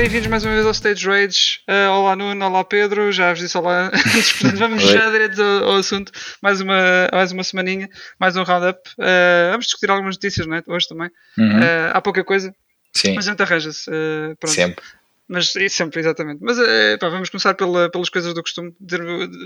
[0.00, 1.60] bem-vindos mais uma vez ao Stage Rage.
[1.68, 4.92] Uh, olá Nuno, olá Pedro, já vos disse olá antes, portanto vamos Oi.
[4.94, 6.10] já direto ao, ao assunto.
[6.40, 7.86] Mais uma, mais uma semaninha,
[8.18, 8.80] mais um roundup.
[8.92, 10.62] Uh, vamos discutir algumas notícias, não é?
[10.66, 11.10] Hoje também.
[11.36, 11.58] Uhum.
[11.58, 12.54] Uh, há pouca coisa,
[12.94, 13.90] Sim, mas a gente arranja-se.
[13.90, 14.54] Uh, pronto.
[14.54, 14.84] sempre.
[15.32, 16.40] Mas é sempre, exatamente.
[16.42, 19.00] Mas eh, pá, vamos começar pela, pelas coisas do costume, dizer,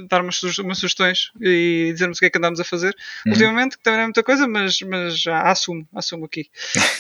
[0.09, 2.97] dar umas, umas sugestões e dizermos o que é que andamos a fazer.
[3.27, 3.33] Uhum.
[3.33, 6.48] Ultimamente, que também não é muita coisa, mas, mas já assumo, assumo aqui.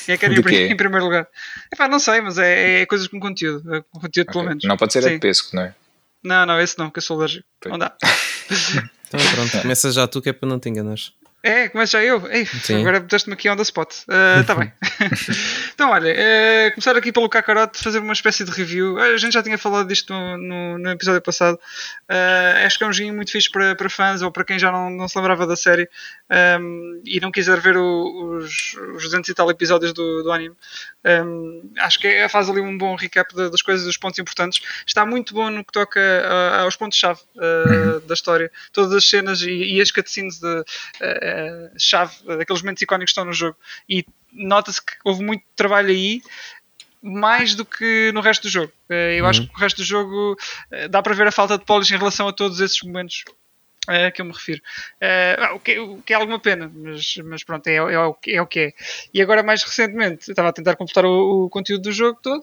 [0.06, 1.26] E é que era em, em primeiro lugar.
[1.72, 3.74] Epá, não sei, mas é, é coisas com conteúdo.
[3.74, 4.48] é com conteúdo, pelo Ok.
[4.50, 4.64] menos.
[4.64, 5.14] Não pode ser a Sim.
[5.14, 5.74] de pesco, não é?
[6.22, 7.46] Não, não, esse não, que eu sou alérgico.
[7.64, 7.96] Não dá.
[9.06, 10.98] Então pronto, começa já tu que é para não te enganar.
[11.46, 12.26] É, começa já eu.
[12.32, 12.80] Ei, Sim.
[12.80, 13.92] agora puseste-me aqui on the spot.
[14.40, 14.72] Está bem.
[15.74, 18.98] então, olha, eh, começar aqui pelo Kakarot, fazer uma espécie de review.
[18.98, 21.58] Eh, A gente já tinha falado disto no, no- no episódio passado.
[22.08, 24.72] Eh, acho que é um joguinho muito fixe para, para fãs ou para quem já
[24.72, 25.86] não, não se lembrava da série
[26.30, 30.54] ehm, e não quiser ver o- os, os 200 e tal episódios do, do anime.
[31.04, 34.62] Ehm, acho que é, faz ali um bom recap da- das coisas, dos pontos importantes.
[34.86, 36.00] Está muito bom no que toca
[36.62, 38.50] aos pontos-chave eh, da história.
[38.72, 40.64] Todas as cenas e, e as cutscenes de
[41.78, 43.56] chave, daqueles momentos icónicos que estão no jogo.
[43.88, 46.20] E nota-se que houve muito trabalho aí,
[47.02, 48.72] mais do que no resto do jogo.
[48.88, 50.36] Eh, Eu acho que o resto do jogo
[50.70, 53.24] eh, dá para ver a falta de polish em relação a todos esses momentos.
[53.86, 54.62] eh, que eu me refiro.
[55.38, 58.32] Ah, o, que, o que é alguma pena, mas, mas pronto, é, é, o, que-
[58.32, 58.72] é o que é.
[59.12, 62.42] E agora, mais recentemente, estava a tentar completar o, o conteúdo do jogo todo.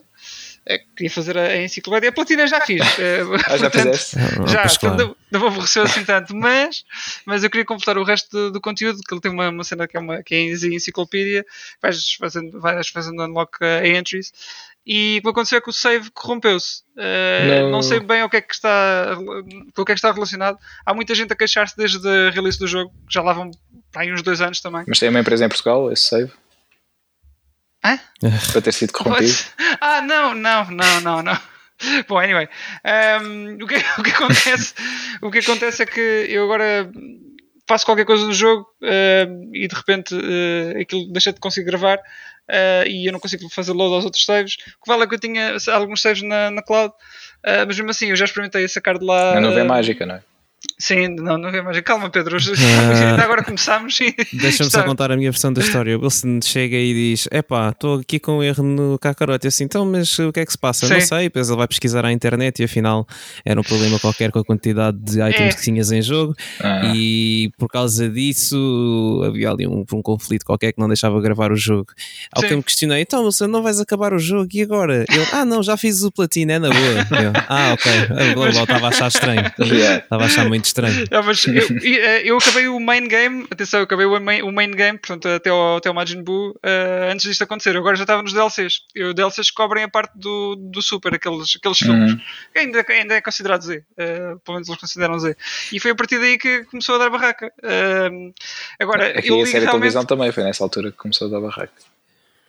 [0.64, 2.10] Eh, queria fazer a, a enciclopédia.
[2.10, 2.80] A platina já fiz.
[2.98, 4.16] eh, Ah, já portanto, fizeste?
[4.18, 4.96] Ah, já, portanto, claro.
[4.96, 6.84] não, não vou aborrecer assim tanto, mas,
[7.26, 9.88] mas eu queria completar o resto do, do conteúdo, que ele tem uma, uma cena
[9.88, 11.44] que é, uma, que é em enciclopédia,
[11.80, 14.32] vais fazendo, vais fazendo unlock a entries,
[14.86, 16.82] e o que aconteceu é que o save corrompeu-se.
[16.96, 17.70] Eh, Não.
[17.70, 19.16] não sei bem o que, é que está,
[19.74, 20.58] com o que é que está relacionado.
[20.84, 23.50] Há muita gente a queixar-se desde a release do jogo, que já lá vão
[23.92, 24.82] para aí uns dois anos também.
[24.86, 26.32] Mas tem uma empresa em Portugal, esse save,
[27.84, 27.98] Hã?
[28.52, 29.32] para ter sido corrompido.
[29.80, 31.38] Ah, não, não, não, não, não.
[32.08, 32.48] Bom, anyway,
[33.22, 34.74] um, o, que, o que acontece,
[35.20, 36.90] o que acontece é que eu agora
[37.66, 41.98] faço qualquer coisa no jogo um, e de repente uh, aquilo deixa de conseguir gravar
[41.98, 44.54] uh, e eu não consigo fazer load aos outros saves.
[44.80, 47.90] O que vale é que eu tinha alguns saves na, na cloud, uh, mas mesmo
[47.90, 49.34] assim eu já experimentei sacar de lá.
[49.34, 50.22] Na nuvem uh, mágica, não é?
[50.78, 51.82] Sim, não, não mágica.
[51.82, 53.10] Calma, Pedro, Ah.
[53.10, 53.98] ainda agora começámos.
[54.32, 55.96] Deixa-me só contar a minha versão da história.
[55.98, 59.44] O Wilson chega e diz: Epá, estou aqui com um erro no Kakarot.
[59.44, 60.86] Eu assim, então, mas o que é que se passa?
[60.86, 60.94] Sim.
[60.94, 61.22] Não sei.
[61.24, 63.06] Depois ele vai pesquisar à internet e afinal
[63.44, 65.56] era um problema qualquer com a quantidade de items É.
[65.56, 66.34] que tinhas em jogo.
[66.60, 71.52] Ah, E por causa disso havia ali um, um conflito qualquer que não deixava gravar
[71.52, 71.86] o jogo.
[72.34, 72.48] Ao Sim.
[72.48, 75.04] que eu me questionei: Então, Wilson, não vais acabar o jogo e agora?
[75.08, 77.22] Ele: Ah, não, já fiz o platino, é na boa.
[77.22, 77.92] Eu, ah, ok.
[78.36, 79.42] Eu estava a achar estranho.
[79.72, 79.98] Yeah.
[80.04, 81.04] Estava a achar muito estranho.
[81.10, 84.52] Ah, mas eu, eh, eu acabei o main game, atenção, eu acabei o main, o
[84.52, 87.74] main game, portanto, até ao, até ao Majin Buu, eh, antes disto acontecer.
[87.74, 88.80] Eu agora já estava nos DLCs.
[88.94, 92.14] E os DLCs cobrem a parte do, do Super, aqueles, aqueles filmes.
[92.52, 95.36] Que Ainda, ainda é considerado Z, eh, pelo menos eles consideram Z.
[95.72, 97.52] E foi a partir daí que começou a dar barraca.
[97.62, 98.10] Eh,
[98.80, 99.70] agora, Aqui eu a série realmente.
[99.72, 101.72] televisão também foi nessa altura que começou a dar barraca.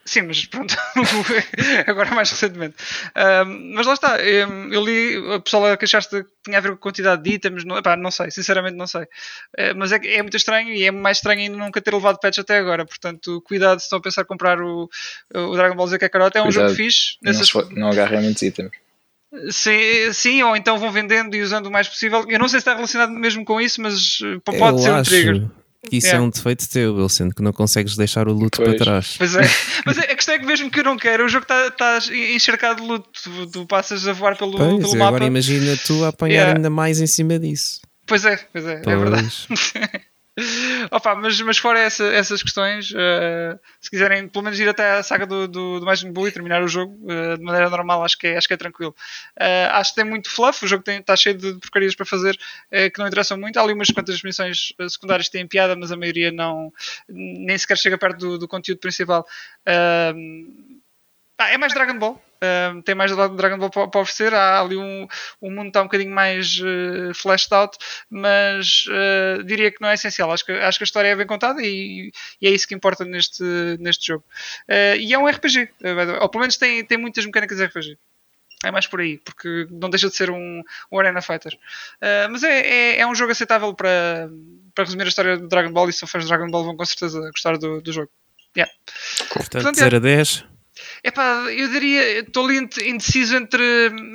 [0.05, 0.75] Sim, mas pronto,
[1.87, 2.75] agora mais recentemente.
[3.15, 6.75] Ahm, mas lá está, em, eu li a pessoa de que tinha a ver com
[6.75, 9.07] a quantidade de itens, não, epá, não sei, sinceramente não sei.
[9.55, 12.39] Eh, mas é, é muito estranho e é mais estranho ainda nunca ter levado patch
[12.39, 14.89] até agora, portanto, cuidado se estão a pensar em comprar o,
[15.33, 17.15] o Dragon Ball Z Kakarot, é um Cuidado, jogo fixe.
[17.21, 18.71] Não, nessas- for- não agarrem muitos itens.
[19.49, 22.23] Sim, sim, ou então vão vendendo e usando o mais possível.
[22.29, 24.95] Eu não sei se está relacionado mesmo com isso, mas eh, pode Eu ser um
[24.97, 25.47] acho trigger.
[25.89, 26.23] Que isso Yeah.
[26.23, 28.69] é um defeito teu, Wilson, que não consegues deixar o luto Pois.
[28.69, 29.16] para trás.
[29.17, 29.41] Pois é,
[29.85, 31.99] mas a questão é que mesmo que eu não quero, o jogo está tá
[32.33, 33.09] encharcado de luto.
[33.23, 35.07] Tu, tu passas a voar pelo, Pois, pelo e mapa.
[35.09, 36.55] agora imagina tu a apanhar Yeah.
[36.57, 37.81] ainda mais em cima disso.
[38.05, 38.99] Pois é, pois é, é Pois.
[38.99, 39.33] verdade.
[40.91, 45.03] Opa, mas, mas fora essa- essas questões, eh, se quiserem pelo menos ir até a
[45.03, 48.38] saga do, do, do e terminar o jogo eh, de maneira normal, acho que é,
[48.38, 48.95] acho que é tranquilo.
[49.39, 52.38] Eh, acho que tem muito fluff, o jogo está cheio de porcarias para fazer
[52.91, 53.57] que não interessam muito.
[53.57, 56.71] Há ali umas quantas missões secundárias que têm piada, mas a maioria não
[57.07, 59.25] nem sequer chega perto do, do conteúdo principal.
[59.68, 60.13] Eh,
[61.38, 62.21] pá, é mais Dragon Ball.
[62.44, 64.33] Um, tem mais Dragon Ball para para oferecer.
[64.33, 65.07] Há ali um,
[65.39, 67.77] o mundo está um bocadinho mais uh, fleshed out,
[68.09, 70.31] mas uh, diria que não é essencial.
[70.31, 73.06] Acho que, acho que a história é bem contada e, e é isso que importa
[73.06, 73.44] neste,
[73.80, 74.25] neste jogo.
[74.69, 75.69] Uh, e é um RPG,
[76.21, 77.97] ou pelo menos tem, tem muitas mecânicas de RPG.
[78.65, 81.53] É mais por aí, porque não deixa de ser um, um Arena Fighter.
[81.53, 84.30] Uh, mas é, é, é um jogo aceitável para,
[84.74, 86.75] para resumir a história do Dragon Ball e se são fãs de Dragon Ball vão
[86.75, 88.09] com certeza gostar do, do jogo.
[88.56, 88.71] Yeah.
[89.33, 90.52] Portanto, Portanto, 0 a 10.
[91.05, 93.61] Epá, eu diria, estou ali inde- indeciso entre,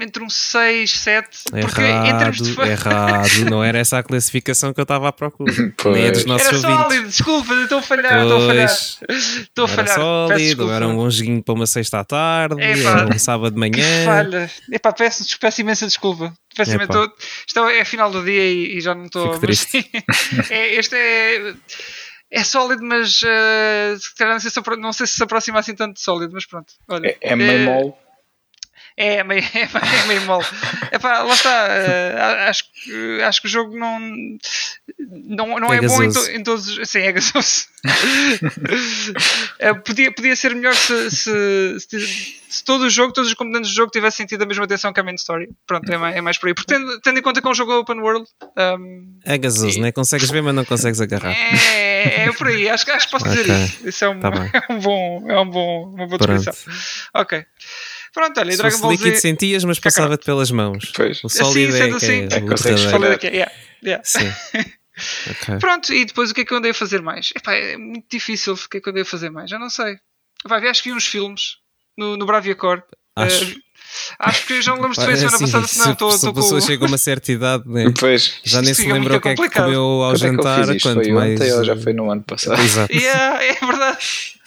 [0.01, 1.29] entre um 6, 7.
[1.61, 2.51] Porque em termos de.
[2.59, 3.51] Errado, errado.
[3.51, 5.53] Não era essa a classificação que eu estava à procura.
[5.77, 5.95] Pois.
[5.95, 6.83] Nem é dos nossos Era ouvintes.
[6.87, 8.79] sólido, desculpa, estou a falhar, estou a falhar.
[9.11, 9.95] Estou a falhar.
[9.95, 13.71] sólido, era um bom joguinho para uma sexta à tarde, Epá, era um sábado de
[13.71, 14.05] Que manhã.
[14.07, 14.51] falha.
[14.73, 16.33] Epá, peço, peço imensa desculpa.
[16.57, 17.13] Peço imensa- tô-
[17.47, 19.39] Isto é final do dia e, e já não estou.
[19.39, 19.89] Triste.
[20.51, 21.53] é, este é.
[22.31, 25.75] É sólido, mas eh, se calhar não sei, se, não sei se se aproxima assim
[25.75, 26.75] tanto de sólido, mas pronto.
[26.89, 27.37] Olha, É, é
[28.99, 29.19] meio mole.
[29.19, 29.43] É, meio,
[30.03, 30.45] é meio mole.
[30.93, 31.67] Epá, lá está.
[31.71, 33.99] eh, acho, que- acho que o jogo não,
[34.99, 36.89] não, não É é, bom em, to- em todos os.
[36.91, 37.67] Sim, é gasoso.
[39.59, 42.07] Eh, podia, podia ser melhor se, se, se,
[42.49, 45.01] se todo o jogo, todos os componentes do jogo tivessem tido a mesma atenção que
[45.01, 45.49] a main story.
[45.67, 46.55] Pronto, é mais, é mais por aí.
[46.55, 48.27] Porque tendo, tendo em conta que é um jogo open world,
[48.79, 49.93] um, É gasoso, né?
[49.93, 51.31] Consegues ver, mas não consegues agarrar.
[51.33, 52.69] é, é por aí.
[52.69, 53.55] Acho, que- acho que posso dizer Ok.
[53.65, 53.89] isso.
[53.89, 54.31] Isso é, um, Tá
[54.69, 56.43] é um bom, é um bom, uma boa Pronto.
[56.45, 56.73] descrição.
[57.15, 57.45] Ok.
[58.13, 59.21] Pronto, olha, Se Dragon Ball líquido Z.
[59.21, 60.93] sentias, mas passava-te pelas mãos.
[60.95, 61.23] Pois.
[61.25, 63.19] O sólido Assim, é, assim, é, é o consegues falar.
[63.23, 63.53] Yeah,
[63.85, 64.05] yeah.
[64.05, 64.33] Sim.
[65.31, 65.59] Ok.
[65.61, 67.31] Pronto, e depois o que é que eu andei a fazer mais?
[67.37, 69.71] Epá, é muito difícil o que é que eu andei a fazer mais, já não
[69.71, 69.97] sei.
[70.45, 71.59] Vai ver, acho que vi uns filmes
[71.97, 72.83] no, no Braviacor.
[73.25, 73.45] Acho.
[73.45, 73.55] Eh,
[74.21, 76.11] acho que já não lembro se foi a semana Assim, passada, se não, se- estou
[76.13, 76.67] se a pessoa com.
[76.67, 77.85] chega a uma certa idade, né?
[77.99, 78.41] Pois.
[78.45, 80.69] já nem se fica lembra o que é que comeu ao é que eu jantar,
[80.77, 80.83] isto?
[80.89, 81.33] quanto Foi mais.
[81.41, 82.61] ontem ou já foi no ano passado?
[82.63, 83.99] Exato, Yeah, é verdade.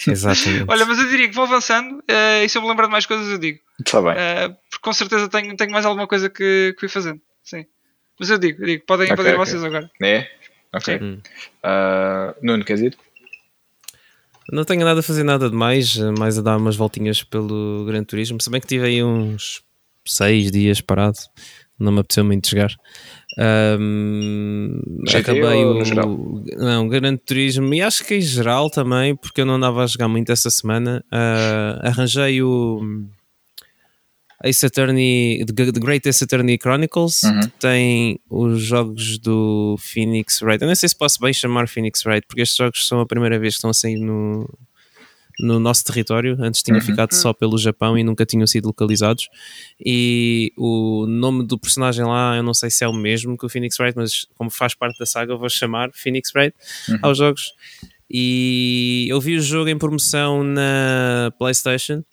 [0.07, 0.65] exatamente.
[0.68, 3.06] Olha, mas eu diria que vou avançando eh, e se eu me lembrar de mais
[3.06, 3.59] coisas eu digo.
[3.79, 4.13] Está bem.
[4.15, 7.19] Eh, porque com certeza tenho, tenho mais alguma coisa que, que fui fazendo.
[7.44, 7.65] Sim.
[8.19, 9.45] Mas eu digo, eu digo, podem Ok, invadir ok.
[9.45, 9.89] vocês agora.
[10.01, 10.27] É?
[10.73, 11.00] Ok.
[11.01, 11.19] Hum.
[11.63, 12.97] Ah, Nuno, queres ir?
[14.51, 17.85] Não tenho nada a fazer nada de mais, eh, mais a dar umas voltinhas pelo
[17.85, 18.41] Gran Turismo.
[18.41, 19.61] Se bem que tive aí uns
[20.05, 21.17] seis dias parado,
[21.77, 22.73] não me apeteceu muito jogar.
[23.38, 26.43] Ahm, GTA acabei o um no geral?
[26.57, 30.07] não, Gran Turismo e acho que em geral também, porque eu não andava a jogar
[30.07, 31.03] muito essa semana.
[31.11, 32.81] Ah, arranjei o
[34.43, 37.39] Ace Attorney, The Great Ace Attorney Chronicles, Uhum.
[37.41, 40.61] que tem os jogos do Phoenix Wright.
[40.61, 43.38] Eu não sei se posso bem chamar Phoenix Wright, porque estes jogos são a primeira
[43.39, 44.49] vez que estão a sair no,
[45.39, 46.35] no nosso território.
[46.39, 46.81] Antes tinha Uhum.
[46.81, 49.27] ficado só pelo Japão e nunca tinham sido localizados.
[49.79, 53.49] E o nome do personagem lá, eu não sei se é o mesmo que o
[53.49, 56.55] Phoenix Wright, mas como faz parte da saga, eu vou chamar Phoenix Wright
[56.89, 56.97] Uhum.
[57.03, 57.53] aos jogos.
[58.09, 62.03] E eu vi o jogo em promoção na PlayStation.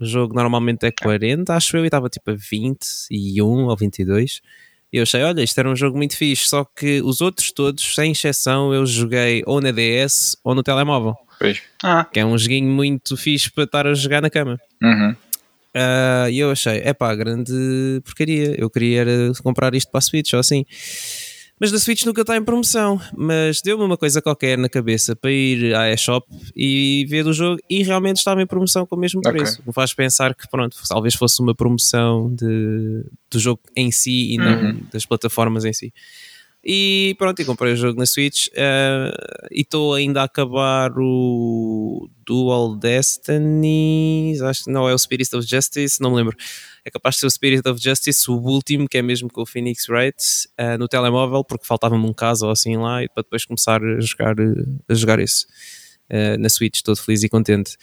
[0.00, 4.40] O jogo normalmente é 40, acho eu, e estava tipo a 21 ou 22.
[4.92, 7.94] E eu achei, olha, isto era um jogo muito fixe, só que os outros todos,
[7.94, 11.62] sem exceção, eu joguei ou na DS ou no telemóvel, Pois.
[11.82, 14.58] Ah, que é um joguinho muito fixe para estar a jogar na cama.
[14.82, 15.14] Uhum.
[15.74, 17.52] Ah, E eu achei, é pá, grande
[18.04, 18.54] porcaria.
[18.58, 19.04] Eu queria
[19.42, 20.64] comprar isto para a Switch ou assim.
[21.60, 22.98] Mas da Switch nunca está em promoção.
[23.14, 26.26] Mas deu-me uma coisa qualquer na cabeça para ir à eShop
[26.56, 29.62] e ver o jogo e realmente estava em promoção com o mesmo preço.
[29.66, 34.38] Me faz pensar que, pronto, talvez fosse uma promoção de, do jogo em si e
[34.38, 35.92] não das plataformas em si.
[36.62, 39.10] E pronto, e comprei o jogo na Switch eh,
[39.50, 45.46] e estou ainda a acabar o Dual Destinies, acho que não é o Spirit of
[45.48, 46.36] Justice, não me lembro.
[46.84, 49.46] É capaz de ser o Spirit of Justice, o último, que é mesmo com o
[49.46, 50.22] Phoenix Wright,
[50.58, 54.00] eh, no telemóvel, porque faltava-me um caso ou assim lá, e para depois começar a
[54.00, 54.52] jogar, eh,
[54.88, 55.46] a jogar esse.
[56.10, 57.76] Eh, na Switch, todo feliz e contente.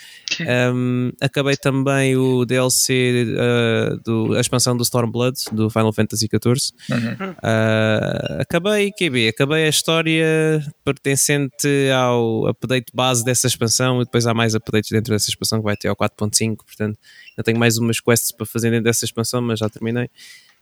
[0.74, 6.74] Um, acabei também o DLC uh, do, a expansão do Stormblood do Final Fantasy XIV.
[6.92, 7.32] Uhum.
[7.32, 14.34] Uh, acabei, QB, acabei a história pertencente ao update base dessa expansão e depois há
[14.34, 17.00] mais updates dentro dessa expansão que vai ter ao 4.5, portanto
[17.38, 20.10] eu tenho mais umas quests para fazer dentro dessa expansão, mas já terminei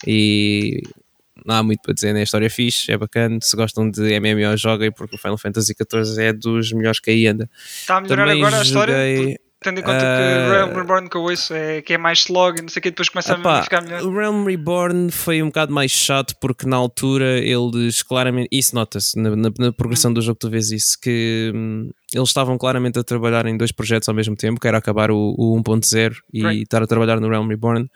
[0.05, 0.83] e
[1.45, 2.19] não há muito para dizer, né?
[2.19, 5.73] a história é fixe, é bacana, se gostam de MMO joguem porque o Final Fantasy
[5.73, 7.49] XIV é dos melhores que aí anda.
[7.81, 8.93] está a melhorar Também agora a história?
[8.93, 12.19] joguei- Tendo em conta que Ah, Realm Reborn que eu ouço é que é mais
[12.19, 14.03] slog e não sei o que, depois começa a ficar melhor.
[14.03, 19.17] o Realm Reborn foi um bocado mais chato porque na altura eles claramente, isso nota-se
[19.17, 23.03] na, na- na progressão do jogo, tu vês isso, que hum, eles estavam claramente a
[23.03, 26.61] trabalhar em dois projetos ao mesmo tempo, que era acabar o, o 1.0 e Right.
[26.63, 27.89] estar a trabalhar no Realm Reborn.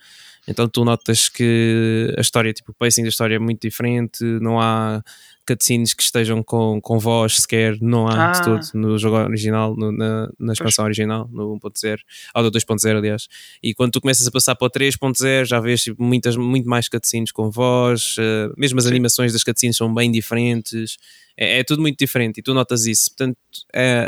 [0.49, 4.59] Então tu notas que a história, tipo, o pacing da história é muito diferente, não
[4.59, 5.01] há
[5.47, 8.43] cutscenes que estejam com, com voz sequer, não há de Ah.
[8.43, 11.99] todo no jogo original, no- na, na expansão original, no 1.0,
[12.35, 13.27] ou no 2.0 aliás.
[13.63, 16.87] E quando tu começas a passar para o 3.0 já vês tipo, muitas, muito mais
[16.87, 20.97] cutscenes com voz, eh, mesmo as animações das cutscenes são bem diferentes,
[21.35, 23.09] é, é tudo muito diferente e tu notas isso.
[23.09, 23.37] Portanto,
[23.73, 24.07] é,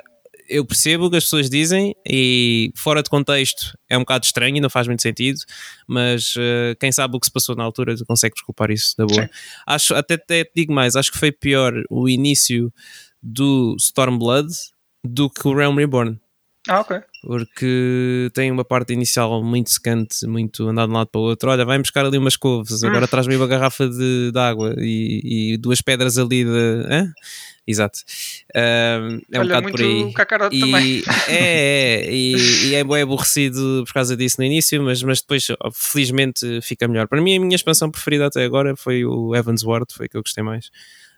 [0.51, 4.58] eu percebo o que as pessoas dizem e fora de contexto é um bocado estranho
[4.58, 5.39] e não faz muito sentido,
[5.88, 9.24] mas eh, quem sabe o que se passou na altura consegue desculpar isso da boa.
[9.24, 9.29] Sim.
[9.65, 12.72] Acho, até, até te digo mais, acho que foi pior o início
[13.24, 14.50] do Stormblood
[15.03, 16.20] do que o Realm Reborn.
[16.70, 17.00] Ah, ok.
[17.24, 21.50] porque tem uma parte inicial muito secante, muito andado de um lado para o outro.
[21.50, 23.08] Olha, vai buscar ali umas couves, agora Hum.
[23.08, 26.50] traz-me uma garrafa de, de água e, e duas pedras ali de.
[26.88, 27.12] Hã?
[27.68, 28.00] Exato.
[28.56, 30.13] Um, é um bocado por aí.
[30.13, 30.86] Kakarote também.
[30.86, 35.22] E, é, é, e, e é bem aborrecido por causa disso no início, mas, mas
[35.22, 37.08] depois, felizmente, fica melhor.
[37.08, 40.22] Para mim, a minha expansão preferida até agora foi o Evans Ward, foi que eu
[40.22, 40.70] gostei mais.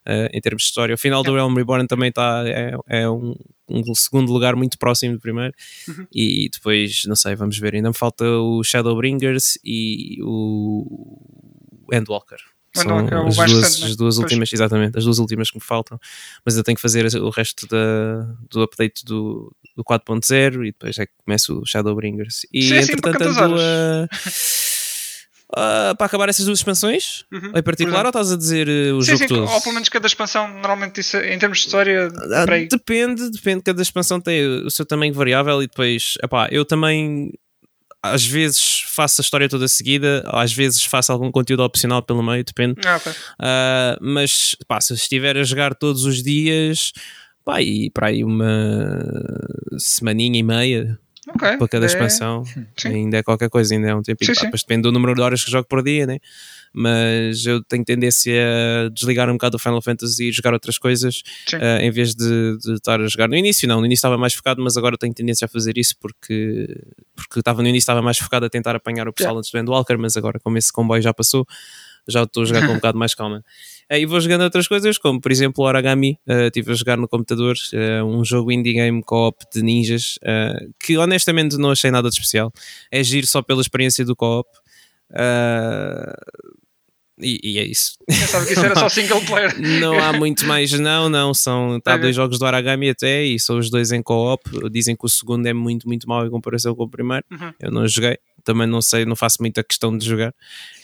[0.07, 3.35] uh, em termos de história, o final do Realm Reborn também está é, é um,
[3.69, 5.53] um segundo lugar muito próximo do primeiro.
[5.87, 6.07] Uhum.
[6.13, 7.75] E depois, não sei, vamos ver.
[7.75, 11.17] Ainda me falta o Shadowbringers e o
[11.91, 12.39] Endwalker.
[12.75, 13.87] São Endwalker é as duas, né?
[13.87, 14.17] as duas Pois.
[14.17, 15.99] últimas, exatamente, as duas últimas que me faltam.
[16.45, 20.97] Mas eu tenho que fazer o resto da, do update do, do 4.0 e depois
[20.97, 22.45] é que começo o Shadowbringers.
[22.51, 24.03] E Sim, sim, entretanto quantas ando a.
[25.55, 29.01] a- para acabar essas duas expansões Uhum, em particular ou estás a dizer uh, o
[29.03, 29.43] Sim, jogo sim, todo?
[29.51, 32.45] ou pelo menos cada expansão, normalmente isso, em termos de história, Ah.
[32.45, 37.31] Depende, depende, cada expansão tem o seu tamanho variável e depois, epá, eu também
[38.03, 42.43] às vezes faço a história toda seguida, às vezes faço algum conteúdo opcional pelo meio,
[42.43, 42.75] depende.
[42.85, 43.13] Ah, ok.
[43.39, 46.91] Ah, mas pá, se eu estiver a jogar todos os dias,
[47.45, 48.99] pá, e para aí uma
[49.77, 51.57] semaninha e meia Ok.
[51.57, 52.43] para cada É- expansão,
[52.77, 52.87] Sim.
[52.89, 54.33] ainda é qualquer coisa, ainda é um tempinho.
[54.33, 54.45] Sim, sim.
[54.47, 56.19] Depois depende do número de horas que jogo por dia, né?
[56.75, 58.33] Mas eu tenho tendência
[58.85, 61.21] a desligar um bocado o Final Fantasy e jogar outras coisas
[61.53, 63.29] ah, em vez de, de estar a jogar.
[63.29, 65.95] No início, não, no início estava mais focado, mas agora tenho tendência a fazer isso
[65.99, 66.67] porque,
[67.15, 69.99] porque estava no início estava mais focado a tentar apanhar o pessoal antes do Endwalker,
[69.99, 71.45] mas agora, como esse comboio já passou,
[72.07, 73.45] já estou a jogar com um bocado mais calma.
[73.89, 76.97] Eh, E vou jogando outras coisas, como por exemplo o Origami, eh, estive a jogar
[76.97, 81.91] no computador, eh, um jogo indie game co-op de ninjas, eh, que honestamente não achei
[81.91, 82.51] nada de especial.
[82.91, 84.47] É giro só pela experiência do co-op.
[85.13, 86.13] eh,
[87.21, 87.93] e, e é isso.
[88.07, 89.53] Pensava que isso era só single player.
[89.79, 91.31] Não há muito mais, não, não.
[91.33, 94.41] São tá, dois jogos do Aragami até e são os dois em co-op.
[94.71, 97.23] Dizem que o segundo é muito, muito mau em comparação com o primeiro.
[97.31, 97.53] Uhum.
[97.59, 100.33] Eu não joguei, também não sei, não faço muita questão de jogar.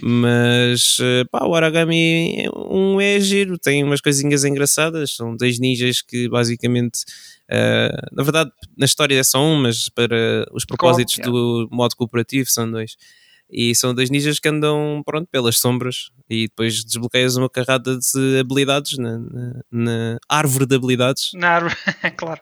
[0.01, 5.15] Mas eh, pá, o Aragami é um é giro, tem umas coisinhas engraçadas.
[5.15, 7.01] São dois ninjas que basicamente.
[7.49, 11.31] eh, na verdade, na história é só um, mas para os propósitos yeah.
[11.31, 12.95] do modo cooperativo são dois.
[13.51, 18.39] E são dois ninjas que andam pronto, pelas sombras e depois desbloqueias uma carrada de
[18.39, 21.75] habilidades na, na- na árvore de habilidades Na árvore,
[22.15, 22.41] claro.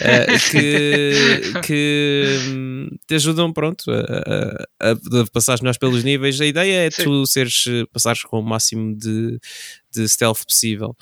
[0.00, 3.96] eh, que, que hum, te ajudam pronto, a,
[4.80, 6.40] a, a- passares melhores pelos níveis.
[6.40, 7.04] A ideia é Sim.
[7.04, 9.38] tu seres, eh, passares com o máximo de,
[9.92, 10.96] de stealth possível.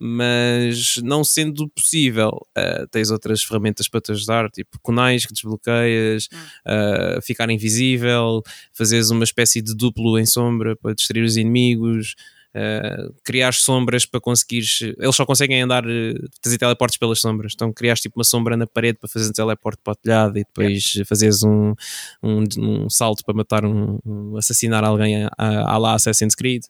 [0.00, 6.28] Mas não sendo possível, eh, tens outras ferramentas para te ajudar, tipo kunais que desbloqueias,
[6.66, 12.14] eh, ficar invisível, fazeres uma espécie de duplo em sombra para distrair os inimigos,
[12.58, 14.80] uh, criar sombras para conseguires.
[14.82, 17.52] Eles só conseguem andar, uh, fazer teleportes pelas sombras.
[17.54, 20.44] Então crias tipo uma sombra na parede para fazer um teleporte para o telhado e
[20.44, 21.74] depois fazeres um,
[22.22, 26.62] um, um salto para matar um, um- assassinar alguém à, à lá Assassin's Creed.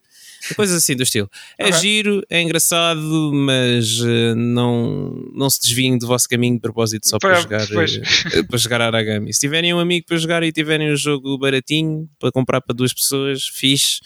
[0.55, 1.29] Coisas assim do estilo.
[1.59, 1.81] É Ok.
[1.81, 3.01] giro, é engraçado,
[3.35, 7.65] mas uh, não, não se desviem do vosso caminho de propósito só para, Para- jogar,
[7.65, 9.33] uh, para jogar Aragami.
[9.35, 12.93] Se tiverem um amigo para jogar e tiverem um jogo baratinho para comprar para duas
[12.93, 14.01] pessoas, fixe.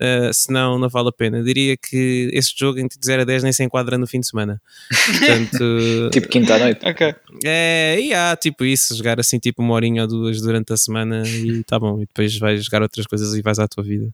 [0.00, 1.38] Uh, senão não vale a pena.
[1.38, 4.26] Eu diria que esse jogo entre 0 a 10 nem se enquadra no fim de
[4.26, 4.60] semana.
[4.88, 6.86] Portanto, Tipo quinta à noite.
[6.86, 7.14] Ok.
[7.44, 11.22] é, e há tipo isso, jogar assim tipo uma horinha ou duas durante a semana
[11.26, 14.10] e tá bom, e depois vais jogar outras coisas e vais à tua vida.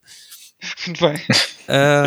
[0.87, 1.17] Muito bem.
[1.69, 2.05] Ah,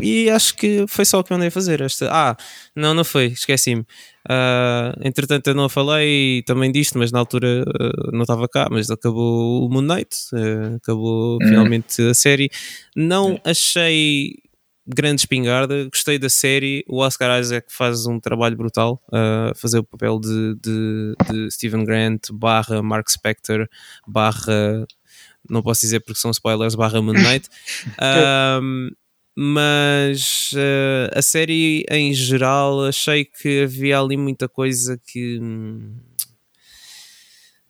[0.00, 1.80] e acho que foi só o que eu andei a fazer.
[1.80, 2.08] Esta...
[2.10, 2.36] Ah,
[2.74, 3.84] não, não foi, esqueci-me.
[4.28, 8.68] Ah, entretanto, eu não falei também disto, mas na altura ah, não estava cá.
[8.70, 10.16] Mas acabou o Moon Knight,
[10.76, 11.46] acabou Hum.
[11.46, 12.50] finalmente a série.
[12.96, 14.34] Não achei
[14.86, 16.84] grande espingarda, gostei da série.
[16.88, 21.84] O Oscar Isaac faz um trabalho brutal a fazer o papel de, de, de Stephen
[21.84, 23.66] Grant, barra Mark Spector,
[24.06, 24.86] barra
[25.48, 27.48] não posso dizer porque são spoilers barra Moon Knight.
[28.60, 28.90] Um,
[29.36, 35.96] mas uh, a série em geral achei que havia ali muita coisa que hum,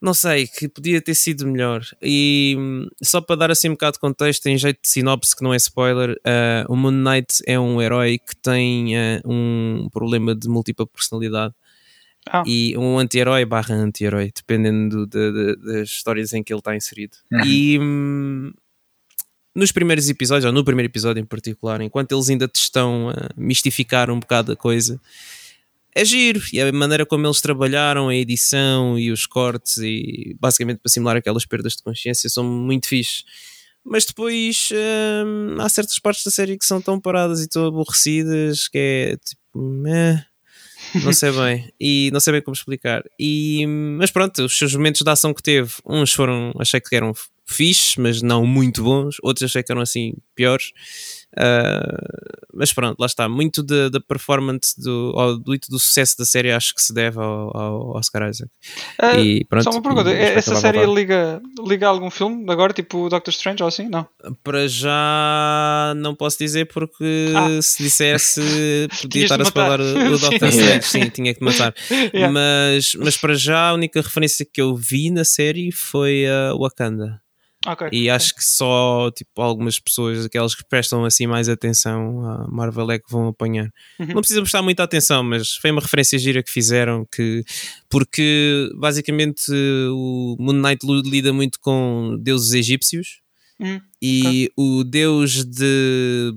[0.04, 1.82] não sei, que podia ter sido melhor.
[2.02, 5.42] E hum, só para dar assim um bocado de contexto, em jeito de sinopse que
[5.42, 10.34] não é spoiler, uh, o Moon Knight é um herói que tem uh, um problema
[10.34, 11.54] de múltipla personalidade
[12.30, 12.42] Ah.
[12.46, 17.16] e um anti-herói barra anti-herói, dependendo de- de- das histórias em que ele está inserido.
[17.30, 17.40] Uhum.
[17.44, 18.52] E hum,
[19.54, 23.28] nos primeiros episódios, ou no primeiro episódio em particular, enquanto eles ainda te estão a
[23.36, 25.00] mistificar um bocado a coisa,
[25.94, 26.40] é giro.
[26.52, 31.16] E a maneira como eles trabalharam, a edição e os cortes, e basicamente para simular
[31.16, 33.22] aquelas perdas de consciência, são muito fixe.
[33.84, 34.70] Mas depois
[35.26, 39.16] hum, há certas partes da série que são tão paradas e tão aborrecidas que é
[39.18, 39.40] tipo.
[39.58, 40.24] meh.
[41.02, 41.72] Não sei bem.
[41.80, 43.02] E não sei bem como explicar.
[43.18, 47.12] E, mas pronto, os seus momentos de ação que teve, uns foram, achei que eram
[47.46, 49.16] fixe, mas não muito bons.
[49.22, 50.72] Outros achei que eram assim piores.
[51.36, 53.28] Uh, mas pronto, lá está.
[53.28, 57.56] Muito da, da performance do, do, do sucesso da série acho que se deve ao,
[57.56, 58.50] ao Oscar Isaac.
[59.02, 63.08] Uh, e pronto, só uma pergunta: essa série liga, liga a algum filme agora, tipo
[63.08, 63.88] Doctor Strange ou assim?
[63.88, 64.06] Não?
[64.42, 67.60] Para já não posso dizer porque ah.
[67.60, 68.40] se dissesse
[69.02, 71.74] podia estar a spoiler o Doctor Strange, sim, tinha que matar.
[71.90, 72.30] yeah.
[72.30, 77.23] mas, mas para já a única referência que eu vi na série foi a Wakanda.
[77.66, 82.46] Okay, e acho que só tipo, algumas pessoas, aquelas que prestam assim mais atenção à
[82.48, 83.70] Marvel é que vão apanhar.
[83.98, 84.06] Uhum.
[84.06, 87.42] Não precisa prestar muita atenção, mas foi uma referência gira que fizeram que
[87.88, 89.50] porque basicamente
[89.90, 93.20] o Moon Knight lida muito com deuses egípcios
[93.58, 93.80] uhum.
[94.00, 94.50] e okay.
[94.56, 96.34] o deus de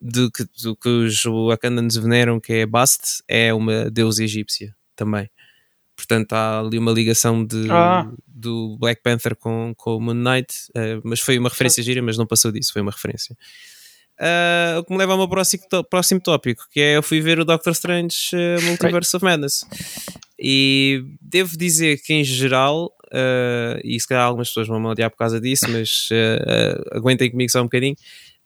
[0.00, 0.46] de que,
[0.80, 5.28] que os Wakandans veneram, que é Bast, é uma deusa egípcia também.
[5.98, 8.08] Portanto, há ali uma ligação de, ah.
[8.24, 12.16] do Black Panther com, com o Moon Knight, uh, mas foi uma referência gira, mas
[12.16, 13.36] não passou disso, foi uma referência.
[14.16, 17.40] Uh, o que me leva ao meu próximo, próximo tópico, que é eu fui ver
[17.40, 19.16] o Doctor Strange uh, Multiverse right.
[19.16, 19.66] of Madness.
[20.38, 25.10] E devo dizer que, em geral, uh, e se calhar algumas pessoas vão me odiar
[25.10, 26.10] por causa disso, mas
[26.92, 27.96] aguentem comigo só um bocadinho,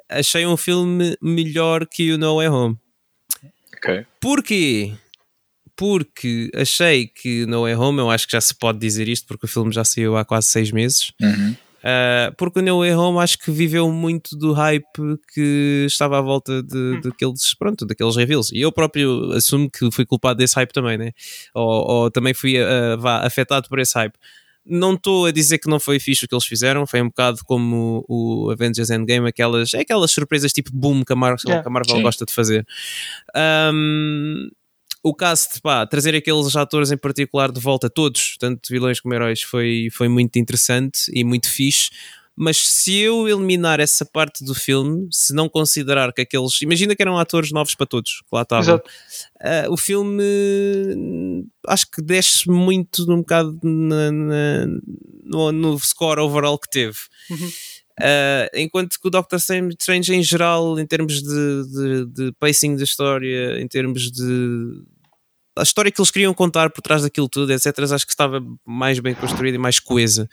[0.08, 2.78] achei um filme melhor que o No Way Home.
[3.76, 4.06] Okay.
[4.18, 4.94] Porquê?
[5.82, 9.46] Porque achei que No Way Home, eu acho que já se pode dizer isto porque
[9.46, 11.10] o filme já saiu há quase seis meses.
[11.20, 11.56] Uhum.
[11.80, 16.20] Uh, porque o No Way Home acho que viveu muito do hype que estava à
[16.20, 17.00] volta de, hum.
[17.00, 18.52] daqueles, pronto, daqueles reveals.
[18.52, 21.10] E eu próprio assumo que fui culpado desse hype também, né?
[21.52, 24.14] Ou, ou também fui uh, vá, afetado por esse hype.
[24.64, 27.40] Não estou a dizer que não foi fixe o que eles fizeram, foi um bocado
[27.44, 31.60] como o, Avengers Endgame, aquelas, é aquelas surpresas tipo boom que a Marvel, yeah.
[31.60, 32.64] que a Marvel gosta de fazer.
[33.74, 34.48] Um,
[35.02, 39.42] o cast, pá, trazer aqueles atores em particular de volta, todos, tanto vilões como heróis,
[39.42, 41.90] foi, foi muito interessante e muito fixe.
[42.34, 46.62] Mas se eu eliminar essa parte do filme, se não considerar que aqueles.
[46.62, 48.76] Imagina que eram atores novos para todos, que lá estavam.
[48.76, 50.24] Uh, o filme
[51.66, 54.66] acho que desce muito um bocado na, na,
[55.24, 56.96] no, no, score overall que teve.
[57.30, 57.50] Uhum.
[58.00, 62.84] Uh, enquanto que o Doctor Strange, em geral, em termos de, de, de pacing da
[62.84, 64.82] história, em termos de,
[65.56, 68.98] a história que eles queriam contar por trás daquilo tudo, etc., acho que estava mais
[68.98, 70.28] bem construída e mais coesa.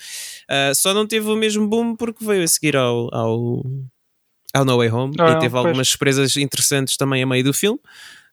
[0.49, 3.63] Uh, só não teve o mesmo boom porque veio a seguir ao, ao,
[4.53, 5.65] ao No Way Home ah, e teve pois.
[5.65, 7.79] algumas surpresas interessantes também a meio do filme.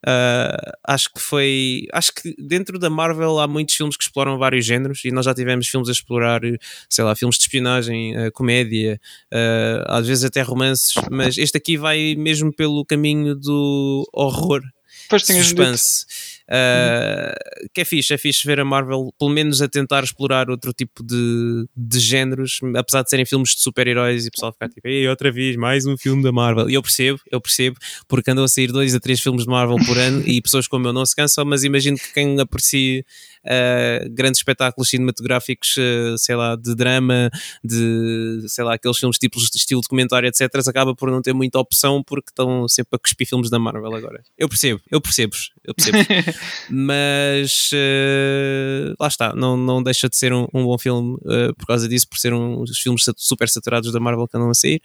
[0.06, 1.88] Uh, acho que foi.
[1.92, 5.34] Acho que dentro da Marvel há muitos filmes que exploram vários géneros e nós já
[5.34, 6.42] tivemos filmes a explorar,
[6.88, 9.00] sei lá, filmes de espionagem, uh, comédia,
[9.32, 14.62] uh, às vezes até romances, mas este aqui vai mesmo pelo caminho do horror,
[15.08, 16.06] pois suspense.
[16.48, 20.72] Uh, que é fixe, é fixe ver a Marvel pelo menos a tentar explorar outro
[20.72, 24.86] tipo de, de géneros, apesar de serem filmes de super-heróis e o pessoal ficar tipo,
[24.86, 26.70] Ei, outra vez, mais um filme da Marvel.
[26.70, 29.76] E eu percebo, eu percebo, porque andam a sair dois a três filmes de Marvel
[29.84, 33.04] por ano e pessoas como eu não se cansam, mas imagino que quem aprecia
[33.46, 37.30] uh, grandes espetáculos cinematográficos, uh, sei lá, de drama,
[37.64, 41.58] de sei lá, aqueles filmes tipos de estilo documentário, etc., acaba por não ter muita
[41.58, 44.22] opção porque estão sempre a cuspir filmes da Marvel agora.
[44.38, 45.98] Eu percebo, eu percebo, eu percebo.
[46.70, 51.16] mas uh, lá está, não, não deixa de ser um, um bom filme
[51.58, 54.54] por causa disso, por ser um dos filmes super saturados da Marvel que andam a
[54.54, 54.80] sair.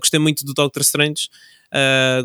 [0.00, 1.28] gostei muito do Doctor Strange.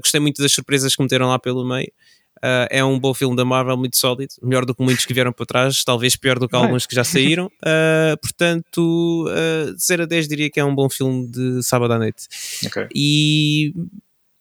[0.02, 1.92] gostei muito das surpresas que meteram lá pelo meio.
[2.40, 5.34] Uh, é um bom filme da Marvel, muito sólido, melhor do que muitos que vieram
[5.34, 7.48] para trás, talvez pior do que alguns que já saíram.
[7.48, 11.92] Uh, portanto, uh, de 0 a 10 diria que é um bom filme de sábado
[11.94, 12.28] à noite.
[12.66, 12.88] Okay.
[12.96, 13.74] E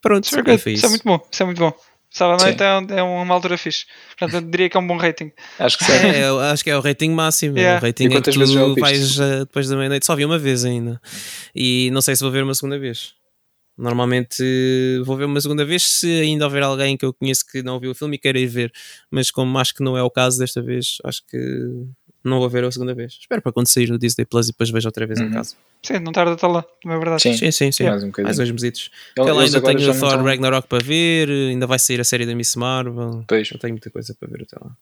[0.00, 0.68] pronto, isso é, isso.
[0.68, 1.28] isso é muito bom.
[1.30, 1.72] Isso é muito bom.
[2.10, 3.84] Sábado à noite é, é, uma altura fixe.
[4.18, 5.30] Portanto, eu diria que é um bom rating.
[5.58, 5.92] Acho que sim.
[5.92, 7.58] É, acho que é o rating máximo.
[7.58, 7.78] Yeah.
[7.78, 10.06] O rating é que tu vais depois da meia-noite.
[10.06, 11.00] Só vi uma vez ainda.
[11.54, 13.18] E não sei se vou ver uma segunda vez.
[13.78, 14.42] Normalmente
[15.04, 17.92] vou ver uma segunda vez se ainda houver alguém que eu conheço que não viu
[17.92, 18.72] o filme e queira ir ver,
[19.08, 21.38] mas como acho que não é o caso desta vez, acho que
[22.28, 23.18] não vou ver a segunda vez.
[23.20, 25.26] Espero para quando sair no Disney Plus e depois vejo outra vez uhum.
[25.26, 25.56] em casa.
[25.82, 27.22] Sim, não tarda a estar lá, não é verdade?
[27.22, 27.72] Sim, sim, sim.
[27.72, 27.84] sim.
[27.84, 28.90] Mais, um mais dois mesitos.
[29.16, 30.24] Eu, ainda tenho o Thor estão...
[30.24, 33.24] Ragnarok para ver, ainda vai sair a série da Miss Marvel.
[33.26, 33.50] Pois.
[33.50, 34.72] Eu tenho muita coisa para ver até lá.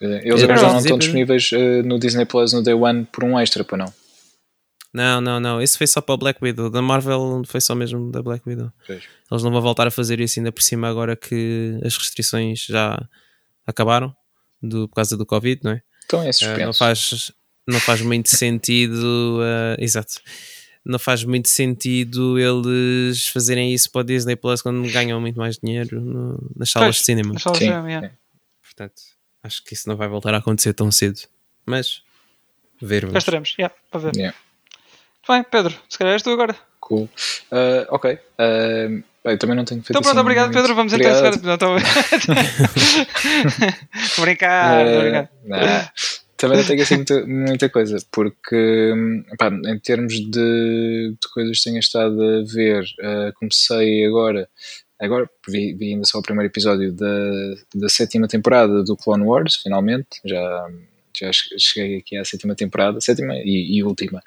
[0.00, 3.38] Eles agora já não estão disponíveis uh, no Disney Plus no Day One por um
[3.38, 3.92] extra, para não?
[4.92, 5.62] Não, não, não.
[5.62, 6.70] Isso foi só para o Black Widow.
[6.70, 8.72] Da Marvel foi só mesmo da Black Widow.
[8.86, 9.02] Pois.
[9.30, 13.00] Eles não vão voltar a fazer isso ainda por cima agora que as restrições já
[13.66, 14.14] acabaram
[14.62, 15.82] do, por causa do Covid, não é?
[16.22, 17.32] Então é uh, não faz
[17.66, 19.38] Não faz muito sentido.
[19.38, 20.20] Uh, exato.
[20.84, 25.56] Não faz muito sentido eles fazerem isso para o Disney Plus quando ganham muito mais
[25.58, 27.38] dinheiro no, nas salas pois, de cinema.
[27.38, 27.64] Salas Sim.
[27.64, 28.10] de cinema, yeah.
[28.62, 29.02] Portanto,
[29.42, 31.20] acho que isso não vai voltar a acontecer tão cedo.
[31.64, 32.02] Mas,
[32.82, 33.10] ver.
[33.10, 34.16] Já estaremos, yeah, para ver.
[34.16, 34.36] Yeah.
[35.26, 36.54] Bem, Pedro, se calhar és tu agora.
[36.80, 37.08] Cool.
[37.50, 38.18] Uh, ok.
[38.38, 40.60] Uh, eu também não tenho feito Então pronto, assim obrigado muito.
[40.60, 41.32] Pedro, vamos então Obrigado.
[41.32, 41.46] encerrar.
[41.46, 41.76] Não, estou
[44.02, 45.30] Estou a brincar, a.
[45.44, 45.90] Uh, nah,
[46.36, 48.92] também não tenho assim muita, muita coisa, porque
[49.38, 54.48] pá, em termos de, de coisas que tenho estado a ver, uh, comecei agora,
[55.00, 57.30] agora vi, vi ainda só o primeiro episódio da,
[57.74, 60.68] da sétima temporada do Clone Wars, finalmente, já,
[61.20, 64.22] já cheguei aqui à sétima temporada, sétima e, e última,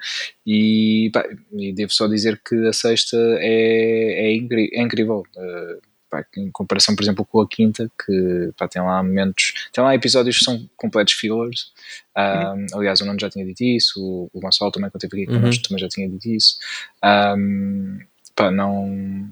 [0.46, 5.22] e, pá, e devo só dizer que a sexta é, é, é incrível.
[5.36, 9.84] uh, pá, em comparação, por exemplo, com a quinta, que pá, tem lá momentos, tem
[9.84, 11.70] lá episódios que são completos fillers.
[12.16, 15.32] Um, aliás, o Nuno já tinha dito isso, o, o Gonçalo também, quando esteve aqui
[15.32, 15.40] Uhum.
[15.40, 16.56] connosco, também já tinha dito isso.
[17.04, 17.98] Um,
[18.34, 19.30] pá, não.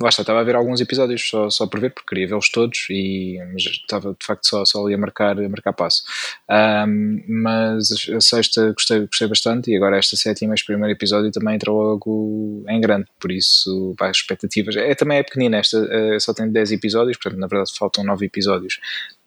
[0.00, 2.86] Lá está, estava a ver alguns episódios só, só por ver, porque queria vê-los todos,
[2.90, 6.02] e, estava de facto só, só ali a marcar, a marcar passo.
[6.50, 11.54] Um, mas a sexta gostei, gostei bastante, e agora esta sétima, este primeiro episódio também
[11.54, 14.76] entrou logo em grande, por isso, pá, as expectativas.
[14.76, 18.26] É, também é pequenina, esta eh, só tem 10 episódios, portanto, na verdade, faltam 9
[18.26, 18.78] episódios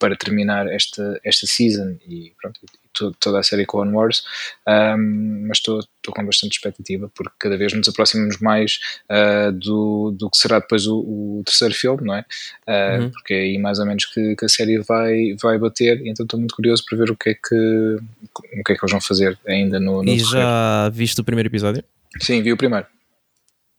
[0.06, 2.60] para terminar esta, esta season e pronto,
[2.94, 4.24] to- toda a série Clone Wars.
[4.68, 10.30] Um, mas estou com bastante expectativa, porque cada vez nos aproximamos mais uh, do, do
[10.30, 12.26] que será depois o, o terceiro filme, não é?
[12.68, 13.10] Uh, Uhum.
[13.12, 16.24] Porque é aí mais ou menos que, que a série vai, vai bater, e então
[16.24, 19.02] estou muito curioso para ver o que é que, o que, é que eles vão
[19.02, 21.84] fazer ainda no, no E já viste o primeiro episódio?
[22.22, 22.86] Sim, vi o primeiro.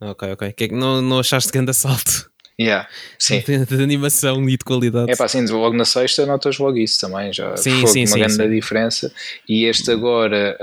[0.01, 0.53] Ok, ok.
[0.53, 2.89] Que é que não, não achaste grande assalto Yeah,
[3.19, 3.41] sim.
[3.41, 5.11] de, animação e de qualidade?
[5.11, 8.07] É pá, sim, logo na sexta notas logo isso também, já Sim, foi sim, uma
[8.13, 8.51] sim, grande sim.
[8.51, 9.13] diferença.
[9.47, 10.57] E este agora,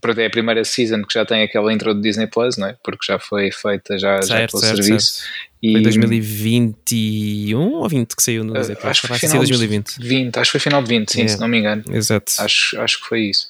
[0.00, 2.76] pronto, é a primeira season que já tem aquela intro do Disney Plus, não é?
[2.84, 5.14] Porque já foi feita já, já certo, pelo certo, serviço.
[5.16, 5.30] certo.
[5.60, 8.90] E, Foi 2021 ou 20 que saiu no ah, Disney Plus?
[8.90, 9.98] acho que foi final de 2020.
[9.98, 11.34] 20, acho que foi final de 20, sim, Yeah.
[11.34, 11.82] se não me engano.
[11.90, 12.32] Exato.
[12.38, 13.48] Acho, acho que foi isso.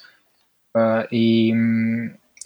[0.75, 1.53] Ah, e,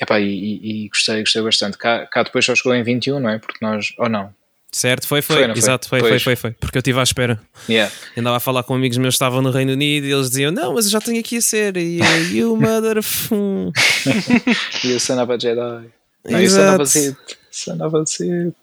[0.00, 1.78] epá, e, e- e gostei, gostei bastante.
[1.78, 3.38] Cá, cá depois só chegou em 21, não é?
[3.38, 4.34] Porque nós, ou não?
[4.72, 5.36] Certo, foi, foi.
[5.36, 5.54] Foi, não?
[5.54, 6.50] Exato, foi, foi, foi, foi.
[6.52, 7.40] Porque eu estive à espera.
[7.68, 7.92] Yeah.
[8.16, 10.74] Andava a falar com amigos meus que estavam no Reino Unido e eles diziam: Não,
[10.74, 11.80] mas eu já tenho aqui a série.
[11.80, 12.98] E eu, you mother.
[12.98, 13.34] f-"
[14.84, 15.90] E o Son of a Jedi.
[16.24, 16.86] Não, e o Son of a Exato.
[16.86, 17.16] Sith.
[17.50, 18.54] Son of a Sith.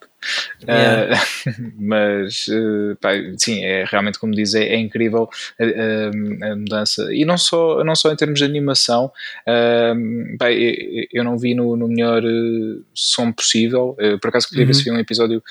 [0.68, 1.14] Yeah.
[1.16, 6.56] Ah, mas eh, pá, sim, é realmente como diz, é, é incrível a, a- a
[6.56, 9.12] mudança e não só, não só em termos de animação.
[9.46, 9.94] ah,
[10.40, 13.96] pá, eu, eu não vi no, no melhor eh, som possível.
[14.00, 14.74] Eh, por acaso queria ver Uhum.
[14.78, 15.44] se vi um episódio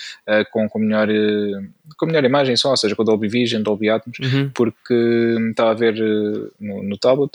[0.51, 1.63] com, com, melhor, eh,
[1.97, 4.51] com melhor imagem som, ou seja, com Dolby Vision, Dolby Atmos Uhum.
[4.55, 4.95] porque
[5.51, 7.33] estava a ver eh, no, no tablet,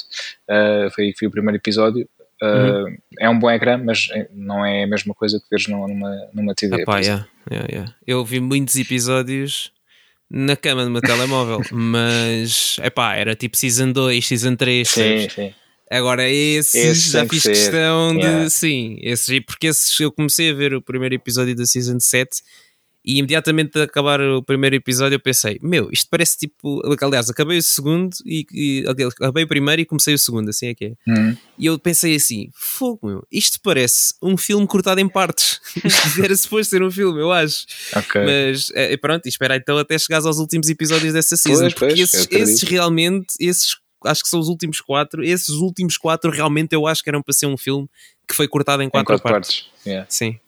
[0.48, 2.08] eh, foi vi o primeiro episódio.
[2.42, 2.86] Eh,
[3.20, 6.82] É um bom ecrã, mas não é a mesma coisa que veres numa, numa, TV.
[6.82, 7.96] Epá, yeah, yeah, yeah.
[8.06, 9.72] Eu vi muitos episódios
[10.30, 14.88] na cama do meu telemóvel, mas epá, era tipo Season 2, Season 3.
[14.88, 15.54] Sim, sim.
[15.92, 18.50] Agora esses Esses já que fiz ser, questão de.
[18.50, 22.42] Sim, esses, porque esses eu comecei a ver o primeiro episódio da Season 7
[23.04, 26.82] e imediatamente a acabar o primeiro episódio eu pensei: Meu, isto parece tipo.
[27.02, 30.76] Aliás, acabei o segundo e, e acabei o primeiro e comecei o segundo, assim é
[30.76, 30.94] que é.
[31.08, 35.60] Hum, E eu pensei assim: Fogo, meu, isto parece um filme cortado em partes.
[35.84, 37.66] Isto era suposto ser um filme, eu acho.
[37.96, 38.22] ok.
[38.24, 41.62] Mas eh, pronto, espera então até chegares aos últimos episódios dessa season.
[41.62, 45.24] Pois, porque pois, eu esses, esses realmente, esses acho que são os últimos quatro.
[45.24, 47.88] Esses últimos quatro realmente eu acho que eram para ser um filme
[48.28, 49.62] que foi cortado em em quatro, quatro partes.
[49.62, 49.86] partes.
[49.86, 50.06] Yeah.
[50.10, 50.40] Sim.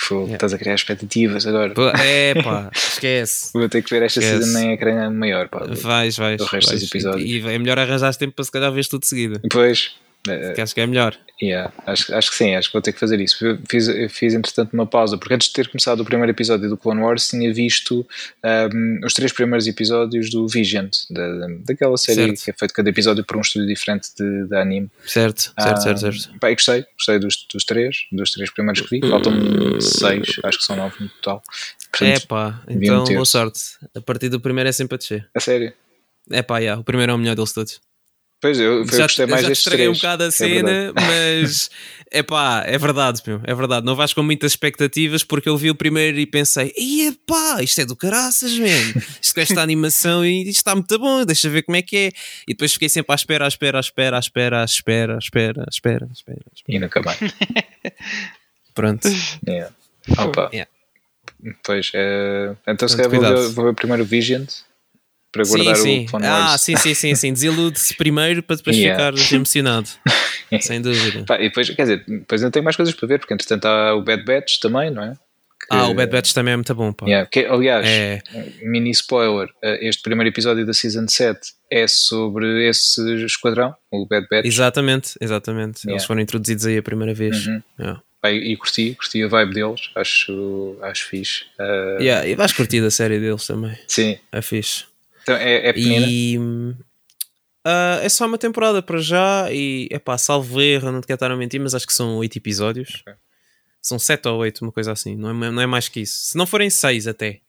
[0.00, 0.36] Fogo, Yeah.
[0.36, 1.72] Estás a criar expectativas agora.
[2.02, 3.50] É pá, esquece.
[3.52, 4.44] Vou ter que ver esta Esquece.
[4.44, 5.48] season em ecrã maior.
[5.48, 5.66] Pá.
[5.68, 6.40] Vais, vais.
[6.40, 6.80] O resto vais.
[6.80, 7.28] dos episódios.
[7.28, 9.40] E, e é melhor arranjar tempo para se calhar ver tudo de seguida.
[9.42, 10.07] Depois, eh,
[10.54, 11.16] Que acho que é melhor.
[11.40, 13.46] Yeah, acho, acho que sim, acho que vou ter que fazer isso.
[13.46, 16.68] Eu Fiz, eu fiz entretanto uma pausa, porque antes de ter começado o primeiro episódio
[16.68, 18.04] do Clone Wars, tinha visto
[18.74, 22.44] um, os três primeiros episódios do Vigiant, da, daquela série Certo.
[22.44, 24.90] que é feito cada episódio por um estúdio diferente de, de anime.
[25.06, 26.38] Certo, certo, certo, certo.
[26.40, 29.32] Pá, gostei, gostei dos, dos três, dos três primeiros que vi, faltam
[29.80, 31.42] seis, acho que são nove no total.
[31.46, 33.60] É Portanto, pá, deviam então boa sorte.
[33.94, 35.28] A partir do primeiro é sempre a descer.
[35.34, 35.72] a sério.
[36.30, 37.80] É pá, yeah, o primeiro é o melhor deles todos.
[38.40, 39.88] Pois eu, eu gostei mais já te destes três.
[39.88, 41.68] um bocado a é cena, mas
[42.08, 43.84] é pá, é verdade, meu, é verdade.
[43.84, 47.80] Não vais com muitas expectativas porque eu vi o primeiro e pensei, e pá, isto
[47.80, 49.02] é do caraças, man.
[49.20, 52.08] Isto com esta animação e isto está muito bom, deixa ver como é que é.
[52.46, 55.18] E depois fiquei sempre à espera, à espera, à espera, à espera, à espera, à
[55.18, 56.38] espera, à espera, à espera.
[56.38, 56.76] à espera.
[56.76, 57.18] E nunca mais.
[58.72, 59.08] Pronto.
[59.48, 59.74] Yeah.
[60.16, 60.48] Opa.
[60.52, 60.70] Yeah.
[61.64, 63.52] Pois, é, então se calhar vou ver, cuidado.
[63.52, 64.67] vou ver primeiro o Vigiant
[65.32, 66.04] para guardar sim, sim.
[66.04, 66.60] o Clone Ah, Wars.
[66.62, 67.32] sim, sim, sim, sim.
[67.32, 68.96] Desilude-se primeiro para depois Yeah.
[69.12, 69.88] ficares emocionado.
[70.60, 71.24] Sem dúvida.
[71.26, 73.94] Pá, e depois, quer dizer, depois ainda tenho mais coisas para ver, porque entretanto há
[73.94, 75.14] o Bad Batch também, não é?
[75.70, 77.04] ah, o Bad Batch também é muito bom, pá.
[77.04, 78.22] Yeah, que, aliás, É.
[78.62, 84.26] mini spoiler, eh, este primeiro episódio da Season 7 é sobre esse esquadrão, o Bad
[84.30, 84.46] Batch.
[84.46, 85.80] Exatamente, exatamente.
[85.84, 85.92] Yeah.
[85.92, 87.46] Eles foram introduzidos aí a primeira vez.
[87.46, 87.62] Uhum.
[87.78, 88.00] Yeah.
[88.22, 91.44] Pá, e curti, curti a vibe deles, acho, acho fixe.
[91.60, 93.76] Eh, Yeah, e vais curtir a série deles também.
[93.86, 94.84] Sim, É fixe.
[95.34, 96.06] Então é, é pequenina.
[96.08, 96.38] E
[97.64, 99.48] ah, é só uma temporada para já.
[99.52, 102.16] E é pá, salvo erro, não te quero estar a mentir, mas acho que são
[102.16, 103.02] 8 episódios.
[103.02, 103.14] Ok.
[103.80, 105.16] São 7 ou 8, uma coisa assim.
[105.16, 106.14] Não é, não é mais que isso.
[106.30, 107.40] Se não forem 6 até.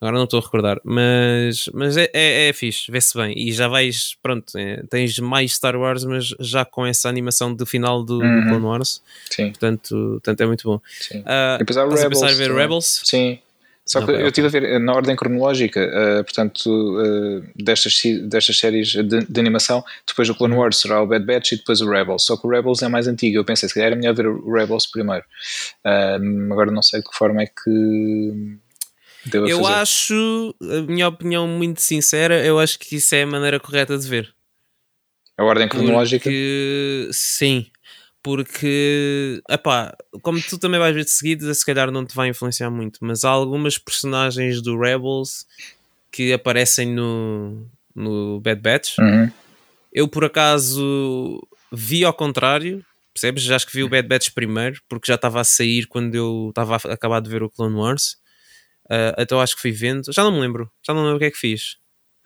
[0.00, 0.80] Agora não estou a recordar.
[0.82, 3.34] Mas, mas é, é, é fixe, vê-se bem.
[3.36, 7.66] E já vais, pronto, é, tens mais Star Wars, mas já com essa animação do
[7.66, 8.46] final do, do Uhum.
[8.48, 9.02] Clone Wars.
[9.30, 10.80] Sim, Portanto, portanto é muito bom.
[11.00, 11.22] sim.
[11.26, 12.62] Ah, E depois há estás a pensar Rebels ver também.
[12.62, 13.02] Rebels?
[13.04, 13.38] Sim.
[13.90, 18.00] Só que Ok, eu estive a ver eh, na ordem cronológica, eh, portanto, eh, destas,
[18.22, 21.80] destas séries de, de animação, depois o Clone Wars será o Bad Batch e depois
[21.80, 22.24] o Rebels.
[22.24, 23.36] Só que o Rebels é mais antigo.
[23.36, 25.24] Eu pensei, se calhar era melhor ver o Rebels primeiro.
[25.84, 26.18] Ah,
[26.52, 28.58] agora não sei de que forma é que
[29.26, 29.72] devo Eu fazer.
[29.72, 34.06] acho, a minha opinião muito sincera, eu acho que isso é a maneira correta de
[34.08, 34.32] ver.
[35.36, 36.22] A ordem cronológica?
[36.22, 37.66] Porque, sim,
[38.22, 42.70] porque, epá, como tu também vais ver de seguida, se calhar não te vai influenciar
[42.70, 45.46] muito, mas há algumas personagens do Rebels
[46.12, 48.98] que aparecem no, no Bad Batch.
[48.98, 49.30] Uhum.
[49.92, 51.40] Eu, por acaso,
[51.72, 53.42] vi ao contrário, percebes?
[53.42, 56.48] Já acho que vi o Bad Batch primeiro, porque já estava a sair quando eu
[56.50, 58.20] estava a acabar de ver o Clone Wars.
[58.90, 60.12] Ah, então acho que fui vendo.
[60.12, 60.70] Já não me lembro.
[60.84, 61.76] Já não lembro o que é que fiz.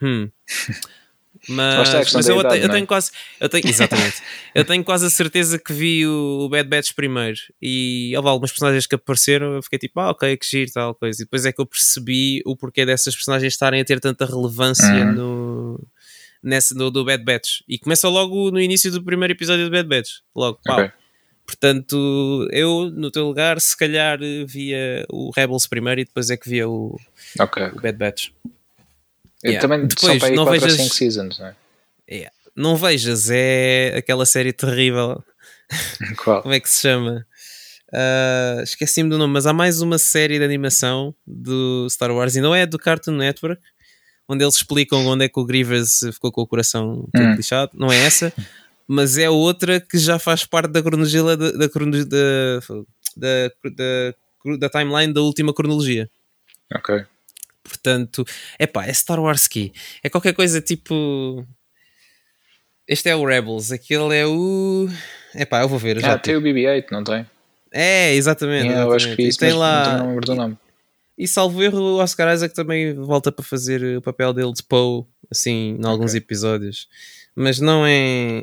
[0.00, 0.30] Hum.
[1.48, 2.72] Mas, mas eu, idade, eu é?
[2.72, 3.10] tenho quase.
[3.40, 4.22] Eu tenho, exatamente.
[4.54, 7.38] eu tenho quase a certeza que vi o, Bad Batch primeiro.
[7.60, 9.54] E houve algumas personagens que apareceram.
[9.54, 11.20] Eu fiquei tipo, ah, ok, que giro, tal coisa.
[11.22, 14.84] E depois é que eu percebi o porquê dessas personagens estarem a ter tanta relevância
[14.86, 15.12] Uhum.
[15.12, 15.86] no,
[16.42, 17.60] nesse, no, do Bad Batch.
[17.68, 20.10] E começa logo no início do primeiro episódio do Bad Batch.
[20.34, 20.78] Logo, pau.
[20.80, 20.90] Ok.
[21.46, 26.48] Portanto, eu, no teu lugar, se calhar via o Rebels primeiro e depois é que
[26.48, 26.98] via o,
[27.38, 27.62] Ok.
[27.66, 28.30] o Bad Batch.
[29.44, 29.60] Yeah.
[29.60, 31.54] Também são Depois, para aí não 4 vejas- ou 5 seasons, não é?
[32.10, 32.32] Yeah.
[32.56, 35.22] Não vejas, é aquela série terrível.
[36.22, 36.42] Qual?
[36.42, 37.26] Como é que se chama?
[37.92, 42.40] Ah, Esqueci-me do nome, mas há mais uma série de animação do Star Wars e
[42.40, 43.60] não é do Cartoon Network,
[44.28, 47.34] onde eles explicam onde é que o Grievous ficou com o coração Hum.
[47.34, 47.70] lixado.
[47.74, 48.32] Não é essa,
[48.88, 51.50] mas é outra que já faz parte da cronologia da, da,
[53.16, 56.08] da, da, da timeline da última cronologia.
[56.74, 57.04] Ok.
[57.64, 58.24] Portanto,
[58.58, 59.72] é pá, é Star Wars Key.
[60.02, 61.44] É qualquer coisa tipo.
[62.86, 64.86] Este é o Rebels, aquele é o.
[65.34, 65.96] É pá, eu vou ver.
[65.96, 67.26] eu já Ah, tem o BB-8, não tem?
[67.72, 68.66] É, exatamente.
[68.66, 69.24] Yeah, eu acho que exatamente.
[69.24, 69.96] E isso, tem lá.
[69.98, 70.58] não me lembro do nome.
[71.16, 75.04] E salvo erro, o Oscar Isaac também volta para fazer o papel dele de Poe,
[75.30, 76.18] assim, em alguns Ok.
[76.18, 76.88] episódios.
[77.34, 78.42] Mas não é.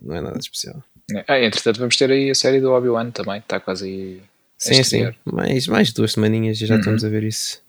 [0.00, 0.82] Não é nada especial.
[1.26, 4.22] Ah, entretanto, vamos ter aí a série do Obi-Wan também, está quase aí.
[4.56, 5.10] Sim, sim.
[5.24, 6.80] Mais, mais duas semaninhas e já Uhum.
[6.80, 7.61] estamos a ver isso.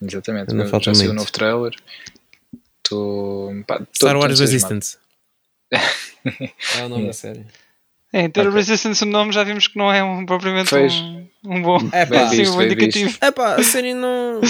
[0.00, 0.50] Exatamente.
[0.50, 1.74] Ainda Já falta saiu o novo trailer.
[2.82, 4.40] Tô, pá, tô- Star tô Wars.
[4.40, 4.96] Resistance.
[5.72, 7.44] é o nome da série.
[8.12, 8.52] É, ter Ok.
[8.54, 12.28] Resistance no nome já vimos que não é um, propriamente um, um bom, É pá.
[12.30, 13.18] sim, Bem visto, um indicativo.
[13.20, 14.40] É pá, a série não.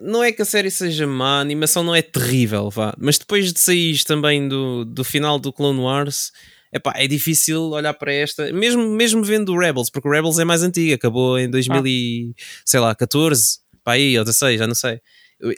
[0.00, 2.94] Não é que a série seja má, a animação não é terrível, vá.
[2.96, 6.30] Mas depois de sair também do, do final do Clone Wars,
[6.72, 10.44] epá, é difícil olhar para esta, mesmo, mesmo vendo o Rebels, porque o Rebels é
[10.44, 12.32] mais antigo, acabou em 2000 e,
[13.88, 15.00] sei lá, 14, pá aí, ou 16, já não sei.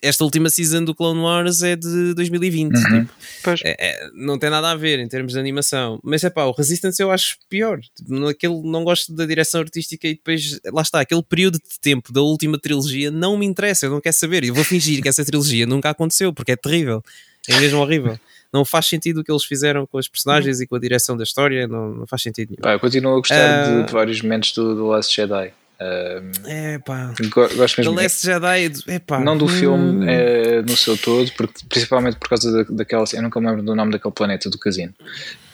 [0.03, 3.01] Esta última season do Clone Wars é de 2020, Uhum.
[3.01, 3.13] tipo,
[3.43, 3.61] Pois.
[3.65, 5.99] é- é- não tem nada a ver em termos de animação.
[6.05, 7.81] Mas é pá, o Resistance eu acho pior.
[7.97, 12.13] Tipo, naquele, não gosto da direção artística e depois, lá está, aquele período de tempo
[12.13, 14.45] da última trilogia não me interessa, eu não quero saber.
[14.45, 17.03] Eu vou fingir que essa trilogia nunca aconteceu porque é terrível,
[17.49, 18.21] é mesmo horrível.
[18.53, 21.23] Não faz sentido o que eles fizeram com os personagens e com a direção da
[21.25, 22.61] história, não, não faz sentido nenhum.
[22.61, 23.81] Pá, eu continuo a gostar Ah.
[23.81, 25.55] de, de vários momentos do, do Last Jedi.
[25.81, 27.95] Ah, É pá, go- gosto The mesmo.
[27.97, 29.19] Last Jedi, é pá.
[29.21, 33.05] não do hum, filme eh, no seu todo, porque, principalmente por causa da, daquela.
[33.15, 34.93] Eu nunca me lembro do nome daquele planeta do casino.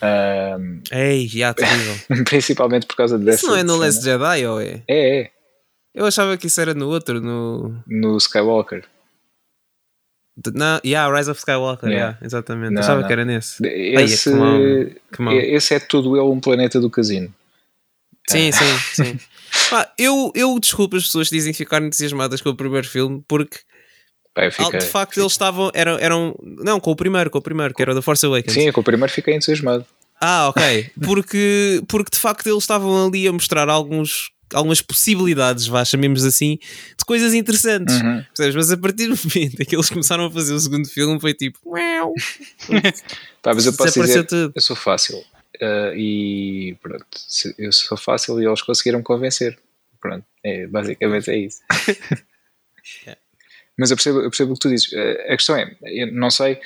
[0.02, 0.56] Ah,
[0.90, 1.94] Ei, já, terrível.
[2.24, 3.38] principalmente por causa dessa.
[3.38, 3.84] Isso não é no cena.
[3.86, 4.82] Last Jedi, ou é?
[4.88, 5.30] É, é.
[5.94, 7.80] Eu achava que isso era no outro, no.
[7.86, 8.84] No Skywalker.
[10.54, 12.08] Na, yeah, Rise of Skywalker, Yeah.
[12.12, 12.72] yeah, exatamente.
[12.74, 13.06] Não, Achava não.
[13.06, 13.64] que era nesse.
[13.66, 15.32] Esse, que que mau.
[15.32, 17.32] esse é todo ele um planeta do casino.
[18.28, 19.18] Sim, sim, sim.
[19.70, 23.22] Pá, eu, eu desculpo as pessoas que dizem que ficaram entusiasmadas com o primeiro filme
[23.26, 23.58] porque
[24.34, 25.70] Pá, ah, fiquei- de facto eles estavam.
[25.72, 26.36] Eram, eram.
[26.42, 28.52] Não, com o primeiro, com o primeiro, que era o da Force Awakens.
[28.52, 29.86] Sim, com o primeiro fiquei entusiasmado.
[30.20, 30.90] Ah, ok.
[31.02, 36.58] Porque, porque de facto eles estavam ali a mostrar alguns, algumas possibilidades, vá, chamemos assim,
[36.98, 37.94] de coisas interessantes.
[38.00, 38.24] Uhum.
[38.54, 41.32] Mas a partir do momento em que eles começaram a fazer o segundo filme, foi
[41.34, 41.58] tipo.
[43.44, 44.52] Mas eu posso dizer, tudo.
[44.54, 45.22] eu sou fácil.
[45.60, 49.58] Ah, e pronto, se- eu sou fácil e eles conseguiram convencer.
[50.00, 51.60] Pronto, é, basicamente é isso.
[53.78, 54.90] Mas eu percebo, eu percebo o que tu dizes.
[54.94, 56.58] A questão é, eu não sei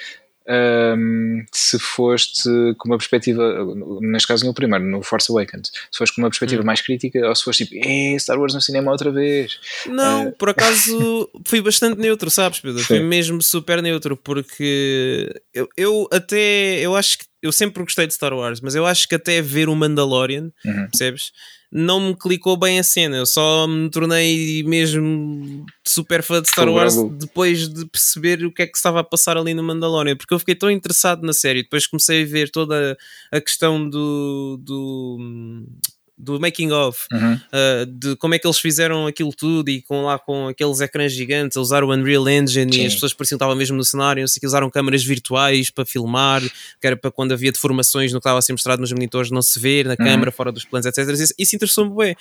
[0.50, 2.48] um, se foste
[2.78, 3.64] com uma perspectiva,
[4.00, 6.66] neste caso no primeiro, no Force Awakens, se foste com uma perspectiva hum.
[6.66, 9.60] mais crítica ou se foste tipo, eh, Star Wars no cinema outra vez.
[9.86, 10.32] Não, uh...
[10.32, 12.82] por acaso fui bastante neutro, sabes, Pedro?
[12.82, 18.14] Fui mesmo super neutro, porque eu, eu até, eu acho que eu sempre gostei de
[18.14, 20.88] Star Wars, mas eu acho que até ver o Mandalorian, uhum.
[20.88, 21.32] percebes?
[21.72, 23.16] não me clicou bem a cena.
[23.16, 28.62] Eu só me tornei mesmo super fã de Star Wars depois de perceber o que
[28.62, 31.62] é que estava a passar ali no Mandalorian, porque eu fiquei tão interessado na série.
[31.62, 32.96] Depois comecei a ver toda
[33.30, 35.66] a questão do, do
[36.20, 37.34] do making of, uhum.
[37.34, 41.12] uh, de como é que eles fizeram aquilo tudo e com lá com aqueles ecrãs
[41.12, 42.82] gigantes, a usar o Unreal Engine Sim.
[42.82, 45.70] e as pessoas pareciam que estavam mesmo no cenário, não sei que usaram câmaras virtuais
[45.70, 46.42] para filmar,
[46.80, 49.42] que era para quando havia deformações no que estava a ser mostrado nos monitores não
[49.42, 49.96] se ver na uhum.
[49.96, 51.08] câmara, fora dos planos, etc.
[51.08, 52.16] Isso, isso interessou-me bem.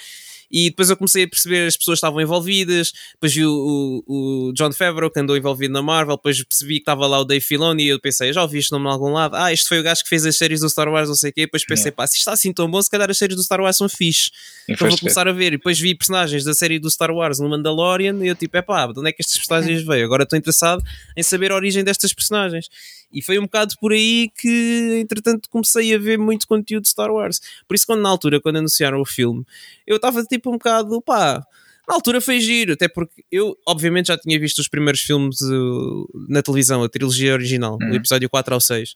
[0.52, 4.54] E depois eu comecei a perceber as pessoas estavam envolvidas, depois vi o, o, o
[4.54, 7.84] John Favreau que andou envolvido na Marvel, depois percebi que estava lá o Dave Filoni
[7.84, 10.04] e eu pensei, já ouvi este nome em algum lado, ah, este foi o gajo
[10.04, 12.18] que fez as séries do Star Wars, não sei o quê, depois pensei, pá, se
[12.18, 14.32] está assim tão bom, se calhar as séries do Star Wars são fixe.
[14.68, 15.48] Então vou começar a ver.
[15.48, 18.62] E depois vi personagens da série do Star Wars no Mandalorian e eu tipo, é
[18.62, 20.06] pá, de onde é que estes personagens veio?
[20.06, 20.84] Agora estou interessado
[21.16, 22.70] em saber a origem destas personagens.
[23.12, 27.12] E foi um bocado por aí que, entretanto, comecei a ver muito conteúdo de Star
[27.12, 27.42] Wars.
[27.68, 29.46] Por isso, quando na altura, quando anunciaram o filme,
[29.86, 31.44] eu estava tipo um bocado, pá,
[31.88, 36.08] na altura foi giro, até porque eu, obviamente, já tinha visto os primeiros filmes uh,
[36.30, 37.92] na televisão, a trilogia original, uhum.
[37.92, 38.92] o episódio 4 ao 6.
[38.92, 38.96] Uh,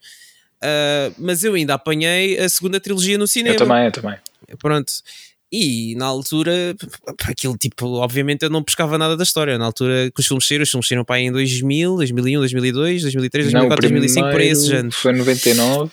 [1.17, 3.56] mas eu ainda apanhei a segunda trilogia no cinema.
[3.56, 4.17] Eu também, eu também.
[4.60, 4.93] Pronto.
[5.56, 6.76] E na altura,
[7.26, 9.56] aquilo tipo, obviamente eu não pescava nada da história.
[9.56, 13.02] Na altura que os filmes saíram, os filmes saíram para aí em 2000, 2001, 2002,
[13.04, 14.96] 2003, 2004, 2005, por aí esses anos.
[14.96, 15.92] Foi 99.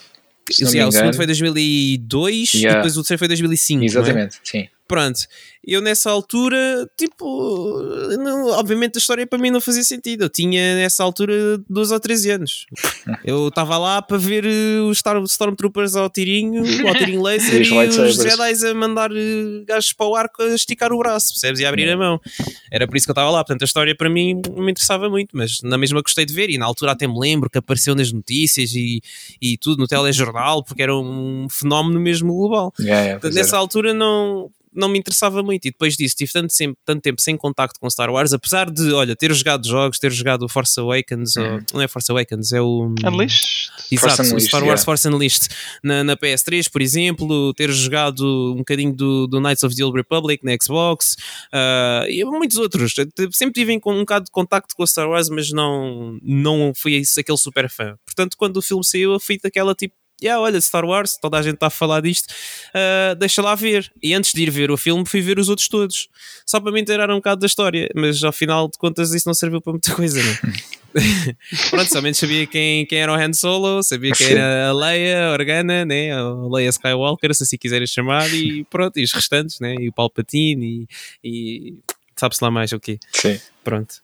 [0.51, 2.71] Se não o segundo foi 2002 yeah.
[2.71, 3.85] e depois o terceiro foi 2005.
[3.85, 4.41] Exatamente, é?
[4.43, 4.69] sim.
[4.91, 5.21] Pronto,
[5.65, 7.81] eu nessa altura, tipo,
[8.19, 10.25] não, obviamente a história para mim não fazia sentido.
[10.25, 12.67] Eu tinha nessa altura 12 ou 13 anos.
[13.25, 17.89] Eu estava lá para ver eh, os Star, Stormtroopers ao tirinho, ao tirinho laser e,
[17.89, 21.61] os Jedi a mandar eh, gajos para o arco a esticar o braço, percebes?
[21.61, 22.21] E a abrir a mão.
[22.69, 23.45] Era por isso que eu estava lá.
[23.45, 26.51] Portanto, a história para mim não me interessava muito, mas na mesma gostei de ver.
[26.51, 29.01] E na altura até me lembro que apareceu nas notícias e,
[29.41, 32.73] e tudo no telejornal, porque era um fenómeno mesmo global.
[32.81, 35.67] Yeah, yeah, Portanto, nessa altura não não me interessava muito.
[35.67, 38.93] E depois disso, tive tanto, sempre, tanto tempo sem contacto com Star Wars, apesar de,
[38.93, 41.61] olha, ter jogado jogos, ter jogado Force Awakens, ou, uhum.
[41.75, 42.95] não é Force Awakens, é o.
[43.05, 43.71] Unleashed?
[43.91, 44.85] Exato, Force Unleashed, Star Wars yeah.
[44.85, 45.49] Force Unleashed
[45.83, 49.97] na, na PS3, por exemplo, ter jogado um bocadinho do, do Knights of the Old
[49.97, 51.17] Republic na Xbox
[51.53, 52.95] uh, e muitos outros.
[53.33, 57.69] Sempre tive um bocado de contacto com Star Wars, mas não, não fui aquele super
[57.69, 57.97] fã.
[58.05, 61.43] Portanto, quando o filme saiu, eu fui daquela tipo yeah, olha, Star Wars, toda a
[61.43, 63.91] gente está a falar disto, uh, deixa lá ver.
[64.03, 66.09] E antes de ir ver o filme, fui ver os outros todos,
[66.47, 69.35] só para me inteirar um bocado da história, mas ao final de contas isso não
[69.35, 70.53] serviu para muita coisa, não
[71.71, 75.33] Pronto, somente sabia quem, quem era o Han Solo, sabia quem era a Leia, a
[75.33, 76.13] Organa, né?
[76.13, 79.75] a Leia Skywalker, se assim quiserem chamar, e pronto, e os restantes, né?
[79.79, 80.89] e o Palpatine,
[81.23, 81.75] e, e
[82.17, 82.99] sabe-se lá mais o quê.
[83.13, 83.39] Sim.
[83.63, 84.03] Pronto.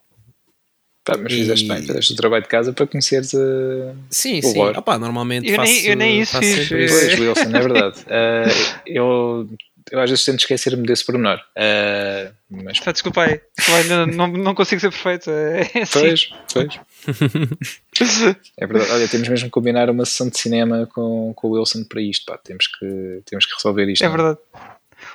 [1.07, 1.37] Pá, mas e...
[1.37, 3.95] fizeste bem, fizeste o trabalho de casa para conheceres a.
[4.11, 4.61] Sim, sim.
[4.61, 6.69] Opa, normalmente eu faço, nem, eu nem isso fiz.
[6.69, 8.01] Pois, Wilson, é verdade.
[8.01, 9.49] Uh, eu,
[9.93, 11.39] eu às vezes tento esquecer-me desse pormenor.
[11.57, 12.81] Uh, mas...
[12.81, 15.31] Tá, desculpa aí, ainda não, não consigo ser perfeito.
[15.31, 16.01] É assim.
[16.01, 16.81] Pois, pois.
[18.59, 18.91] é verdade.
[18.91, 22.27] Olha, temos mesmo que combinar uma sessão de cinema com, com o Wilson para isto.
[22.27, 22.37] Pá.
[22.37, 24.05] Temos, que, temos que resolver isto.
[24.05, 24.39] É verdade.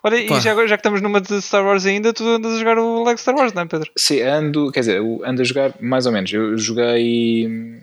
[0.03, 2.77] Olha, e já, já que estamos numa de Star Wars ainda, tu andas a jogar
[2.77, 3.91] o Lego Star Wars, não é, Pedro?
[3.97, 6.31] Sim, ando, quer dizer, ando a jogar mais ou menos.
[6.31, 7.81] Eu joguei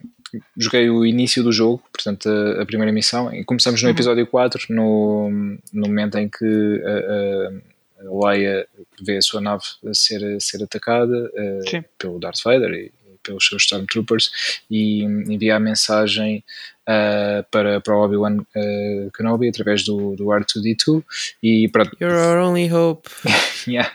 [0.57, 3.95] joguei o início do jogo, portanto a, a primeira missão, e começamos no uhum.
[3.95, 5.31] episódio 4, no,
[5.73, 8.67] no momento em que a, a, a Leia
[9.03, 13.19] vê a sua nave a ser, a ser atacada uh, pelo Darth Vader e, e,
[13.23, 14.31] pelos seus Stormtroopers
[14.71, 16.45] e envia a mensagem
[16.89, 21.05] uh, para, para o Obi-Wan uh, Kenobi através do, do R2D2
[21.43, 21.97] e pronto.
[22.01, 23.09] You're our only hope.
[23.69, 23.93] yeah.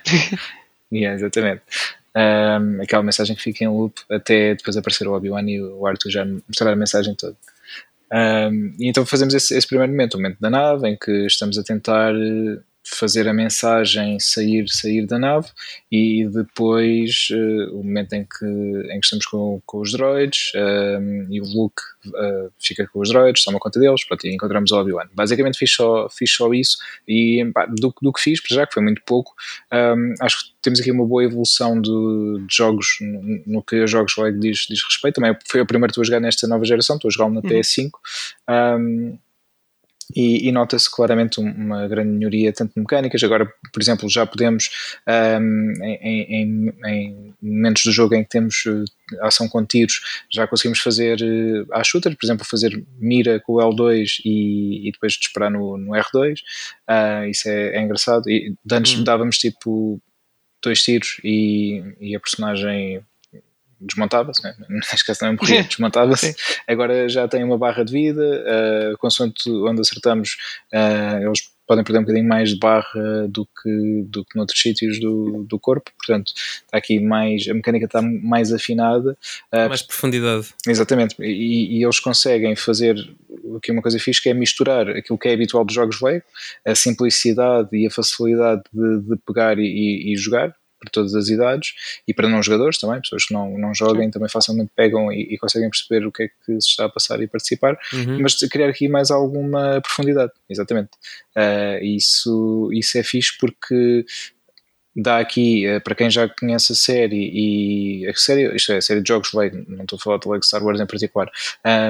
[0.92, 1.64] yeah, exatamente.
[2.16, 6.12] Um, aquela mensagem que fica em loop até depois aparecer o Obi-Wan e o Arthur
[6.12, 7.36] já mostrar a mensagem toda.
[8.14, 11.58] Um, e então fazemos esse, esse, primeiro momento, o momento da nave, em que estamos
[11.58, 12.14] a tentar
[12.86, 15.48] fazer a mensagem sair, sair da nave
[15.92, 20.60] e depois uh, o momento em que, em que estamos com, com os droids um,
[20.60, 24.72] ehm, e o Luke uh, fica com os droids, toma conta deles pronto, e encontramos
[24.72, 25.08] o Obi-Wan.
[25.14, 26.78] Basicamente fiz só, fiz só isso
[27.08, 29.34] e pá, do, do que fiz, já que foi muito pouco,
[29.72, 33.76] um, ehm, acho que temos aqui uma boa evolução de, de jogos no, no, que
[33.76, 35.16] a jogos Lego diz, diz respeito.
[35.16, 37.42] Também foi o primeiro que estou a jogar nesta nova geração, estou a jogar na
[37.42, 37.50] uhum.
[37.50, 37.90] PS5.
[38.48, 39.18] Um, ehm,
[40.16, 43.24] e, e nota-se claramente uma grande melhoria, tanto mecânicas.
[43.24, 44.70] Agora, por exemplo, já podemos,
[45.42, 48.84] um, em, em, em, momentos do jogo em que temos uh,
[49.22, 50.02] ação com tiros,
[50.32, 54.92] já conseguimos fazer uh, a shooter, por exemplo, fazer mira com o L2 e, e
[54.92, 56.40] depois disparar no, no R2.
[56.90, 58.30] Uh, isso é, é, engraçado.
[58.30, 59.04] E antes hum.
[59.04, 60.02] dávamos tipo
[60.62, 63.04] dois tiros e, e a personagem
[63.86, 64.56] desmontava-se, né?
[64.70, 66.36] neste caso não morria, desmontava-se.
[66.68, 70.38] Agora já tem uma barra de vida, uh, consoante onde acertamos,
[70.74, 75.00] uh, eles podem perder um bocadinho mais de barra do que, do que noutros sítios
[75.00, 79.18] do, do corpo, portanto está aqui mais, a mecânica está mais afinada.
[79.52, 80.48] Uh, mais profundidade.
[80.68, 82.96] Exatamente, e, e, eles conseguem fazer
[83.58, 86.26] aqui uma coisa fixe que é misturar aquilo que é habitual dos jogos Lego,
[86.66, 90.54] a simplicidade e a facilidade de, de pegar e, e jogar,
[90.84, 91.74] para todas as idades
[92.08, 95.38] e para não jogadores também, pessoas que não, não joguem também facilmente pegam e, e,
[95.38, 98.22] conseguem perceber o que é que se está a passar e participar, uhum.
[98.22, 100.92] mas criar aqui mais alguma profundidade, exatamente.
[101.36, 104.06] Uh, isso, isso é fixe porque
[104.96, 108.82] dá aqui, uh, para quem já conhece a série e a série, isto é, a
[108.82, 111.30] série de jogos Lego, não estou a falar de Lego Star Wars em particular,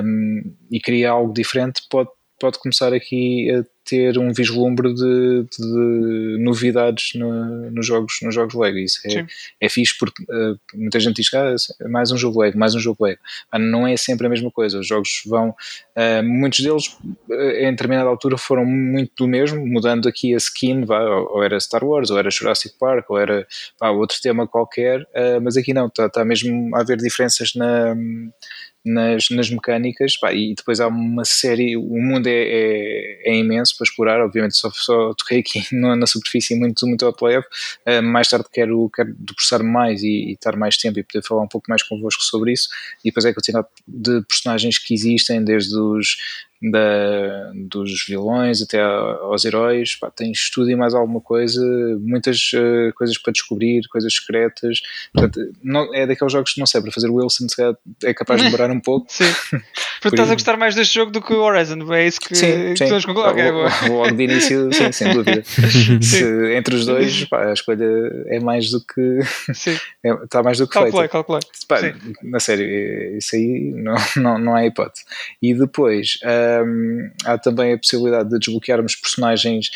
[0.04, 2.10] um, e cria algo diferente, pode
[2.44, 8.54] pode começar aqui a ter um vislumbre de, de novidades no, nos, jogos, nos jogos
[8.56, 8.78] Lego.
[8.78, 9.26] Isso é,
[9.60, 12.74] é fixe porque uh, muita gente diz que ah, é mais um jogo Lego, mais
[12.76, 13.20] um jogo Lego.
[13.52, 14.80] Ah, não é sempre a mesma coisa.
[14.80, 16.98] Os jogos vão, uh, muitos deles
[17.30, 21.44] uh, em determinada altura foram muito do mesmo, mudando aqui a skin, vá, ou, ou,
[21.44, 23.46] era Star Wars, ou era Jurassic Park, ou era
[23.82, 25.06] outro tema qualquer,
[25.42, 27.96] mas aqui não, está tá mesmo a haver diferenças na
[28.86, 33.76] nas, nas mecânicas pá, e depois há uma série, o mundo é, é, é imenso
[33.78, 37.46] para explorar, obviamente só, só toquei aqui na, na superfície muito, muito ao leve,
[37.88, 41.44] uh, mais tarde quero, quero debruçar mais e, e, estar mais tempo e poder falar
[41.44, 42.68] um pouco mais convosco sobre isso.
[43.04, 46.18] E depois é a quantidade de personagens que existem desde os
[46.72, 51.62] da, dos vilões até aos heróis, pá, tens tudo e mais alguma coisa,
[52.00, 54.82] muitas uh, coisas para descobrir, coisas secretas.
[55.14, 57.48] Portanto, não, é daqueles jogos que não sei, para fazer o Wilson
[58.04, 59.08] é capaz de demorar um pouco.
[59.10, 59.26] Sim.
[60.02, 62.76] Porque estás a gostar mais deste jogo do que o Horizon, é isso que, sim,
[62.76, 62.88] sim.
[62.88, 63.30] tu concluir?
[63.30, 65.44] Okay, Logo de início, sim, sem dúvida.
[65.46, 67.86] Se, entre os dois, pá, a escolha
[68.28, 69.20] é mais do que.
[69.54, 69.78] Sim.
[70.04, 71.24] É, está mais do que calculei, feita.
[71.24, 71.96] Calculei, calculei.
[72.24, 75.06] Na sério, isso aí não, não, não há hipótese.
[75.42, 76.20] E depois.
[76.24, 76.53] Uh,
[77.26, 79.70] há também a possibilidade de desbloquearmos personagens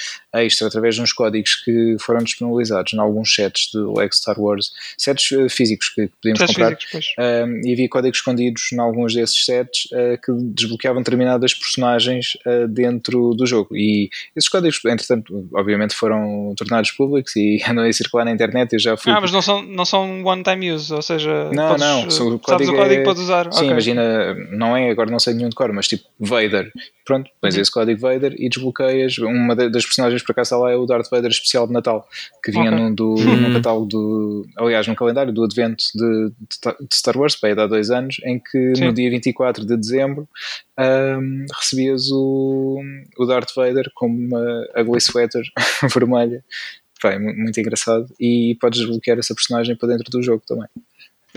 [0.43, 4.71] extra através de uns códigos que foram disponibilizados em alguns sets de Lego Star Wars,
[4.97, 6.77] sets uh, físicos que, podíamos sets comprar.
[6.77, 12.37] Físicos, um, e havia códigos escondidos em alguns desses sets uh, que desbloqueavam determinadas personagens
[12.45, 13.75] uh, dentro do jogo.
[13.75, 18.73] E esses códigos, entretanto, obviamente foram tornados públicos e andam a circular na internet.
[18.73, 19.11] Eu já fui...
[19.11, 22.71] Ah, mas não são, não são one-time use, ou seja, não, podes, não, o código,
[22.71, 23.03] o código é...
[23.03, 23.51] podes usar.
[23.51, 23.71] Sim, okay.
[23.71, 26.71] imagina, não é, agora não sei nenhum de cor, mas tipo Vader.
[27.05, 27.61] Pronto, pões uhum.
[27.61, 29.17] esse código Vader e desbloqueias.
[29.17, 32.07] Uma das personagens para cá está lá é o Darth Vader especial de Natal,
[32.43, 32.83] que vinha okay.
[32.83, 33.41] num, do, uhum.
[33.41, 34.45] num catálogo do.
[34.57, 36.29] Aliás, num calendário do Advento de,
[36.81, 38.85] de Star Wars, para há dois anos, em que Sim.
[38.85, 40.27] no dia 24 de dezembro
[40.77, 42.81] um, recebias o,
[43.17, 45.43] o Darth Vader com uma ugly sweater
[45.93, 46.43] vermelha.
[47.01, 48.07] Vai, muito engraçado.
[48.19, 50.67] E podes desbloquear essa personagem para dentro do jogo também.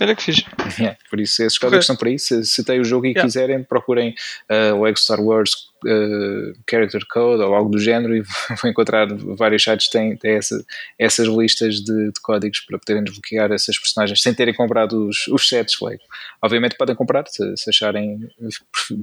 [0.01, 0.43] Era que fiz.
[0.79, 2.19] Yeah, por isso, esses códigos estão por aí.
[2.19, 3.23] Se, se têm o jogo e yeah.
[3.23, 4.15] quiserem, procurem
[4.51, 5.53] uh, o Lego Star Wars
[5.85, 8.23] uh, Character Code ou algo do género e
[8.63, 10.65] vão encontrar vários sites que têm, têm essa,
[10.99, 15.49] essas listas de, de, códigos para poderem desbloquear essas personagens sem terem comprado os, os
[15.49, 16.03] sets Lego.
[16.43, 18.29] Obviamente podem comprar se, se acharem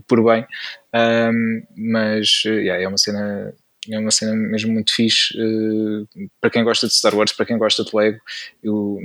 [0.07, 0.45] por bem,
[0.93, 3.53] um, mas yeah, é uma cena
[3.89, 7.57] é uma cena mesmo muito fixe uh, para quem gosta de Star Wars, para quem
[7.57, 8.19] gosta de Lego.
[8.61, 8.99] Eu,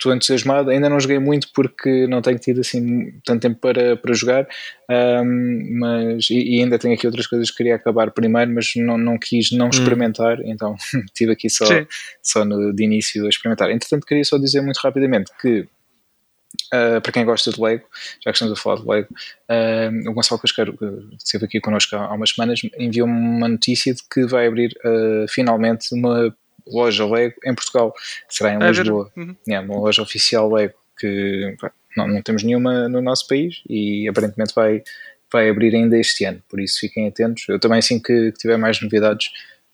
[0.00, 0.70] estou entusiasmado.
[0.70, 4.48] Ainda não joguei muito porque não tenho tido assim tanto tempo para, para jogar,
[4.90, 8.96] um, mas e, e, ainda tenho aqui outras coisas que queria acabar primeiro, mas não,
[8.96, 9.70] não quis não hum.
[9.70, 10.44] experimentar, hum.
[10.46, 10.74] então
[11.06, 11.66] estive aqui só,
[12.22, 13.70] só no, de início a experimentar.
[13.70, 15.68] Entretanto, queria só dizer muito rapidamente que
[16.74, 17.84] Uh, para quem gosta de Lego,
[18.24, 19.08] já que estamos a falar de Lego,
[19.48, 20.84] uh, o Gonçalo Casqueiro, que
[21.16, 25.28] esteve aqui connosco há, há umas semanas, enviou-me uma notícia de que vai abrir uh,
[25.28, 26.34] finalmente uma
[26.66, 27.92] loja Lego em Portugal,
[28.28, 29.10] que será em é Lisboa.
[29.16, 29.36] Uhum.
[29.48, 31.56] É, uma loja oficial Lego que
[31.96, 34.82] não, não temos nenhuma no nosso país e aparentemente vai,
[35.32, 37.44] vai abrir ainda este ano, por isso fiquem atentos.
[37.48, 39.30] Eu também, assim que, que tiver mais novidades,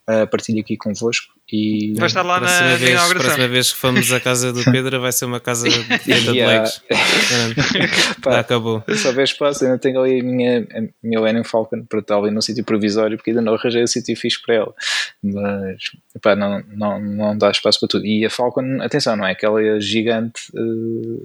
[0.08, 3.24] uh, partilho aqui convosco e vai estar lá próxima na, vez, na inauguração.
[3.24, 6.44] próxima vez que fomos à casa do Pedro vai ser uma casa de venda de
[6.44, 6.82] legs.
[8.22, 8.82] Pá, acabou.
[8.94, 12.30] Se houver espaço, ainda tenho ali a minha, a minha Lennon Falcon para estar ali
[12.30, 14.74] num sítio provisório porque ainda não arranjei o sítio fixe para ela.
[15.22, 15.82] Mas
[16.20, 18.06] pá, não, não, não dá espaço para tudo.
[18.06, 20.50] E a Falcon, atenção, não é aquela gigante.
[20.54, 21.24] Uh,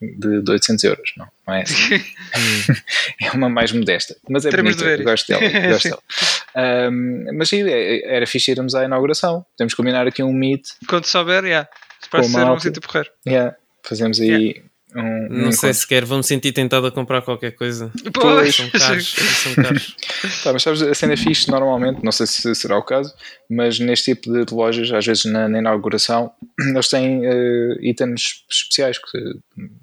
[0.00, 1.64] de, de 800 euros, não, não é
[3.20, 5.40] é uma mais modesta, mas é bonita, gosto dela.
[5.70, 6.90] Gosto dela.
[6.90, 9.44] Um, mas sim, é, era fixe irmos à inauguração.
[9.56, 10.68] Podemos combinar aqui um meet.
[10.88, 11.68] Quando souber, yeah.
[12.10, 13.10] parece ser um sítio porreiro.
[13.26, 13.56] Yeah.
[13.84, 14.69] Fazemos aí yeah.
[14.94, 17.92] Um, não um sei sequer, vou-me sentir tentado a comprar qualquer coisa.
[18.12, 19.14] Pois, são caros.
[19.14, 19.96] são caros.
[20.42, 23.14] tá, mas sabes, a cena fixe normalmente, não sei se será o caso,
[23.48, 28.98] mas neste tipo de lojas, às vezes na, na inauguração, eles têm uh, itens especiais
[28.98, 29.18] que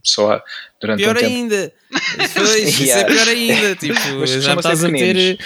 [0.03, 0.43] só há
[0.81, 1.33] durante pior um tempo.
[1.33, 1.73] ainda!
[2.33, 3.75] Pois, isso é pior ainda!
[3.79, 5.37] Tipo, já estás a ter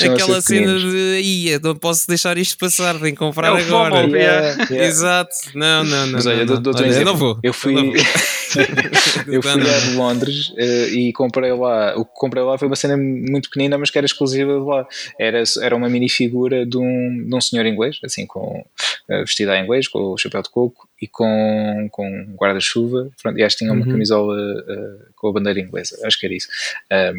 [0.00, 4.02] aquela cena de ia, não posso deixar isto passar, tenho que comprar é agora.
[4.02, 4.86] FOMO, yeah, yeah.
[4.86, 6.12] Exato, não, não, não.
[6.12, 6.72] Mas olha, não, não.
[6.72, 7.38] olha, eu não vou.
[7.42, 7.74] Eu fui.
[7.74, 8.04] eu
[9.42, 11.96] fui a Londres uh, e comprei lá.
[11.96, 14.86] O que comprei lá foi uma cena muito pequenina, mas que era exclusiva de lá.
[15.18, 19.64] Era, era uma minifigura de um, de um senhor inglês, assim, com uh, vestido em
[19.64, 23.10] inglês, com o chapéu de coco e com, com guarda-chuva.
[23.36, 23.92] E acho que tinha uma uhum.
[23.92, 25.98] camisola uh, com a bandeira inglesa.
[26.04, 26.48] Acho que era isso.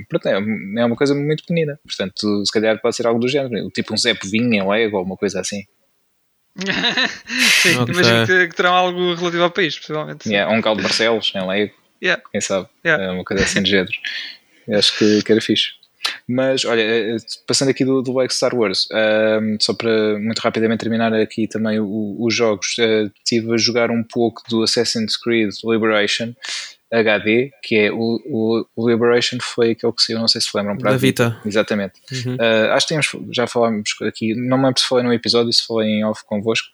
[0.07, 1.79] pronto, é, é uma coisa muito pequenina.
[1.83, 3.69] Portanto, se calhar pode ser algo do género.
[3.69, 5.63] Tipo um Zé Povinho em Lego ou uma coisa assim.
[7.61, 7.93] Sim, okay.
[7.93, 10.29] imagino que, que, terão algo relativo ao país, possivelmente.
[10.29, 11.73] Yeah, um caldo de Barcelos em Lego.
[12.01, 12.21] Yeah.
[12.31, 12.67] Quem sabe?
[12.85, 13.03] Yeah.
[13.03, 13.91] É uma coisa assim de género.
[14.73, 15.79] acho que, que era fixe.
[16.27, 18.87] Mas olha, eh, passando aqui do, do Lego Star Wars,
[19.41, 24.03] um, só para muito rapidamente terminar aqui também os jogos, uh, estive a jogar um
[24.03, 26.33] pouco do Assassin's Creed Liberation.
[26.91, 30.91] HD, que é o, o, Liberation foi aquele que saiu, não sei se lembram para
[30.91, 31.39] da Vita.
[31.45, 31.93] Exatamente.
[32.11, 32.35] Uhum.
[32.35, 35.65] Uh, acho que temos, já falámos aqui, não me lembro se falei no episódio, se
[35.65, 36.67] falei em off convosco,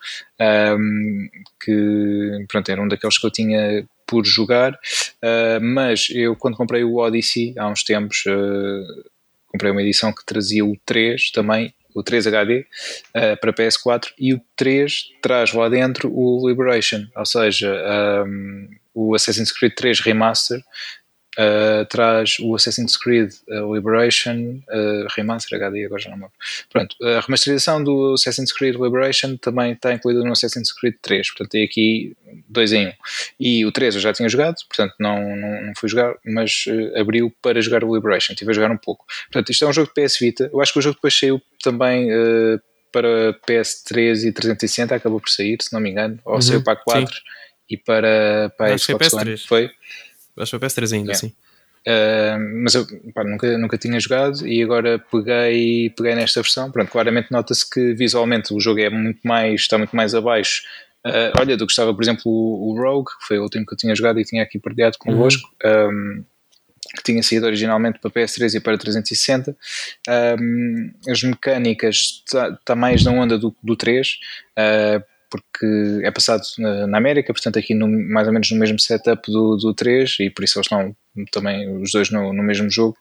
[0.79, 1.29] um,
[1.63, 6.83] que pronto, era um daqueles que eu tinha por jogar, uh, mas eu quando comprei
[6.83, 9.09] o Odyssey há uns tempos, uh,
[9.47, 14.33] comprei uma edição que trazia o 3 também o 3 HD uh, para PS4 e
[14.33, 17.73] o 3 traz lá dentro o Liberation, ou seja,
[18.27, 20.63] um, o Assassin's Creed 3 Remaster
[21.37, 26.25] uh, traz o Assassin's Creed uh, Liberation uh, Remaster HD, agora já não me
[26.71, 31.51] Pronto, a remasterização do Assassin's Creed Liberation também está incluída no Assassin's Creed 3, portanto
[31.51, 32.15] tem aqui
[32.47, 32.93] dois em um.
[33.39, 36.65] E o 3 eu já tinha jogado, portanto não, não, não fui jogar, mas
[36.95, 39.05] abriu para jogar o Liberation, estive a jogar um pouco.
[39.31, 41.41] Portanto, isto é um jogo de PS Vita, eu acho que o jogo depois saiu
[41.61, 42.07] também
[42.91, 46.73] para PS3 e 360, acabou por sair, se não me engano, ou uhum, saiu para
[46.73, 47.13] a 4.
[47.13, 47.21] Sim
[47.69, 49.37] e para, para a Xbox foi One.
[49.37, 49.71] Foi?
[50.37, 51.15] Acho que foi PS3 ainda, yeah.
[51.15, 51.33] sim.
[51.87, 56.71] Uh, mas eu pá, nunca, nunca tinha jogado e agora peguei, peguei nesta versão.
[56.71, 60.63] Pronto, claramente nota-se que visualmente o jogo é muito mais, está muito mais abaixo.
[61.05, 63.73] Uh, olha, do que estava, por exemplo, o, o, Rogue, que foi o último que
[63.73, 65.89] eu tinha jogado e tinha aqui partilhado convosco, uhum.
[65.89, 66.25] um,
[66.95, 69.55] que tinha saído originalmente para PS3 e para 360.
[70.09, 74.17] Um, as mecânicas está tá mais na onda do, do 3.
[74.57, 79.31] Uh, porque é passado na, América, portanto aqui no, mais ou menos no mesmo setup
[79.31, 80.95] do, do 3 e por isso eles estão
[81.31, 82.97] também os dois no, no mesmo jogo.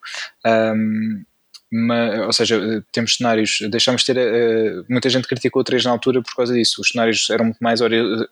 [0.46, 1.24] Um,
[2.26, 6.22] ou seja, temos cenários, deixámos de ter, uh, muita gente criticou o 3 na altura
[6.22, 7.80] por causa disso, os cenários eram muito mais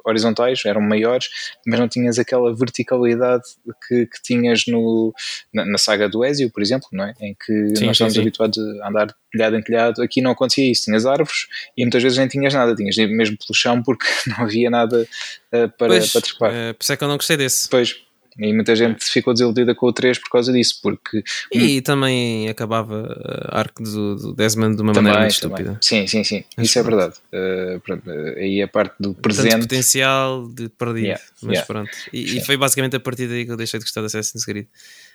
[0.05, 1.29] horizontais, eram maiores,
[1.67, 3.43] mas não tinhas aquela verticalidade
[3.87, 5.13] que, que tinhas no,
[5.53, 7.15] na, na, saga do Ezio, por exemplo, não é?
[7.21, 10.71] em que sim, nós estamos sim, habituados a andar telhado em telhado, aqui não acontecia
[10.71, 14.45] isso, tinhas árvores e muitas vezes nem tinhas nada, tinhas mesmo pelo chão porque não
[14.45, 16.51] havia nada uh, para, pois, para trepar.
[16.51, 17.69] Uh, por isso é que eu não gostei desse.
[17.69, 17.97] Pois,
[18.39, 20.81] e muita gente ficou desiludida com o 3 por causa disso.
[20.83, 21.23] Porque...
[21.53, 23.07] E hum, também acabava
[23.49, 25.79] a arco do, do Desmond de uma também, maneira muito estúpida.
[25.81, 26.45] Sim, sim, sim.
[26.57, 27.15] Acho isso é verdade.
[27.33, 29.51] Uh, pronto, aí a parte do presente.
[29.51, 31.07] Tanto potencial de perdido.
[31.07, 31.67] Yeah, mas yeah.
[31.67, 31.91] pronto.
[32.13, 34.67] E, e, foi basicamente a partir daí que eu deixei de gostar de Assassin's Creed.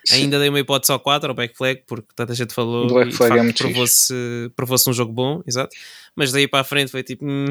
[0.04, 0.22] Sim.
[0.22, 3.14] Ainda dei uma hipótese ao 4, ao Black Flag, porque tanta gente falou Black e
[3.14, 4.14] Flag é provou-se
[4.54, 5.74] provou um jogo bom, exato.
[6.14, 7.24] Mas daí para a frente foi tipo.
[7.24, 7.46] Hum,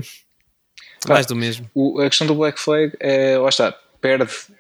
[1.07, 1.69] mais do mesmo.
[1.73, 4.56] O, a questão do Black Flag é, lá está, perde eh,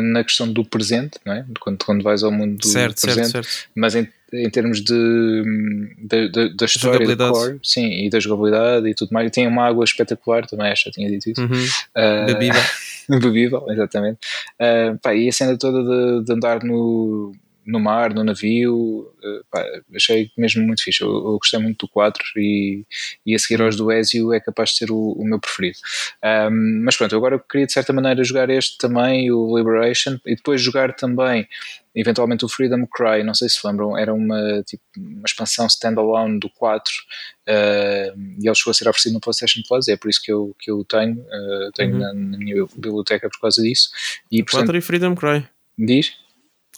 [0.00, 1.44] na questão do presente, não é?
[1.60, 3.68] quando, quando vais ao mundo do certo, presente, certo, certo.
[3.74, 8.88] mas em, em termos de, de, de da história do core, sim, e da jogabilidade
[8.88, 11.40] e tudo mais, tem uma água espetacular também, acho que já tinha dito isso.
[11.40, 11.64] Uhum.
[11.96, 12.62] Uh, bebível.
[13.20, 14.18] bebível, exatamente.
[14.60, 17.32] Uh, pá, e a cena toda de, de andar no
[17.70, 19.64] no mar, no navio, uh, pá,
[19.94, 21.02] achei mesmo muito fixe.
[21.02, 22.84] Eu, eu, gostei muito do 4 e,
[23.24, 25.78] e a seguir aos do Ezio é capaz de ser o, o meu preferido.
[26.50, 30.60] Um, mas pronto, agora queria de certa maneira jogar este também, o Liberation, e depois
[30.60, 31.46] jogar também
[31.94, 36.48] eventualmente o Freedom Cry, não sei se lembram, era uma, tipo, uma expansão standalone do
[36.48, 36.92] 4
[37.48, 40.54] uh, e ele chegou a ser oferecido no PlayStation Plus, é por isso que eu,
[40.58, 41.98] que eu tenho, uh, tenho uhum.
[41.98, 43.90] na, na, minha biblioteca por causa disso.
[44.30, 45.44] E, 4 e Freedom Cry.
[45.76, 46.12] Diz?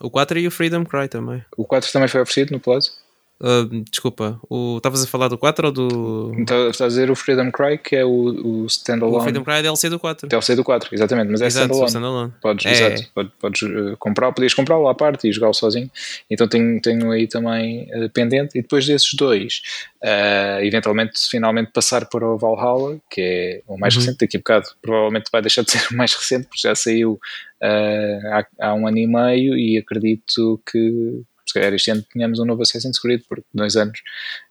[0.00, 1.44] O 4 e o Freedom Cry também.
[1.56, 3.01] O 4 também foi oferecido no Plus?
[3.42, 4.40] Uh, desculpa,
[4.76, 6.32] estavas a falar do 4 ou do.
[6.38, 9.16] Então, estás a dizer o Freedom Cry, que é o, o standalone.
[9.18, 10.28] O Freedom Cry é DLC do 4.
[10.28, 11.88] DLC do 4, exatamente, mas é Exato, standalone.
[11.88, 12.32] standalone.
[12.40, 12.70] Podes, É.
[12.70, 15.90] exato, podes, podes, uh, comprar, podias comprá-lo à parte e jogá-lo sozinho.
[16.30, 18.56] Então tenho, tenho aí também uh, pendente.
[18.56, 19.60] E depois desses dois,
[20.04, 24.00] uh, eventualmente, finalmente passar para o Valhalla, que é o mais Uhum.
[24.02, 27.14] recente, daqui a bocado provavelmente vai deixar de ser o mais recente, porque já saiu
[27.60, 28.26] uh,
[28.60, 31.22] há, há um ano e meio e acredito que
[31.52, 34.00] se calhar este ano tenhamos um novo Assassin's Creed, porque dois anos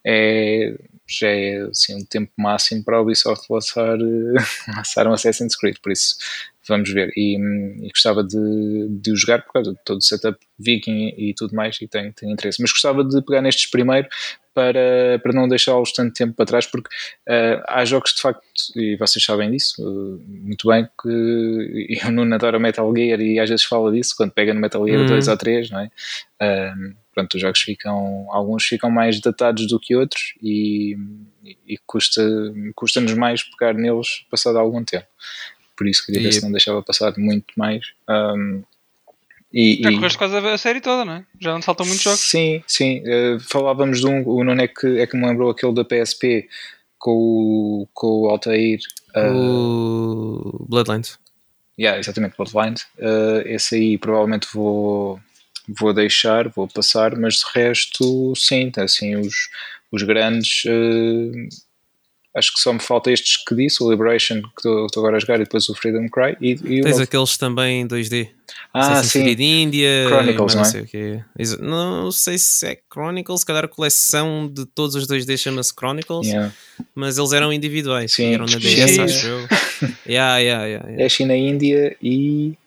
[0.05, 0.75] é,
[1.07, 3.97] já é assim, um tempo máximo para a Ubisoft lançar,
[4.75, 6.15] lançar um Assassin's Creed, por isso
[6.72, 7.11] vamos ver.
[7.15, 11.34] E, e gostava de, de o jogar por causa de todo o setup viking e
[11.36, 12.61] tudo mais, e tenho, tenho interesse.
[12.61, 14.07] Mas gostava de pegar nestes primeiro
[14.53, 16.89] para, para não deixá-los tanto tempo para trás, porque
[17.28, 18.43] eh, há jogos de facto,
[18.76, 23.49] e vocês sabem disso eh, muito bem, que eu no adoro Metal Gear e às
[23.49, 25.05] vezes fala disso, quando pega no Metal Gear Hum.
[25.05, 25.89] 2 ou 3, não é?
[26.41, 30.97] Um, pronto, os jogos ficam, alguns ficam mais datados do que outros e,
[31.67, 32.22] e custa,
[32.76, 35.07] custa-nos mais pegar neles passado algum tempo.
[35.82, 37.84] Por isso queria ver se não deixava passar muito mais.
[38.07, 38.61] Um,
[39.51, 41.25] e, Já e- correste quase a série toda, não é?
[41.39, 42.19] Já não faltam muitos jogos.
[42.19, 43.01] Sim, sim.
[43.03, 46.47] eh, falávamos de um, o Nuno é que, é que me lembrou aquele da PSP
[46.99, 48.77] com o, com o Altair.
[49.15, 51.17] eh, O Bloodlines.
[51.79, 52.84] Yeah, exatamente, Bloodlines.
[52.99, 55.19] Uh, esse aí provavelmente vou,
[55.67, 59.49] vou deixar, vou passar, mas de resto, sim, assim, os,
[59.91, 60.63] os grandes.
[60.65, 61.70] uh,
[62.36, 65.36] acho que só me falta estes que disse, o Liberation, que estou agora a jogar,
[65.36, 66.38] e depois o Freedom Cry.
[66.39, 68.29] E, e Tens aqueles também em 2D.
[68.73, 70.05] ah, Assassin's sim, Creed India.
[70.07, 70.65] Chronicles, mais não é?
[70.65, 71.23] sei o quê.
[71.59, 76.27] Não sei se é Chronicles, se calhar a coleção de todos os 2D chama-se Chronicles,
[76.27, 76.53] yeah.
[76.95, 78.13] mas eles eram individuais.
[78.13, 79.39] Sim, eram na DS, acho eu.
[80.07, 81.03] yeah, yeah, yeah, yeah.
[81.03, 82.57] é China, Índia e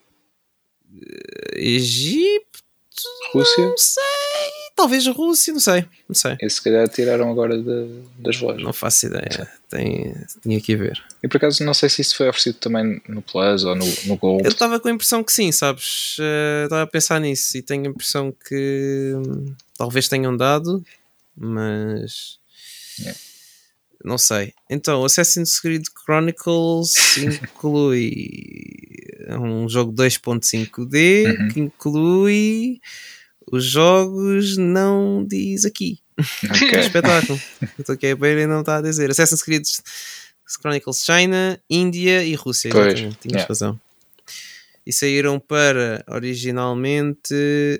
[1.55, 2.59] Egito,
[3.33, 3.65] Rússia.
[3.65, 4.03] não sei.
[4.75, 5.85] Talvez a Rússia, não sei.
[6.07, 6.35] Não sei.
[6.41, 7.87] Esse se calhar tiraram agora da-
[8.19, 8.61] das lojas.
[8.61, 9.49] Não faço ideia.
[9.69, 10.13] Tem,
[10.43, 11.01] tinha que ver.
[11.23, 14.17] E por acaso não sei se isso foi oferecido também no Plus ou no, no
[14.17, 14.43] Gold.
[14.43, 16.17] Eu estava com a impressão que sim, sabes?
[16.19, 20.83] Eh, Estava a pensar nisso e tenho a impressão que hum, talvez tenham dado,
[21.35, 22.37] mas
[22.99, 23.19] Yeah.
[24.03, 24.53] não sei.
[24.69, 28.11] Então, Assassin's Creed Chronicles inclui
[29.39, 31.47] um jogo 2.5D Uhum.
[31.49, 32.79] que inclui
[33.51, 35.99] os jogos não diz aqui.
[36.49, 36.79] Ok.
[36.79, 37.39] Espetáculo.
[37.61, 39.11] Eu estou aqui a ver e não está a dizer.
[39.11, 39.65] Assassin's Creed
[40.61, 42.71] Chronicles China, Índia e Rússia.
[42.71, 43.47] Pois, Exatamente, tinhas yeah.
[43.47, 43.79] razão.
[44.85, 47.33] E saíram para originalmente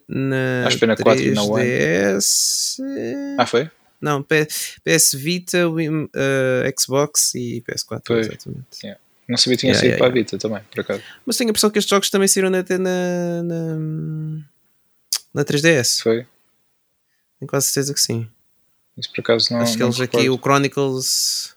[0.09, 1.63] na Acho que foi na 4 e na One.
[1.63, 2.78] 3DS.
[3.38, 3.70] Ah, foi?
[4.01, 5.59] Não, PS Vita,
[6.16, 8.01] eh, Xbox e PS4.
[8.05, 8.28] Pois.
[8.28, 8.97] Exatamente.
[9.28, 10.20] Não sabia que tinha Yeah, saído yeah, para a yeah.
[10.20, 11.01] Vita também, por acaso.
[11.26, 14.45] Mas tenho a impressão que estes jogos também saíram na, na, na,
[15.36, 16.01] na 3DS.
[16.01, 16.25] Foi?
[17.39, 18.27] Tenho quase certeza que sim.
[18.97, 19.59] Isso por acaso não.
[19.61, 21.55] Acho que não eles aqui, o Chronicles.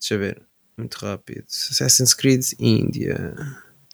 [0.00, 0.42] Deixa eu ver.
[0.76, 1.44] Muito rápido.
[1.48, 3.34] Assassin's Creed Índia.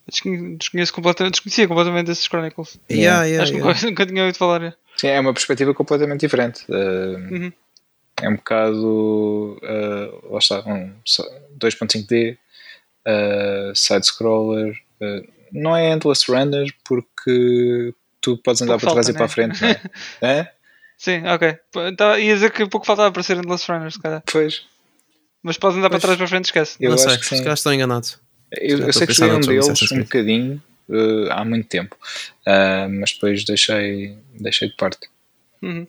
[0.09, 2.79] Desconhe- Desconheço completamente, desconhecia completamente esses Chronicles.
[2.91, 3.75] Yeah, yeah, Acho que yeah.
[3.75, 4.77] nunca, nunca tinha ouvido falar.
[4.97, 6.65] Sim, é uma perspectiva completamente diferente.
[6.69, 7.53] Uh, Uhum.
[8.23, 9.59] É um bocado.
[9.63, 12.39] Uh, lá está, um so- 2.5D,
[13.07, 14.79] uh, side-scroller.
[15.01, 17.93] uh, não é endless runner porque
[18.25, 19.33] tu podes andar Pouco para trás e para a né?
[19.33, 19.81] frente, não é?
[20.41, 20.53] é?
[20.97, 21.59] Sim, ok.
[21.97, 24.23] Tá, ia dizer que pouco faltava para ser Endless Runners, se calhar.
[24.31, 24.63] Pois,
[25.43, 26.01] Mas podes andar Pois.
[26.01, 26.77] para trás para a frente, esquece.
[26.81, 28.09] eu não acho sei, que se calhar estou enganado.
[28.53, 31.97] Eu, eu sei que joguei um deles um bocadinho uh, há muito tempo,
[32.47, 35.09] uh, mas depois deixei, deixei de parte.
[35.61, 35.87] Uhum.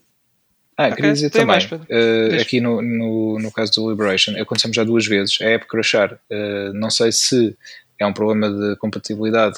[0.77, 2.41] Ah, Ok, queria dizer tem também, mais, uh, Diz.
[2.41, 6.73] aqui no, no, no caso do Liberation, aconteceu já duas vezes, a época crashar, uh,
[6.73, 7.55] não sei se
[7.97, 9.57] é um problema de compatibilidade,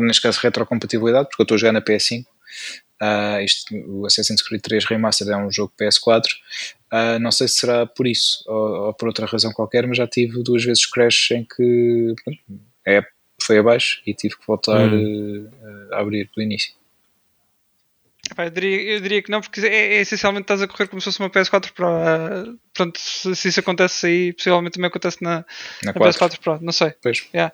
[0.00, 4.62] neste caso retrocompatibilidade, porque eu estou a jogar na PS5, uh, isto, o Assassin's Creed
[4.62, 6.22] 3 Remastered é um jogo PS4,
[6.92, 10.06] uh, não sei se será por isso ou, ou por outra razão qualquer, mas já
[10.06, 12.14] tive duas vezes crash em que
[12.86, 13.08] a app
[13.42, 15.48] foi abaixo e tive que voltar Hum.
[15.62, 16.72] uh, a abrir do início.
[18.38, 21.06] Eu, diria, eu diria que não, porque é, é essencialmente estás a correr como se
[21.06, 21.86] fosse uma PS4 Pro.
[21.88, 25.44] Ah, pronto, se, se isso acontece aí, possivelmente também acontece na,
[25.82, 26.58] Na na 4, PS4 Pro.
[26.62, 26.94] Não sei.
[27.02, 27.26] pois.
[27.34, 27.52] Yeah.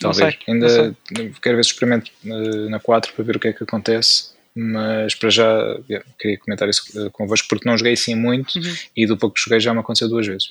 [0.00, 0.34] Talvez.
[0.34, 0.96] sei, Ainda
[1.42, 4.32] quero ver se experimento eh, na 4 para ver o que é que acontece.
[4.56, 5.48] Mas para já
[5.90, 8.74] yeah, queria comentar isso eh, convosco porque não joguei assim muito Uhum.
[8.96, 10.50] e do pouco que joguei já me aconteceu duas vezes.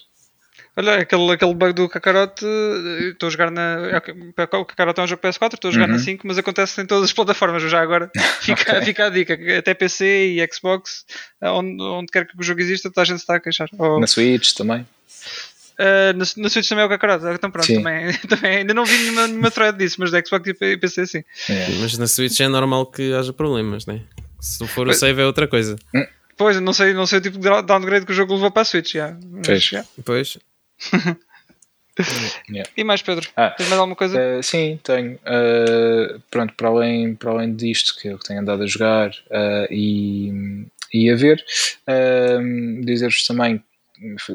[0.75, 3.77] Olha, aquele, aquele bug do Kakarote, eh, estou a jogar na.
[3.91, 5.93] é, O Kakarote é um jogo PS4, estou a jogar Uhum.
[5.93, 7.61] na 5, mas acontece em todas as plataformas.
[7.63, 8.09] Já agora
[8.41, 8.81] fica, Ok.
[8.85, 11.05] fica a dica, até PC e Xbox,
[11.41, 13.69] eh, onde, onde quer que o jogo exista, toda a gente está a queixar.
[13.77, 14.85] Ou, Na Switch também.
[15.77, 18.97] Eh, na, na Switch também é o Kakarote, então pronto, também, também ainda não vi
[18.97, 21.23] nenhuma, nenhuma thread disso, mas da Xbox e PC sim.
[21.49, 21.75] Yeah.
[21.79, 24.01] Mas na Switch é normal que haja problemas, né?
[24.39, 25.75] Se não for o save é outra coisa.
[26.35, 28.65] Pois, não sei, não sei o tipo de downgrade que o jogo levou para a
[28.65, 28.93] Switch.
[28.93, 29.17] já.
[29.31, 29.63] Mas, Pois.
[29.63, 29.85] já.
[30.03, 30.37] Pois.
[32.75, 33.29] E mais, Pedro?
[33.37, 34.17] Ah, Tens mais alguma coisa?
[34.19, 35.13] Uh, sim, tenho.
[35.17, 40.65] Uh, pronto, para além, para além disto que eu tenho andado a jogar uh, e,
[40.91, 41.43] e a ver,
[41.87, 43.63] uh, dizer-vos também,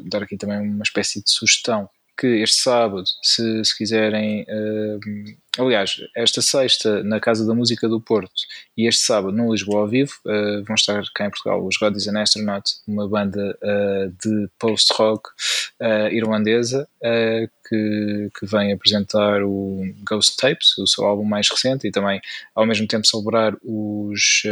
[0.04, 1.88] dar aqui também uma espécie de sugestão,
[2.18, 8.00] que este sábado, se, se quiserem, uh, aliás, esta sexta na Casa da Música do
[8.00, 8.32] Porto
[8.76, 11.96] e este sábado no Lisboa ao vivo, uh, vão estar cá em Portugal os God
[11.96, 15.30] is an Astronaut, uma banda uh, de post-rock
[16.10, 16.88] irlandesa
[17.68, 22.20] que, que vem apresentar o Ghost Tapes, o seu álbum mais recente, e também
[22.52, 24.42] ao mesmo tempo celebrar os,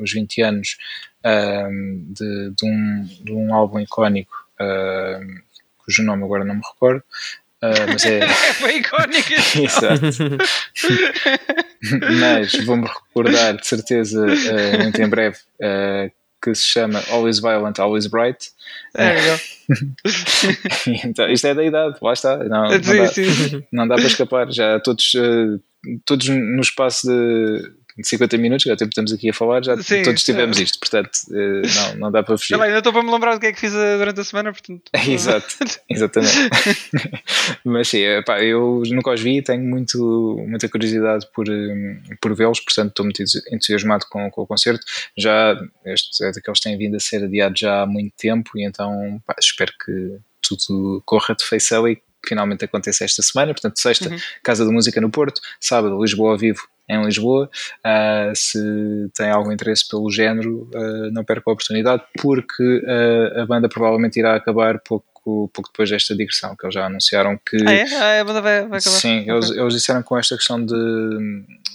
[0.00, 0.76] os 20 anos
[1.24, 5.38] um, de, de, um, de um álbum icónico, um,
[5.78, 7.02] cujo nome agora não me recordo.
[7.62, 8.20] Uh, mas é,
[8.54, 9.32] Foi icónico.
[9.58, 10.38] Exato.
[12.20, 16.10] Mas vou-me recordar de certeza uh, muito em breve uh,
[16.42, 18.50] que se chama Always Violent, Always Bright.
[18.96, 19.14] É
[21.04, 22.36] então, isto é da idade, lá está.
[22.38, 24.50] Não, não, Sim, dá, sim, não dá para escapar.
[24.52, 25.12] Já todos,
[26.04, 30.02] todos no espaço de, de 50 minutos, já tempo estamos aqui a falar, já Sim,
[30.02, 30.62] todos tivemos é.
[30.62, 32.56] isto, portanto uh, não, não dá para fugir.
[32.56, 34.52] Lá, ainda estou para me lembrar do que é que fiz uh, durante a semana,
[34.52, 34.82] portanto.
[35.08, 35.56] Exato,
[35.90, 36.34] exatamente.
[37.64, 39.98] Mas sim, epá, eu nunca os vi e tenho muito,
[40.48, 43.22] muita curiosidade por, hum, por vê-los, portanto estou muito
[43.52, 44.84] entusiasmado com, com o concerto.
[45.16, 48.64] Já este é daqueles que têm vindo a ser adiados já há muito tempo e
[48.64, 53.52] então pá, espero que tudo corra de feição e finalmente aconteça esta semana.
[53.52, 54.18] Portanto, sexta, Uhum.
[54.42, 57.50] Casa da Música no Porto, sábado, Lisboa ao vivo em Lisboa.
[57.84, 58.58] Ah, se
[59.14, 64.18] tem algum interesse pelo género, ah, não perca a oportunidade, porque ah, a banda provavelmente
[64.18, 65.06] irá acabar pouco,
[65.52, 67.56] pouco depois desta digressão, que eles já anunciaram que.
[67.66, 67.82] Ah, é?
[67.94, 68.96] Ah, a banda vai, vai acabar.
[68.96, 69.32] Sim, Ok.
[69.34, 70.74] eles, eles disseram que com esta questão de,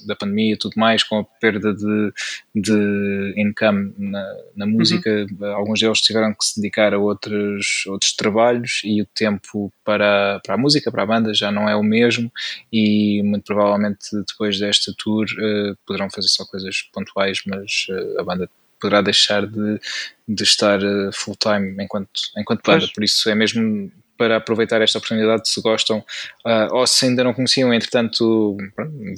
[0.05, 2.13] da pandemia e tudo mais, com a perda de,
[2.55, 5.25] de income na, na música,
[5.55, 10.55] alguns deles tiveram que se dedicar a outros, outros trabalhos e o tempo para, para
[10.55, 12.31] a música, para a banda, já não é o mesmo.
[12.71, 18.23] E muito provavelmente depois desta tour eh, poderão fazer só coisas pontuais, mas eh, a
[18.23, 18.49] banda
[18.79, 19.79] poderá deixar de,
[20.27, 23.91] de estar eh, full time enquanto, enquanto banda, por isso é mesmo
[24.23, 26.01] para aproveitar esta oportunidade se gostam
[26.45, 28.55] ah, ou se ainda não conheciam, entretanto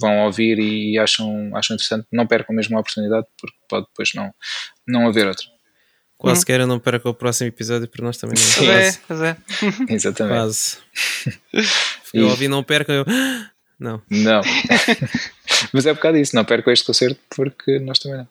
[0.02, 4.34] vão ouvir e acham, acham interessante, não percam mesmo a oportunidade porque pode depois não,
[4.88, 5.46] não haver outra.
[6.18, 6.46] Quase Uhum.
[6.46, 8.36] que era não perca o próximo episódio para nós também.
[8.36, 8.74] Pois Não.
[8.74, 9.38] é, pois é.
[9.94, 10.36] Exatamente.
[10.36, 10.78] Quase.
[12.14, 12.92] Eu ouvi não perca.
[12.92, 13.06] Eu...
[13.78, 14.02] Não.
[14.10, 14.42] Não.
[15.74, 18.28] Mas é um bocado isso, não percam este concerto porque nós também não.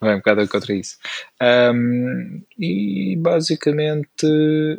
[0.00, 0.96] Vai um bocado contra isso.
[1.40, 4.26] Ahm, e basicamente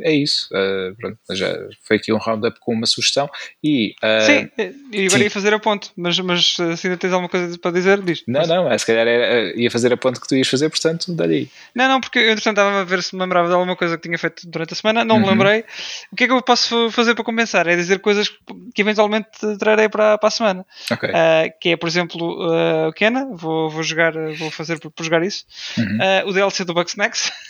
[0.01, 0.47] é isso.
[0.53, 3.30] Ah, pronto, já foi aqui um roundup com uma sugestão.
[3.64, 4.49] E ah, Sim,
[4.91, 5.24] e agora sim.
[5.24, 8.24] ia fazer a ponte, mas, mas eh, se ainda tens alguma coisa para dizer, diz.
[8.28, 11.12] não, não, é, se calhar era, ia fazer a ponte que tu ias fazer, portanto,
[11.14, 11.49] dá-lhe aí.
[11.74, 14.03] Não, não, porque eu entretanto estava a ver se me lembrava de alguma coisa que
[14.07, 15.32] tinha feito durante a semana, não me Uhum.
[15.32, 15.64] lembrei.
[16.12, 17.68] O que é que eu posso fazer para compensar?
[17.68, 20.66] É dizer coisas que eventualmente trarei para, para a semana.
[20.91, 21.09] Ok.
[21.14, 25.03] Ah, que é, por exemplo, ah, o Kena, vou, vou jogar, vou fazer por, por
[25.03, 25.45] jogar isso.
[25.78, 25.97] Uhum.
[25.99, 27.32] Ah, o DLC do Bugsnax.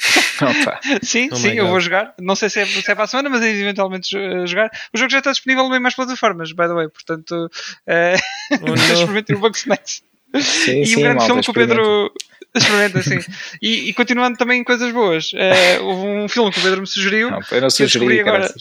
[1.03, 2.13] Sim, Oh sim, eu vou jogar.
[2.19, 4.71] Não sei se é, se é para a semana, mas é eventualmente jo- jogar.
[4.93, 7.49] O jogo já está disponível em mais plataformas, by the way, portanto,
[7.87, 8.15] ah,
[8.61, 10.01] Oh, experimentem o Bugsnax.
[10.39, 12.11] Sim, E sim, um grande malta, filme que o Pedro.
[12.55, 13.19] Experimenta, sim.
[13.61, 15.31] E, e continuando também em coisas boas.
[15.33, 17.31] eh, houve um filme que o Pedro me sugeriu.
[17.31, 18.53] Não, eu não eu sugeri, descobri agora.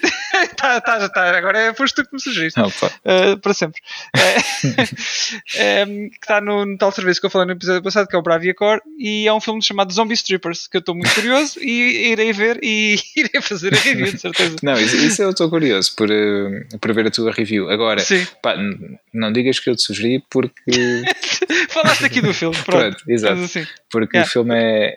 [0.56, 1.36] tá, tá, já está.
[1.36, 2.58] Agora é, foste tu que me sugeriste.
[2.58, 2.90] Opa.
[3.04, 3.80] Uh, para sempre.
[4.16, 8.16] Uh, um, que está no, no tal serviço que eu falei no episódio passado, que
[8.16, 11.14] é o Bravia Core, e é um filme chamado Zombie Strippers, que eu estou muito
[11.14, 14.56] curioso e irei ver e irei fazer a review, de certeza.
[14.62, 17.68] Não, isso, isso eu estou curioso por, eh, por ver a tua review.
[17.68, 18.02] Agora,
[18.42, 18.56] pá,
[19.12, 21.04] não digas que eu te sugeri porque,
[21.68, 22.96] Falaste aqui do filme, pronto.
[22.96, 23.33] Pronto, exato.
[23.42, 23.66] Assim.
[23.90, 24.28] porque Yeah.
[24.28, 24.96] o filme é,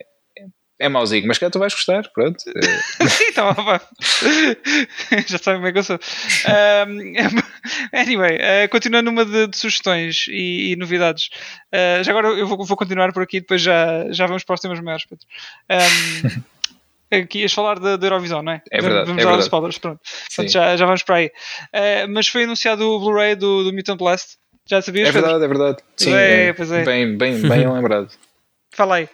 [0.79, 2.37] é mauzinho, mas que tu vais gostar, pronto.
[2.55, 3.81] Eh, Sim, então, vá.
[5.27, 5.99] já sabem como é que eu sou.
[6.87, 7.13] Um,
[7.97, 11.29] anyway, uh, continuando numa de, de sugestões e, e novidades.
[11.73, 14.61] Uh, já agora eu vou, vou continuar por aqui, depois já, já vamos para os
[14.61, 15.25] temas maiores, Pedro.
[15.71, 16.41] Um,
[17.23, 18.61] aqui ias falar da, da Eurovisão, não é?
[18.71, 19.39] É verdade, Vamos é dar verdade.
[19.39, 19.99] os spoilers, pronto.
[20.27, 21.27] Portanto, já, já vamos para aí.
[21.27, 24.37] Uh, mas foi anunciado o Blu-ray do, do Mutant Blast.
[24.69, 25.09] Já sabias?
[25.09, 25.29] É Pedro?
[25.29, 25.77] verdade, é verdade.
[25.95, 26.83] Sim, é, é.
[26.83, 28.09] Bem, bem, bem lembrado.
[28.77, 29.09] Fala aí.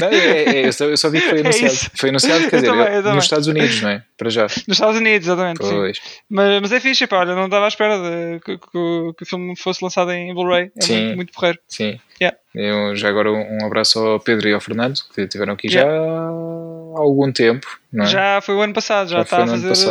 [0.00, 1.72] Não, é, é, eu, só, eu só vi que foi É anunciado.
[1.74, 1.90] isso.
[1.96, 3.14] foi anunciado, quer Eu dizer, também, eu também.
[3.14, 4.02] nos Estados Unidos, não é?
[4.16, 4.42] Para já.
[4.42, 5.64] Nos Estados Unidos, exatamente.
[5.64, 5.70] sim.
[5.74, 5.98] Pois.
[6.30, 9.26] Mas, mas é fixe, pá, olha, não estava à espera de, que, que, que o
[9.26, 10.70] filme fosse lançado em Blu-ray.
[10.76, 11.02] É Sim.
[11.04, 11.58] muito, muito porreiro.
[11.66, 11.98] Sim.
[12.20, 12.36] Yeah.
[12.54, 15.90] Eu, já agora um abraço ao Pedro e ao Fernando, que estiveram aqui Yeah.
[15.90, 18.08] já há algum tempo, não é?
[18.08, 19.74] Já foi o ano passado, já, Já está a fazer.
[19.76, 19.84] se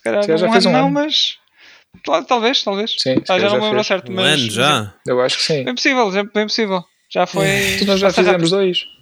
[0.00, 0.94] calhar Se calhar já um fez ano um não, ano.
[0.94, 1.36] mas.
[2.04, 2.94] tal- Talvez, talvez.
[2.98, 4.26] Sim, Ah, já calhar não já me lembro certo, Um mas.
[4.40, 4.94] ano já.
[5.06, 5.64] Eu acho que sim.
[5.64, 6.84] Bem possível, já- bem possível.
[7.12, 7.46] Já foi.
[7.78, 8.78] Tu nós já passa fizemos dois.
[8.78, 8.92] Pois,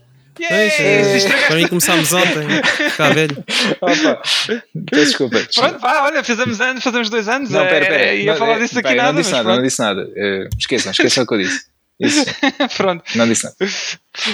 [0.41, 0.65] Yeah!
[0.85, 2.47] eh, Estragaste- para mim começámos ontem.
[2.87, 3.45] Está velho.
[3.81, 4.23] Opa,
[4.93, 5.39] desculpa.
[5.55, 7.51] Pronto, vá, olha, fazemos anos, fazemos dois anos.
[7.51, 8.15] Não, pera, eh, pera.
[8.15, 10.09] Ia Não, falar disso aqui nada, Não disse nada, não disse nada.
[10.59, 11.65] Esqueçam, esqueçam o que eu disse.
[12.01, 12.25] Isso,
[12.79, 13.05] pronto.
[13.17, 13.57] não disse nada.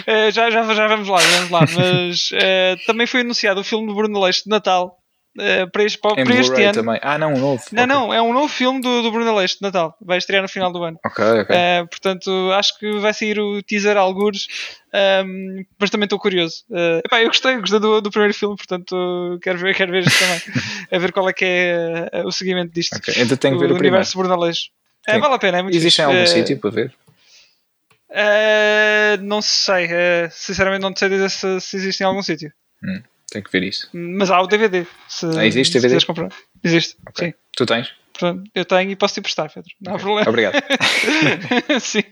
[0.07, 1.61] Eh, já, já, já vamos lá, vamos lá.
[1.61, 4.99] Mas eh, também foi anunciado o filme do Bruno Leix de Natal
[5.39, 6.73] eh, para este, para Em este ano.
[6.73, 6.99] também.
[7.03, 7.63] Ah, não, um novo.
[7.73, 7.95] Não, Ok.
[7.95, 9.97] não, é um novo filme do, do Bruno Leix de Natal.
[10.01, 10.99] Vai estrear no final do ano.
[11.05, 11.57] Ok, ok.
[11.57, 14.47] Eh, portanto, acho que vai sair o teaser algures,
[14.93, 16.65] ehm, mas também estou curioso.
[16.73, 20.19] Eh, epá, eu gostei, gostei do, do primeiro filme, portanto, quero ver, quero ver isto
[20.19, 20.41] também.
[20.91, 22.97] a ver qual é que é o seguimento disto.
[22.97, 23.79] Ok, Ainda tenho que ver o primeiro.
[23.97, 24.71] universo Bruno Leix.
[25.09, 25.21] Eh, Sim.
[25.21, 26.93] vale a pena, é muito Existe em algum sítio para ver?
[29.21, 29.89] não sei,
[30.31, 32.53] sinceramente não sei dizer se, se existe em algum sítio.
[33.31, 33.89] Tenho que ver isso.
[33.93, 34.87] Mas há o DVD.
[35.09, 36.05] Se, Ah, existe se DVD?
[36.07, 36.29] comprar.
[36.63, 37.27] Existe, Ok.
[37.29, 37.35] sim.
[37.57, 37.93] Tu tens?
[38.13, 39.71] Portanto, eu tenho e posso te emprestar, Pedro.
[39.81, 40.29] Não há problema.
[40.29, 40.55] Obrigado.
[41.81, 42.03] Sim.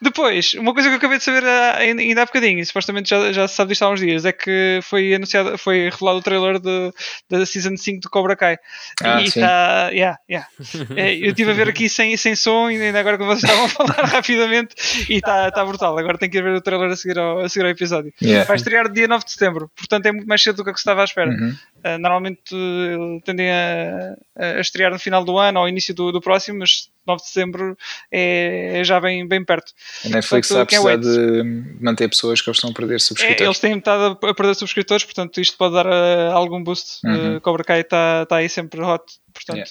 [0.00, 3.32] Depois, uma coisa que eu acabei de saber ah, ainda há bocadinho, e supostamente já,
[3.32, 6.58] já se sabe disto há uns dias, é que foi anunciado, foi revelado o trailer
[6.58, 6.92] de,
[7.28, 8.58] da Season 5 do Cobra Kai.
[9.02, 9.90] Ah, e está.
[9.92, 10.48] Yeah, yeah.
[10.96, 13.66] É, eu estive a ver aqui sem, sem som, e ainda agora que vocês estavam
[13.66, 14.74] a falar rapidamente,
[15.08, 15.98] e está está brutal.
[15.98, 18.12] Agora tenho que ir ver o trailer a seguir ao, a seguir ao episódio.
[18.22, 18.46] Yeah.
[18.46, 21.02] Vai estrear dia 9 de setembro, portanto é muito mais cedo do que eu estava
[21.02, 21.30] à espera.
[21.30, 21.56] Uhum.
[21.84, 26.20] Uh, normalmente uh, tendem a, a estrear no final do ano ou início do, do
[26.20, 27.76] próximo, mas 9 de setembro
[28.10, 29.72] é, é já bem, bem perto.
[30.04, 31.42] A Netflix Portanto, está a quem precisar de
[31.80, 33.40] manter pessoas que eles estão a perder É, subscritores.
[33.42, 37.06] eles têm estado a perder subscritores, portanto isto pode dar uh, algum boost.
[37.06, 37.36] Uhum.
[37.36, 39.56] Uh, Cobra Kai está tá aí sempre hot, portanto.
[39.56, 39.70] Yeah.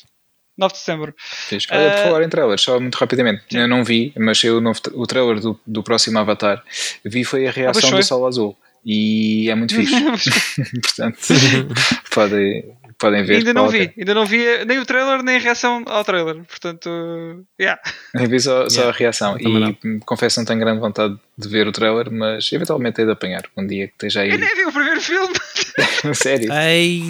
[0.58, 1.14] 9 de setembro.
[1.18, 1.68] Fixe.
[1.70, 3.44] Olha, por Ah, falar em trailers, só muito rapidamente.
[3.52, 3.58] sim.
[3.58, 6.64] Eu não vi, mas o, novo, o trailer do, do próximo Avatar.
[7.04, 8.00] Vi foi a reação foi.
[8.00, 8.58] do Sol Azul.
[8.86, 9.94] E é muito fixe.
[10.80, 11.18] Portanto,
[12.14, 12.74] podem,
[13.06, 13.38] podem ver.
[13.38, 16.04] ainda não vale a vi, ainda não vi nem o trailer nem a reação ao
[16.04, 16.90] trailer, portanto,
[17.60, 17.80] yeah.
[18.12, 18.26] pena.
[18.26, 18.96] Eu vi só, só Yeah.
[18.96, 19.38] a reação.
[19.40, 19.48] E
[19.86, 23.12] hum, confesso que não tenho grande vontade de ver o trailer, mas eventualmente hei de
[23.12, 24.32] apanhar um dia que esteja aí.
[24.32, 25.34] eu nem vi o primeiro filme.
[26.14, 26.52] Sério.
[26.52, 27.02] Ai.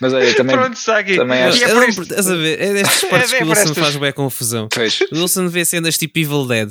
[0.00, 0.56] Mas olha, também.
[0.56, 1.16] Pronto, Sagi.
[1.16, 2.02] também acho- é não- isto.
[2.02, 2.60] Estás a ver?
[2.60, 4.68] É destas É, partes é que o Wilson faz bem confusão.
[4.72, 5.00] Pois.
[5.12, 6.70] O Wilson vê cenas tipo Evil Dead,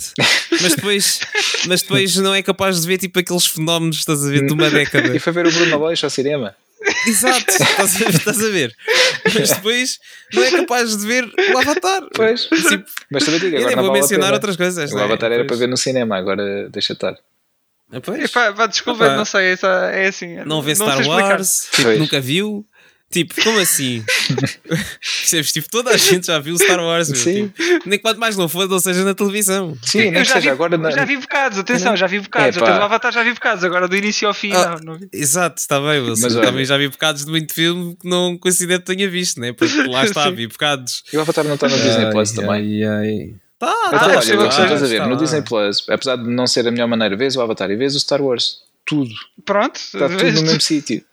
[0.61, 1.19] mas depois,
[1.67, 4.69] mas depois não é capaz de ver tipo aqueles fenómenos, estás a ver, de uma
[4.71, 5.15] década.
[5.15, 6.55] E foi ver o Bruno Leix ao cinema.
[7.07, 8.75] Exato, estás a, ver, estás a ver.
[9.25, 9.99] Mas depois
[10.33, 12.03] não é capaz de ver o Avatar.
[12.13, 12.45] Pois.
[12.45, 14.91] Tipo, Mas também digo, eu agora nem não vou mencionar outras coisas.
[14.91, 15.05] O não é?
[15.05, 15.47] Avatar era Pois.
[15.47, 17.15] para ver no cinema, agora deixa estar.
[17.91, 18.23] Ah, pois.
[18.23, 19.15] Epá, pá, desculpa, Epá.
[19.15, 20.35] não sei, essa- é assim.
[20.45, 21.31] Não vê Star explicar.
[21.31, 22.65] Wars, tipo, nunca viu.
[23.11, 24.03] Tipo, como assim?
[24.99, 25.51] Percebes?
[25.51, 27.09] Tipo, toda a gente já viu Star Wars.
[27.09, 27.17] meu.
[27.19, 27.47] Sim.
[27.47, 29.75] Tipo, nem quanto mais não for, não seja na televisão.
[29.81, 30.77] Sim, nem Eu que já seja vi, agora.
[30.77, 32.57] na- já vi bocados, atenção, já vi bocados.
[32.57, 34.77] Até do Avatar já vi bocados, agora do início ao fim, Ah.
[34.83, 35.09] não, não vi.
[35.11, 36.21] Exato, está bem, Wilson.
[36.21, 39.39] Mas olha- Também já vi bocados de muito filme que não considero que tenha visto,
[39.39, 39.53] né?
[39.53, 41.03] Porque lá está, vi bocados.
[41.11, 42.83] E o Avatar não está no Disney Plus também.
[42.83, 43.33] Ai, ai.
[43.57, 44.65] Tá, Até tá, olha, possível o que que seja.
[44.67, 45.17] estás a ver, no.
[45.17, 47.99] Disney Plus, apesar de não ser a melhor maneira, vês o Avatar e vês o
[47.99, 49.09] Star Wars, tudo.
[49.43, 51.03] Pronto, Está tudo no mesmo sítio.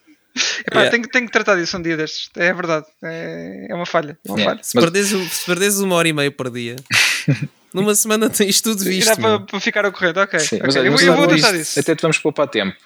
[0.66, 0.90] Epá, Yeah.
[0.90, 2.28] tenho, tenho que tratar disso um dia destes.
[2.36, 2.86] É verdade.
[3.02, 4.18] É, é uma falha.
[4.26, 4.54] É uma Yeah.
[4.56, 4.64] falha.
[4.64, 6.76] Se, Mas- perdes, se perdes uma hora e meia por dia,
[7.72, 9.16] numa semana tens tudo E visto.
[9.20, 10.38] dá para, ficar ao corrente, ok.
[10.40, 10.66] Sim, ok.
[10.66, 11.80] mas olha, eu, eu vou Wars, tratar disso.
[11.80, 12.76] Até te vamos poupar tempo.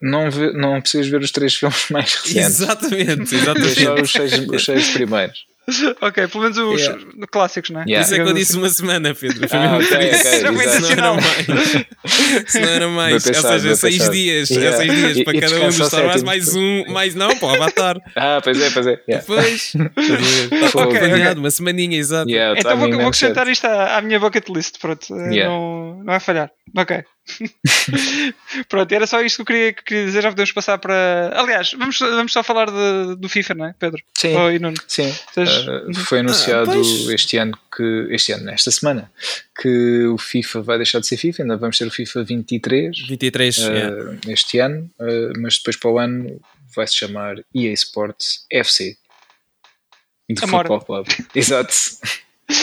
[0.00, 2.36] Não, vê, não precisas ver os três filmes mais recentes.
[2.60, 4.02] Exatamente, só exatamente.
[4.02, 5.46] os seis, os seis primeiros.
[6.00, 7.02] ok, pelo menos os Yeah.
[7.30, 7.84] clássicos, não é?
[7.86, 8.04] Yeah.
[8.04, 9.48] Isso é que eu disse uma semana, Pedro.
[9.48, 10.28] Foi Ah, mesmo ok, por isso.
[10.28, 10.86] ok, Já foi exato.
[10.86, 12.46] Se não era mais.
[12.50, 13.24] Se não era mais.
[13.24, 14.50] Bem pensado, Ou seja, seis dias.
[14.50, 14.76] É Yeah.
[14.76, 16.84] seis dias E- para e cada um dos Star Wars, mais um.
[16.88, 17.96] Mais, não, para o Avatar.
[18.16, 19.00] Ah, pois é, pois é.
[19.08, 19.26] Yeah.
[19.26, 19.72] Depois.
[20.52, 20.90] Está Fogo.
[20.96, 22.30] acompanhado, uma semaninha, exato.
[22.30, 25.14] Yeah, Então vou, timing vou acrescentar isto à, à minha bucket list, pronto.
[25.14, 25.48] Yeah.
[25.50, 26.50] Não, não vai falhar.
[26.76, 27.02] Ok.
[28.68, 30.22] pronto, era só isto que eu queria, que eu queria dizer.
[30.22, 31.32] Já podemos passar para.
[31.34, 34.02] Aliás, vamos, vamos só falar de- do FIFA, não é, Pedro?
[34.16, 34.34] Sim.
[34.58, 34.76] Nuno.
[34.86, 39.10] Sim, Tens- uh, foi anunciado Ah, este ano que este ano, esta semana,
[39.60, 43.58] que o FIFA vai deixar de ser FIFA, ainda vamos ter o FIFA 23 23.
[43.58, 44.18] uh, yeah.
[44.28, 46.40] este ano, uh, mas depois para o ano
[46.74, 48.96] vai se chamar EA Sports FC
[50.28, 50.66] do Amor.
[50.66, 51.06] Football Club.
[51.34, 51.72] Exato.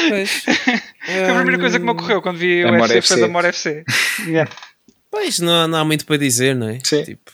[0.09, 0.43] Pois.
[1.05, 3.13] Foi a primeira coisa que me ocorreu quando vi o FC, FC.
[3.13, 3.83] foi da Amor FC.
[4.25, 4.51] Yeah.
[5.09, 6.79] Pois, não, há- não há muito para dizer, não é?
[6.83, 7.03] Sim.
[7.03, 7.31] Tipo,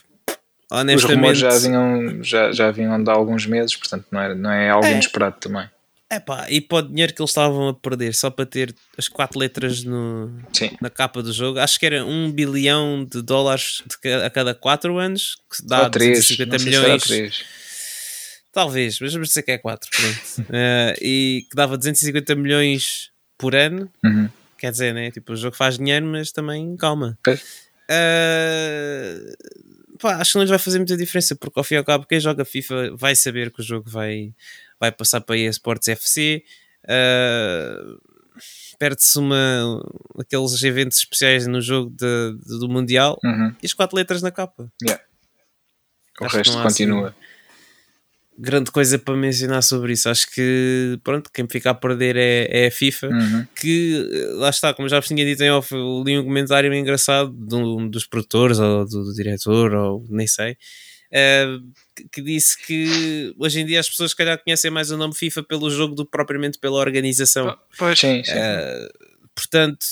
[0.70, 1.16] Os honestamente.
[1.16, 4.70] rumores já vinham, já, já vinham de há alguns meses, portanto não é, não é
[4.70, 4.92] algo É.
[4.92, 5.68] inesperado também.
[6.12, 9.38] Epá, e para o dinheiro que eles estavam a perder só para ter as quatro
[9.40, 10.70] letras no, Sim.
[10.80, 14.96] na capa do jogo, acho que era um bilhão de dólares de a cada quatro
[14.98, 16.76] anos, que dá Ou três, 250 não sei se
[17.08, 17.44] será milhões.
[18.54, 19.90] Talvez, mas vamos dizer que é 4.
[21.02, 23.90] e que dava 250 milhões por ano.
[24.04, 24.28] Uhum.
[24.56, 25.10] Quer dizer, né?
[25.10, 27.18] Tipo, o jogo faz dinheiro, mas também calma.
[27.90, 29.18] Ah,
[30.00, 32.06] pá, acho que não lhes vai fazer muita diferença, porque ao fim e ao cabo,
[32.06, 34.32] quem joga FIFA vai saber que o jogo vai,
[34.80, 36.44] vai passar para a eSports FC.
[36.88, 37.76] Ah,
[38.78, 39.80] perde-se uma
[40.18, 43.54] aqueles eventos especiais no jogo de, de, do Mundial Uhum.
[43.62, 44.70] e as quatro letras na capa.
[46.20, 47.14] O Acho que resto assim, continua.
[48.36, 50.08] Grande coisa para mencionar sobre isso.
[50.08, 53.08] Acho que pronto, quem fica a perder é, é a FIFA.
[53.08, 53.46] Uhum.
[53.54, 56.72] Que eh, lá está, como já vos tinha dito em off, eu li um comentário
[56.74, 60.56] engraçado de um dos produtores ou do, do diretor, ou nem sei,
[61.12, 61.46] eh,
[61.94, 65.14] que, que disse que hoje em dia as pessoas, se calhar, conhecem mais o nome
[65.14, 67.56] FIFA pelo jogo do que propriamente pela organização.
[67.78, 68.32] Pois, Sim, sim.
[68.34, 68.88] Eh,
[69.32, 69.86] portanto,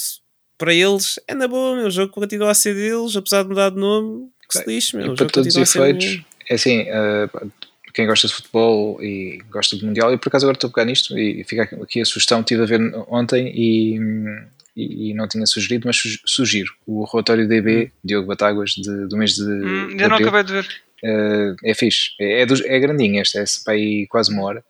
[0.59, 3.71] para eles é na boa, meu, o jogo continua a ser deles, apesar de mudar
[3.71, 6.81] de nome, que se lixe, meu, E o para jogo todos os efeitos, é assim,
[6.89, 7.29] eh,
[7.93, 10.85] quem gosta de futebol e gosta do Mundial, eu por acaso agora estou a pegar
[10.87, 13.99] nisto e fica aqui a sugestão, estive a ver ontem e,
[14.77, 16.73] e, e não tinha sugerido, mas su- sugiro.
[16.87, 20.53] O relatório DB, Diogo Batáguas, de- do mês de, Hum, de ainda não acabei de
[20.53, 20.69] ver.
[21.05, 24.65] Eh, é fixe, é, é, dos- é grandinho este, é para aí quase uma hora,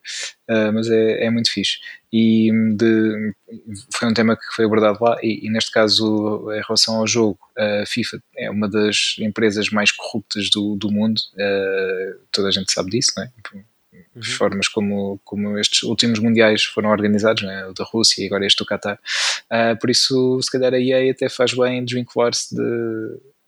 [0.48, 1.78] eh, mas é, é muito fixe.
[2.12, 3.32] E de-
[3.94, 7.38] foi um tema que foi abordado lá, e, e neste caso, em relação ao jogo,
[7.56, 12.72] a FIFA é uma das empresas mais corruptas do, do mundo, eh, toda a gente
[12.72, 13.30] sabe disso, não é?
[14.16, 17.66] As formas como, como estes últimos mundiais foram organizados, né?
[17.66, 18.98] o da Rússia e agora este do Qatar.
[19.80, 22.62] Por isso, se calhar a EA até faz bem desvincular-se de,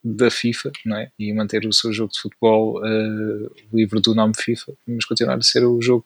[0.04, 1.10] da FIFA não é?
[1.18, 5.42] e manter o seu jogo de futebol ah, livre do nome FIFA, mas continuar a
[5.42, 6.04] ser o jogo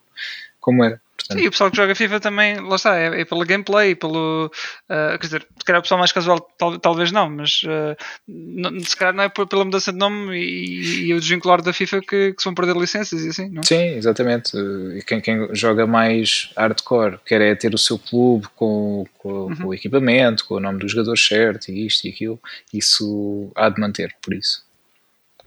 [0.61, 1.01] como era.
[1.18, 4.50] Portanto, E o pessoal que joga FIFA também, lá está, é, é pelo gameplay, pelo.
[4.88, 7.96] ah, quer dizer, se calhar o pessoal mais casual tal- talvez não, mas ah,
[8.28, 12.00] não- se calhar não é pela mudança de nome e, e o desvincular da FIFA
[12.02, 13.64] que, que se vão perder licenças e assim, não?
[13.64, 14.56] Sim, exatamente.
[14.56, 19.66] E quem, quem joga mais hardcore quer é ter o seu clube com, com, com
[19.66, 22.40] o equipamento, com o nome do jogador certo e isto e aquilo.
[22.72, 24.62] Isso há de manter, por isso.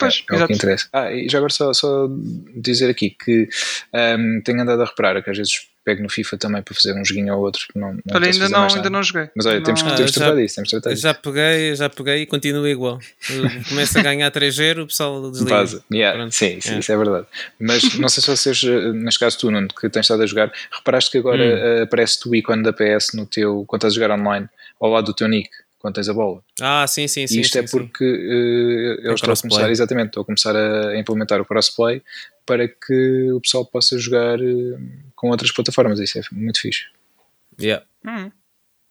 [0.01, 0.87] Pois, é, é o que interessa.
[0.93, 2.07] Ah, e já agora só, só
[2.55, 3.47] dizer aqui que
[3.93, 7.03] ahm, tenho andado a reparar que às vezes pego no FIFA também para fazer um
[7.03, 7.63] joguinho ou outro.
[7.75, 9.29] Não, não Olha, ainda não, ainda não joguei.
[9.35, 10.55] Mas olha, temos, Não- que temos já- tratar disso.
[10.55, 11.01] Temos tratar disso.
[11.01, 12.99] já peguei, já peguei e continua igual.
[13.31, 15.55] Eu começo a ganhar 3-0, o pessoal desliga.
[15.55, 15.83] Vaza.
[15.91, 16.79] Yeah, sim, sim, É.
[16.79, 17.25] isso é verdade.
[17.59, 20.51] Mas não sei se vocês, eh, neste caso tu, Nuno, que tens estado a jogar,
[20.71, 21.79] reparaste que agora Hum.
[21.79, 24.47] eh, aparece-te o ícone da PS no teu, quando estás a jogar online,
[24.79, 25.49] ao lado do teu nick,
[25.81, 26.41] quando tens a bola.
[26.61, 27.37] Ah, sim, sim, sim.
[27.39, 30.97] e isto sim, é porque eh, eu estou a começar, exatamente, estou a começar a
[30.97, 32.01] implementar o crossplay
[32.45, 34.77] para que o pessoal possa jogar eh,
[35.15, 35.99] com outras plataformas.
[35.99, 36.83] Isso é muito fixe.
[37.59, 37.85] Yeah.
[38.05, 38.31] Hum.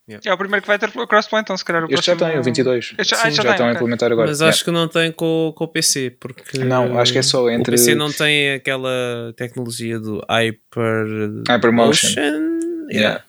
[0.09, 0.29] Yeah.
[0.29, 2.39] É o primeiro que vai ter crossplay, então se calhar o Este já próximo- tem,
[2.39, 2.93] o 22.
[2.97, 4.27] Este já- Sim, ah, já já, estão a implementar agora.
[4.29, 4.53] Mas Yeah.
[4.53, 7.61] acho que não tem com, com o PC, porque Não, acho que é só entre-
[7.75, 11.05] o PC não tem aquela tecnologia do Hyper
[11.47, 12.07] Hypermotion.
[12.09, 12.21] Motion.
[12.21, 12.91] Yeah.
[12.91, 13.23] Yeah.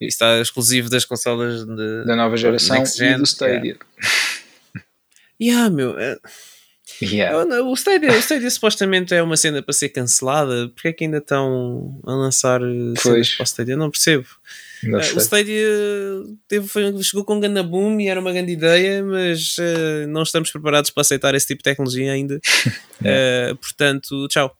[0.00, 3.76] Está exclusivo das consolas de Da nova geração e do Stadia.
[5.40, 5.98] Yeah, meu.
[5.98, 6.18] é-
[7.00, 7.36] Yeah.
[7.62, 10.68] O Stadia, o Stadia supostamente é uma cena para ser cancelada.
[10.74, 12.64] Porque é que ainda estão a lançar eh,
[12.98, 13.34] cenas Pois.
[13.36, 13.74] para o Stadia?
[13.74, 14.26] Eu não percebo.
[14.82, 15.14] Não sei.
[15.14, 15.68] o Stadia
[16.48, 20.22] teve, foi- chegou com um grande boom e era uma grande ideia, mas eh, não
[20.24, 22.40] estamos preparados para aceitar esse tipo de tecnologia ainda.
[23.04, 24.52] Eh, portanto, tchau.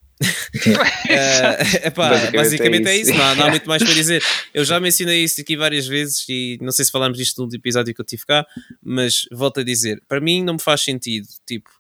[1.09, 3.11] Eh, epá, Basicamente basicamente, é é isso.
[3.11, 4.23] isso, não, há- não há muito mais para dizer.
[4.53, 7.95] Eu já mencionei isso aqui várias vezes e não sei se falámos disto no episódio
[7.95, 8.47] que eu tive cá,
[8.83, 11.27] mas volto a dizer: para mim não me faz sentido.
[11.47, 11.71] Tipo,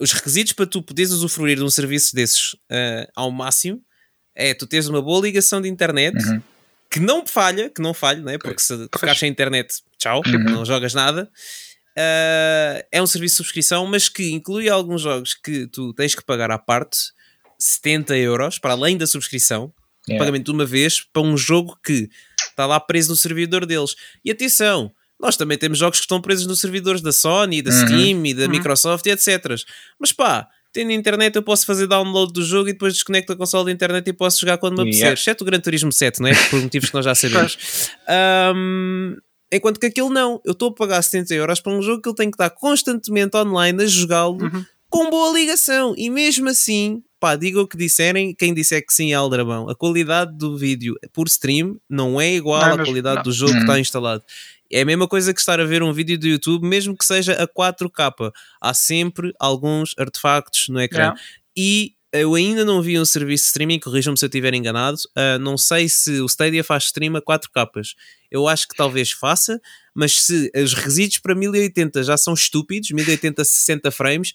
[0.00, 3.80] os requisitos para tu poderes usufruir de um serviço desses eh, ao máximo
[4.34, 6.42] é tu teres uma boa ligação de internet Uhum.
[6.90, 8.36] que não falha, que não falha, né?
[8.38, 10.44] porque se ficares sem internet, tchau, Uhum.
[10.44, 11.30] não jogas nada.
[11.96, 16.24] Uh, é um serviço de subscrição, mas que inclui alguns jogos que tu tens que
[16.24, 16.98] pagar à parte
[17.58, 19.72] 70 euros para além da subscrição,
[20.06, 20.22] Yeah.
[20.22, 22.10] pagamento de uma vez para um jogo que
[22.50, 23.96] está lá preso no servidor deles.
[24.22, 27.86] E atenção, nós também temos jogos que estão presos nos servidores da Sony, da Uhum.
[27.86, 29.56] Steam e da Microsoft e etc.
[29.98, 33.64] Mas pá, tendo internet eu posso fazer download do jogo e depois desconecto a console
[33.64, 35.00] da internet e posso jogar quando me apetecer.
[35.04, 35.18] Yeah.
[35.18, 36.34] Exceto o Gran Turismo 7, não é?
[36.50, 37.56] Por motivos que nós já sabemos.
[38.06, 39.16] Ahm,
[39.50, 40.38] enquanto que aquilo não.
[40.44, 43.34] Eu estou a pagar 70 euros para um jogo que ele tem que estar constantemente
[43.38, 44.64] online a jogá-lo Uhum.
[44.90, 45.94] com boa ligação.
[45.96, 49.68] E mesmo assim, pá, diga o que disserem, quem disser que sim é Aldrabão.
[49.70, 53.22] A qualidade do vídeo por stream não é igual Não é à qualidade não.
[53.22, 53.62] do jogo que Uhum.
[53.64, 54.22] está instalado.
[54.70, 57.32] É a mesma coisa que estar a ver um vídeo do YouTube, mesmo que seja
[57.42, 58.30] a 4K.
[58.60, 60.98] Há sempre alguns artefactos no ecrã.
[61.14, 61.20] Yeah.
[61.56, 64.96] E eu ainda não vi um serviço de streaming, corrijam-me se eu estiver enganado.
[65.16, 67.68] ah, não sei se o Stadia faz stream a 4K.
[68.30, 69.60] Eu acho que talvez faça,
[69.94, 74.32] mas se os requisitos para 1080 já são estúpidos, 1080 60 frames,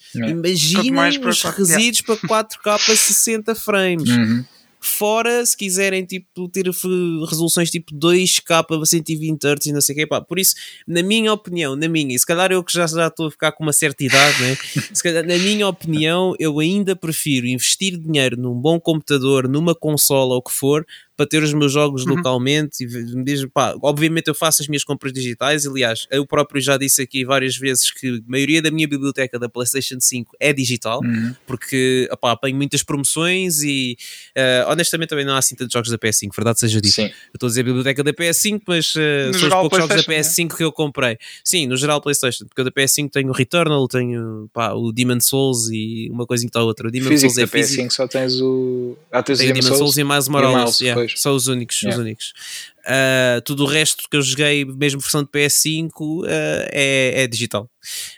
[0.92, 1.50] mais para os 4K.
[1.50, 4.10] requisitos para 4K 60 frames.
[4.10, 4.46] Uhum.
[4.82, 10.08] Fora, se quiserem tipo, ter resoluções tipo 2K 120 Hz e não sei o quê,
[10.08, 10.22] pá.
[10.22, 10.56] Por isso,
[10.88, 13.52] na minha opinião, na minha, e se calhar eu que já, já estou a ficar
[13.52, 14.58] com uma certa idade, né?
[14.94, 20.34] se calhar, na minha opinião, eu ainda prefiro investir dinheiro num bom computador, numa consola
[20.34, 20.86] ou o que for,
[21.20, 22.16] para ter os meus jogos uhum.
[22.16, 22.82] localmente.
[22.82, 25.68] E mesmo, pá, obviamente eu faço as minhas compras digitais.
[25.68, 29.50] Aliás, eu próprio já disse aqui várias vezes que a maioria da minha biblioteca da
[29.50, 31.36] PlayStation 5 é digital, uhum.
[31.46, 33.98] porque opá, apanho muitas promoções e
[34.38, 37.02] uh, honestamente também não há assim tantos jogos da PS5, verdade seja dito.
[37.02, 40.04] Eu estou a dizer a biblioteca da PS5, mas uh, são os poucos jogos da
[40.04, 40.56] PS5 né?
[40.56, 41.18] que eu comprei.
[41.44, 45.20] Sim, no geral PlayStation, porque eu da PS5 tenho o Returnal, tenho pá, o Demon
[45.20, 46.88] Souls e uma coisa que está outra.
[46.88, 47.84] O Demon Souls é físico.
[47.84, 48.96] PS5 só tens o.
[49.12, 50.80] Ah, tens o Demon Souls, Souls e mais Morales.
[50.80, 51.82] Yeah, são os únicos.
[51.82, 51.98] Yeah.
[51.98, 52.34] Os únicos.
[52.80, 57.28] Uh, tudo o resto que eu joguei, mesmo versão de PS5, uh, ah, é, é,
[57.28, 57.70] digital.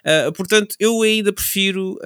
[0.06, 1.98] Uh, portanto, eu ainda prefiro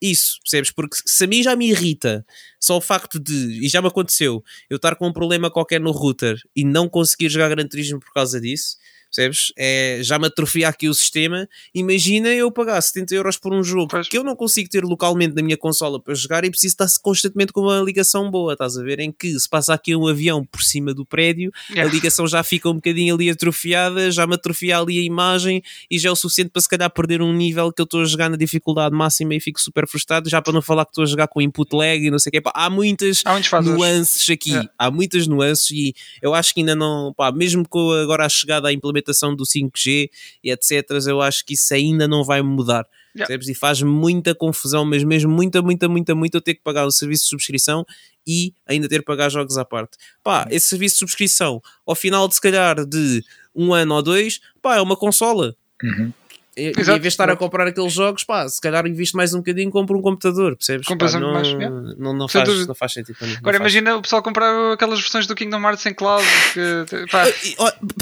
[0.00, 0.70] isso, percebes?
[0.70, 2.24] Porque se a mim já me irrita
[2.60, 5.90] só o facto de, e já me aconteceu, eu estar com um problema qualquer no
[5.90, 8.76] router e não conseguir jogar Gran Turismo por causa disso,
[9.14, 9.52] percebes?
[9.56, 11.46] É, já me atrofia aqui o sistema.
[11.74, 14.08] Imagina eu pagar 70 euros por um jogo pois.
[14.08, 17.52] que eu não consigo ter localmente na minha consola para jogar e preciso estar constantemente
[17.52, 19.00] com uma ligação boa, estás a ver?
[19.00, 21.88] Em que se passa aqui um avião por cima do prédio, yeah.
[21.88, 25.98] a ligação já fica um bocadinho ali atrofiada, já me atrofia ali a imagem e
[25.98, 28.30] já é o suficiente para se calhar perder um nível que eu estou a jogar
[28.30, 31.28] na dificuldade máxima e fico super frustrado, já para não falar que estou a jogar
[31.28, 32.42] com input lag e não sei o.
[32.42, 34.70] Pá, há muitas há nuances aqui, yeah.
[34.78, 38.68] há muitas nuances e eu acho que ainda não, pá, mesmo com agora a chegada
[38.68, 40.08] à implementação implementação do 5G
[40.42, 40.88] e etc.
[41.06, 42.86] Eu acho que isso ainda não vai mudar.
[43.14, 43.36] Yeah.
[43.46, 46.90] E faz muita confusão, mas mesmo muita, muita, muita, muita eu ter que pagar o
[46.90, 47.84] serviço de subscrição
[48.26, 49.98] e ainda ter que pagar jogos à parte.
[50.22, 53.22] Pá, esse serviço de subscrição, ao final de se calhar de
[53.54, 55.54] um ano ou dois, pá, é uma consola.
[55.82, 56.12] Uhum.
[56.56, 59.32] E, Exato, em vez de estar a comprar aqueles jogos, pá, se calhar invisto mais
[59.32, 60.86] um bocadinho compro um computador, percebes?
[60.86, 61.52] Pá, não, mais,
[61.98, 63.16] não, não, faz, não faz sentido.
[63.20, 66.24] Não, Agora imagina o pessoal comprar aquelas versões do Kingdom Hearts em cloud.
[66.52, 67.24] Que, pá.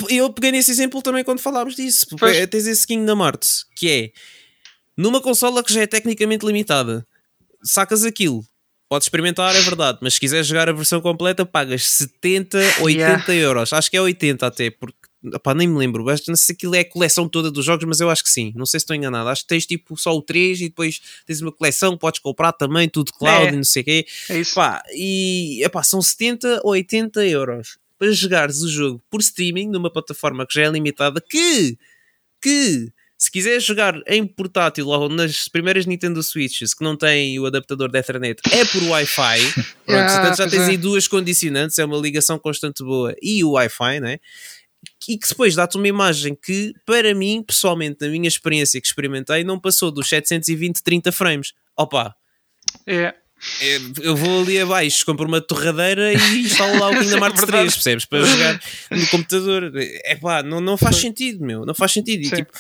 [0.09, 2.07] Eu peguei nesse exemplo também quando falámos disso.
[2.19, 2.47] Pois.
[2.49, 4.11] Tens esse Kingdom Hearts que é
[4.97, 7.07] numa consola que já é tecnicamente limitada,
[7.63, 8.45] sacas aquilo.
[8.89, 13.33] Podes experimentar, é verdade, mas se quiseres jogar a versão completa, pagas 70, 80 yeah.
[13.33, 13.73] euros.
[13.73, 14.99] Acho que é 80 até, porque
[15.35, 18.01] Opá, nem me lembro, não sei se aquilo é a coleção toda dos jogos, mas
[18.01, 19.29] eu acho que sim, não sei se estou enganado.
[19.29, 22.89] Acho que tens tipo só o 3 e depois tens uma coleção, podes comprar também,
[22.89, 23.53] tudo cloud é.
[23.53, 24.07] e não sei o quê.
[24.31, 24.55] É isso.
[24.55, 29.91] Pá, e epá, são 70 ou 80 euros para jogares o jogo por streaming numa
[29.91, 31.21] plataforma que já é limitada.
[31.21, 31.77] Que,
[32.41, 37.45] que se quiseres jogar em portátil ou nas primeiras Nintendo Switches que não têm o
[37.45, 39.41] adaptador de Ethernet, é por Wi-Fi.
[39.85, 40.71] Pronto, ah, portanto, já tens é.
[40.71, 44.19] aí duas condicionantes: é uma ligação constante boa e o Wi-Fi, né?
[45.09, 49.45] E que depois dá-te uma imagem que, para mim, pessoalmente, na minha experiência que experimentei,
[49.45, 51.53] não passou dos 720, 30 frames.
[51.77, 52.15] Opa!
[52.87, 53.15] É.
[53.63, 53.79] é.
[54.03, 58.05] Eu vou ali abaixo, compro uma torradeira e instalo lá o Kingdom Hearts 3, percebes?
[58.05, 58.61] Para jogar
[58.91, 59.73] no computador.
[59.77, 61.65] É pá, não, não faz sentido, meu.
[61.65, 62.25] Não faz sentido.
[62.27, 62.53] E, tipo,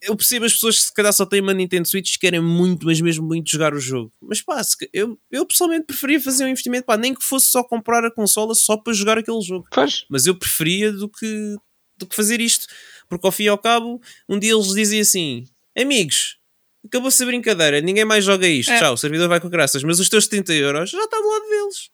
[0.00, 3.00] eu percebo as pessoas que se calhar só têm uma Nintendo Switch querem muito, mas
[3.00, 4.12] mesmo muito jogar o jogo.
[4.20, 4.60] Mas pá,
[4.92, 8.54] eu, eu pessoalmente preferia fazer um investimento, pá, nem que fosse só comprar a consola
[8.54, 9.66] só para jogar aquele jogo.
[9.70, 10.04] Pois.
[10.10, 11.56] Mas eu preferia do que,
[11.96, 12.66] do que fazer isto.
[13.08, 15.44] Porque ao fim e ao cabo, um dia eles dizem assim:
[15.78, 16.38] Amigos,
[16.84, 18.72] acabou-se a brincadeira, ninguém mais joga isto.
[18.72, 18.78] É.
[18.78, 21.48] Tchau, o servidor vai com graças, mas os teus 70 euros já está do lado
[21.48, 21.90] deles.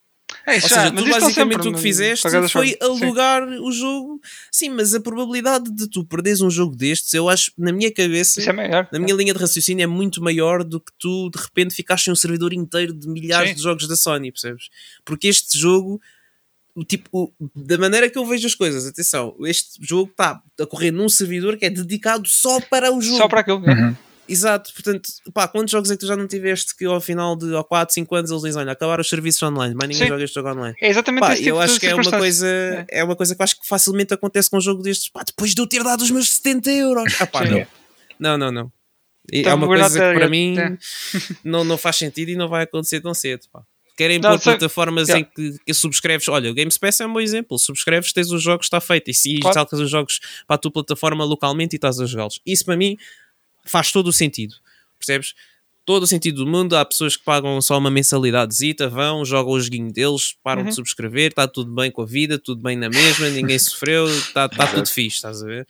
[0.49, 3.59] É, Ou seja, tu basicamente sempre, o que fizeste foi alugar sim.
[3.59, 4.20] o jogo.
[4.51, 8.40] Sim, mas a probabilidade de tu perderes um jogo destes, eu acho, na minha cabeça,
[8.40, 11.74] é maior, na minha linha de raciocínio, é muito maior do que tu de repente
[11.74, 13.57] ficaste sem um servidor inteiro de milhares sim.
[13.57, 14.70] de jogos da Sony, percebes?
[15.05, 16.01] Porque este jogo
[16.84, 21.09] tipo, da maneira que eu vejo as coisas, atenção, este jogo está a correr num
[21.09, 23.18] servidor que é dedicado só para o jogo.
[23.18, 23.59] Só para aquilo.
[23.59, 23.96] Uhum.
[24.29, 27.47] Exato, portanto, pá, quantos jogos é que tu já não tiveste que ao final de
[27.47, 30.09] ou 4, 5 anos eles dizem, olha, acabaram os serviços online, mas ninguém Sim.
[30.09, 30.76] joga este jogo online.
[30.81, 32.87] É exatamente pá, esse tipo Eu acho que é uma coisa, é.
[32.91, 33.05] é.
[33.05, 35.62] uma coisa que eu acho que facilmente acontece com um jogo destes, pá, depois de
[35.62, 37.14] eu ter dado os meus 70 euros.
[37.20, 37.66] Ah, pá, não.
[38.18, 38.72] não, não, não.
[39.33, 40.79] Então, é uma coisa que para mim é.
[41.43, 43.62] não, não faz sentido e não vai acontecer tão cedo, pá.
[43.99, 45.26] Querem pôr plataformas yeah.
[45.26, 46.29] em que, que, subscreves.
[46.29, 47.59] Olha, o Game Pass é um bom exemplo.
[47.59, 49.11] Subscreves, tens os jogos, está feito.
[49.11, 49.55] E se claro.
[49.55, 52.41] saltas os jogos para a tua plataforma localmente e estás a jogá-los.
[52.46, 52.96] Isso para mim
[53.70, 54.57] faz todo o sentido
[54.99, 55.34] percebes?
[55.84, 59.61] Todo o sentido do mundo, há pessoas que pagam só uma mensalidadezita, vão, jogam o
[59.61, 60.68] joguinho deles, param uhum.
[60.68, 64.49] de subscrever, está tudo bem com a vida, tudo bem na mesma, ninguém sofreu, está
[64.50, 65.66] tá tudo fixe, estás a ver?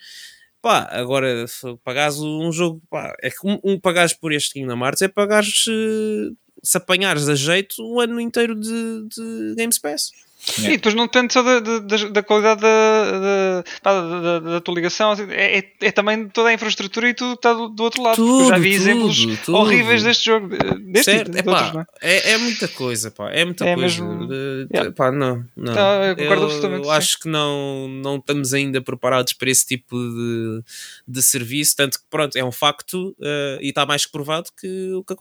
[0.60, 1.44] Pá, agora
[1.84, 5.62] pagares um jogo, pá, é que um, um pagares por este Kingdom Hearts é pagares
[5.62, 6.32] se,
[6.62, 10.12] se apanhares a jeito um ano inteiro de, de Games Pass.
[10.56, 10.74] Yeah.
[10.74, 11.80] E depois não depende só da, da,
[12.10, 17.09] da qualidade da, da, da, tua ligação, assim, é, é, é, também toda a infraestrutura
[17.09, 18.16] e tudo está do, do outro lado.
[18.16, 19.59] Tudo, já vi tudo, exemplos tudo.
[19.59, 20.48] horríveis deste jogo.
[20.48, 22.30] Deste certo, tipo, é, outros, é?
[22.30, 24.05] é, muita coisa, pá, é muita é coisa.
[24.05, 24.32] Mesmo...
[24.72, 24.93] Yeah.
[24.93, 25.74] Pá, não, não.
[25.74, 26.85] Tá, eu concordo eu, absolutamente.
[26.85, 30.62] Eu acho que não, não estamos ainda preparados para esse tipo de,
[31.06, 34.93] de serviço, tanto que pronto, é um facto uh, e está mais que provado que
[34.93, 35.14] o que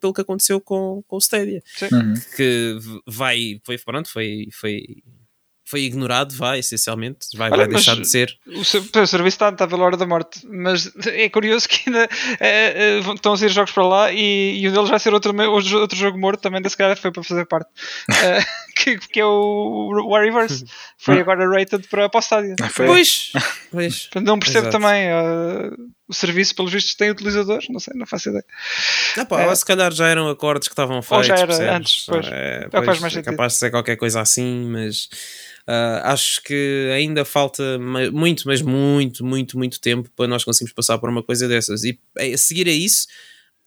[0.00, 0.75] pelo que aconteceu com,
[1.06, 1.62] com o Stadia.
[1.92, 2.14] Uhum.
[2.36, 2.76] Que
[3.06, 4.82] vai, foi, pronto, foi foi
[5.68, 8.32] foi ignorado, vai, essencialmente, vai, Olha, vai deixar de ser.
[8.46, 12.08] O, seu- o serviço está, está pela hora da morte, mas é curioso que ainda
[12.38, 15.12] é, é, vão- estão a sair jogos para lá e, e um deles vai ser
[15.12, 17.68] outro, outro, jogo morto, também da se calhar foi para fazer parte,
[18.22, 18.44] Eh,
[18.76, 20.62] que, que é o Warriors.
[20.98, 22.54] Foi agora rated para, para o estádio.
[22.62, 22.70] Ah?
[22.76, 23.32] Pois,
[23.72, 24.08] pois.
[24.22, 24.78] Não percebo Exato.
[24.80, 25.02] também.
[25.08, 25.70] eh,
[26.08, 28.44] o serviço, pelos vistos, tem utilizadores, não sei, não faço ideia.
[29.18, 29.48] Ah, pá, É.
[29.48, 31.26] ou se calhar já eram acordes que estavam feitos.
[31.26, 31.72] já era percebes?
[31.74, 32.26] antes, pois.
[32.26, 35.08] É, É pois, faz mais é capaz de ser qualquer coisa assim, mas
[35.66, 37.62] ah, acho que ainda falta
[38.12, 41.82] muito, mas muito, muito, muito tempo para nós conseguirmos passar por uma coisa dessas.
[41.84, 43.06] E eh, a seguir a isso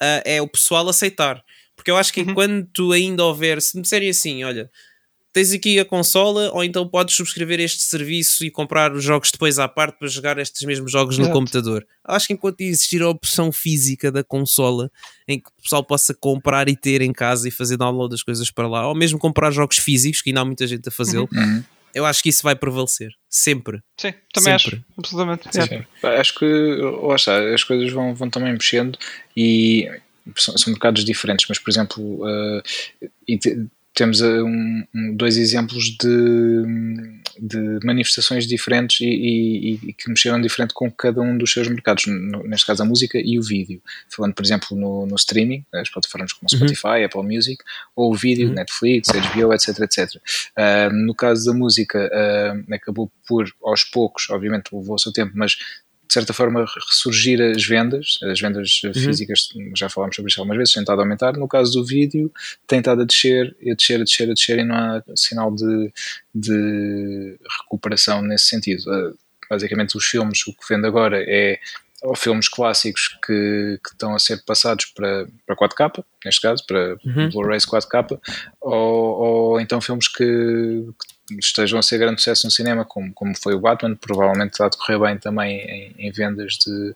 [0.02, 1.44] ah, é o pessoal aceitar.
[1.76, 2.32] Porque eu acho que Uhum.
[2.32, 4.70] enquanto ainda houver, se me disserem assim, olha.
[5.32, 9.60] Tens aqui a consola, ou então podes subscrever este serviço e comprar os jogos depois
[9.60, 11.38] à parte para jogar estes mesmos jogos no Exato.
[11.38, 11.86] computador.
[12.04, 14.92] Acho que enquanto existir a opção física da consola,
[15.28, 18.50] em que o pessoal possa comprar e ter em casa e fazer download das coisas
[18.50, 21.64] para lá, ou mesmo comprar jogos físicos, que ainda há muita gente a fazê-lo, Uhum.
[21.94, 23.12] eu acho que isso vai prevalecer.
[23.30, 23.84] Sempre.
[24.00, 24.78] Sim, também Sempre.
[24.78, 25.44] acho, absolutamente.
[25.52, 25.86] Sim, Yeah.
[26.02, 26.08] sim.
[26.08, 26.46] Acho que
[27.04, 28.98] lá está, as coisas vão, vão também mexendo
[29.38, 29.88] e
[30.36, 32.20] são, são mercados diferentes, mas por exemplo,
[33.40, 33.68] te-
[34.00, 34.84] temos eh, um-
[35.16, 36.08] dois exemplos de,
[37.40, 42.06] de manifestações diferentes e, e- e que mexeram diferente com cada um dos seus mercados,
[42.46, 43.82] neste caso a música e o vídeo.
[44.10, 47.62] Falando, por exemplo, no, no streaming, as plataformas como Spotify, Apple Music,
[47.96, 48.54] ou o vídeo, Uhum.
[48.56, 50.10] Netflix, HBO, etc, etc.
[50.56, 55.34] Ah, no caso da música, ah, acabou por, aos poucos, obviamente levou o seu tempo,
[55.36, 55.58] mas
[56.10, 60.74] de certa forma ressurgir as vendas, as vendas físicas, já falámos sobre isso algumas vezes,
[60.74, 61.34] tem estado a aumentar.
[61.38, 62.34] No caso do vídeo,
[62.66, 65.94] tem estado a descer, a descer, a descer, a descer e não há sinal de,
[66.34, 68.82] de recuperação nesse sentido.
[68.92, 69.14] Ah,
[69.52, 71.60] basicamente, os filmes, o que vende agora é
[72.02, 76.98] ou filmes clássicos que, que estão a ser passados para, para 4K, neste caso, para
[77.06, 77.30] Uhum.
[77.30, 78.20] Blu-rays 4K,
[78.62, 83.36] ou, ou então filmes que, que estejam a ser grande sucesso no cinema, como, como
[83.38, 86.96] foi o Batman, provavelmente está a decorrer bem também em, em vendas de,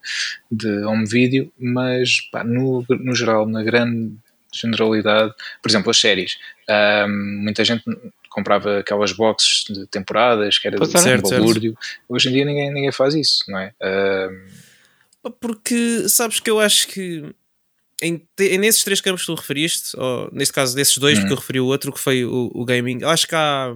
[0.51, 4.15] de home video, mas pá, no, no geral, na grande
[4.53, 6.37] generalidade, por exemplo, as séries,
[6.69, 7.83] ahm, muita gente
[8.29, 10.91] comprava aquelas boxes de temporadas, que era de.
[10.91, 11.77] Certo, balúrdio.
[12.09, 13.73] Hoje em dia ninguém, ninguém faz isso, não é?
[13.81, 14.47] Ahm,
[15.39, 17.23] Porque sabes que eu acho que
[18.01, 21.21] em, te- nesses três campos que tu referiste, ou neste caso desses dois, Uhum.
[21.21, 23.73] porque eu referi o outro que foi o, o gaming, eu acho que há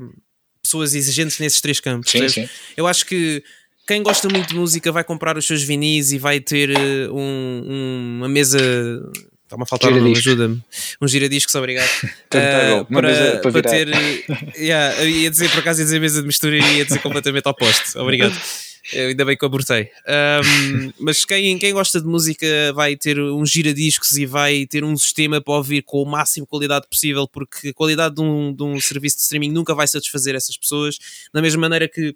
[0.68, 2.12] pessoas exigentes nesses três campos.
[2.12, 2.50] sim, sim.
[2.76, 3.44] Eu acho que
[3.88, 7.64] quem gosta muito de música vai comprar os seus vinis e vai ter eh, um-
[7.66, 8.60] um- uma mesa.
[9.46, 9.90] Está-me a faltar
[10.20, 10.62] ajuda-me.
[11.02, 11.88] Um giradiscos, obrigado.
[12.90, 13.88] Uma para, para para ter.
[13.88, 14.24] eh,
[14.58, 17.98] yeah, ia dizer, por acaso, ia dizer mesa de mistura e ia dizer completamente oposto.
[18.02, 18.36] Obrigado.
[18.94, 19.90] Eu ainda bem que eu abortei.
[20.08, 24.96] Ahm, mas quem, quem gosta de música vai ter um giradiscos e vai ter um
[24.96, 28.64] sistema para ouvir com o máximo de qualidade possível, porque a qualidade de um, de
[28.64, 30.98] um serviço de streaming nunca vai satisfazer essas pessoas.
[31.34, 32.16] Da mesma maneira que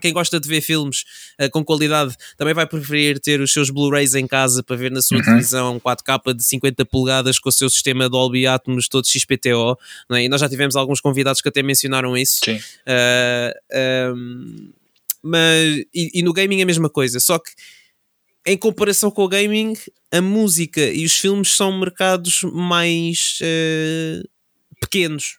[0.00, 1.04] quem gosta de ver filmes
[1.38, 5.00] eh, com qualidade também vai preferir ter os seus Blu-rays em casa para ver na
[5.00, 5.22] sua Uhum.
[5.22, 9.78] televisão 4K de 50 polegadas com o seu sistema Dolby Atmos todo XPTO.
[10.10, 10.24] É?
[10.24, 12.40] E nós já tivemos alguns convidados que até mencionaram isso.
[12.44, 12.56] Sim.
[12.56, 14.72] Uh, um,
[15.22, 17.50] mas e, e no gaming é a mesma coisa, só que
[18.46, 19.74] em comparação com o gaming,
[20.10, 24.28] a música e os filmes são mercados mais uh,
[24.80, 25.38] pequenos.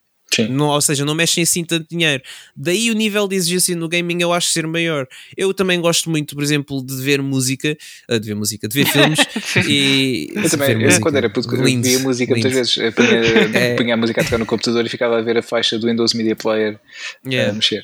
[0.50, 2.24] Não, ou seja, não mexem assim tanto dinheiro.
[2.56, 5.06] Daí o nível de exigência no gaming eu acho ser maior.
[5.38, 7.78] Eu também gosto muito, por exemplo, de ver música,
[8.10, 9.20] uh, de ver música, de ver filmes
[9.70, 12.48] e Eu também, eu, quando era puto, eu Lindo, via música lindo.
[12.50, 13.10] muitas vezes, eu punha,
[13.54, 13.76] É.
[13.76, 16.16] punha a música a tocar no computador e ficava a ver a faixa do Windows
[16.16, 16.80] Media Player
[17.24, 17.52] Yeah.
[17.52, 17.84] a mexer.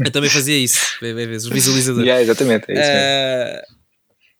[0.00, 2.06] Eu também fazia isso, bem, bem, vezes, os visualizadores.
[2.06, 2.98] Yeah, exatamente, é isso mesmo.
[2.98, 3.62] Eh,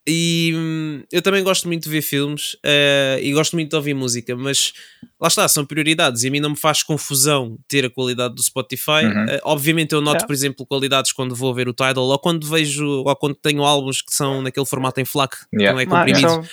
[0.06, 3.94] e hum, eu também gosto muito de ver filmes eh, e gosto muito de ouvir
[3.94, 4.72] música, mas
[5.18, 8.42] lá está, são prioridades e a mim não me faz confusão ter a qualidade do
[8.42, 9.04] Spotify.
[9.04, 9.26] Uhum.
[9.28, 10.26] Eh, obviamente eu noto, Yeah.
[10.26, 14.02] por exemplo, qualidades quando vou ver o Tidal ou quando vejo ou quando tenho álbuns
[14.02, 15.72] que são naquele formato em FLAC, que Yeah.
[15.72, 16.48] não é comprimido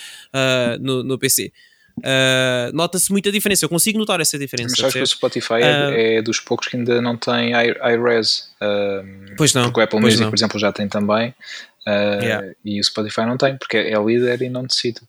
[0.79, 1.51] no, no PC.
[2.03, 4.69] Ah, Nota-se muita diferença, eu consigo notar essa diferença.
[4.71, 5.07] Mas sabes que o?
[5.07, 5.91] Spotify é- Ah.
[5.93, 8.51] é, dos poucos que ainda não tem iRes.
[8.61, 10.29] um, Pois não, Porque o Apple Music, não.
[10.29, 11.33] por exemplo, já tem também.
[11.87, 12.47] uh, Yeah.
[12.63, 15.01] E o Spotify não tem, porque é líder e não necessita.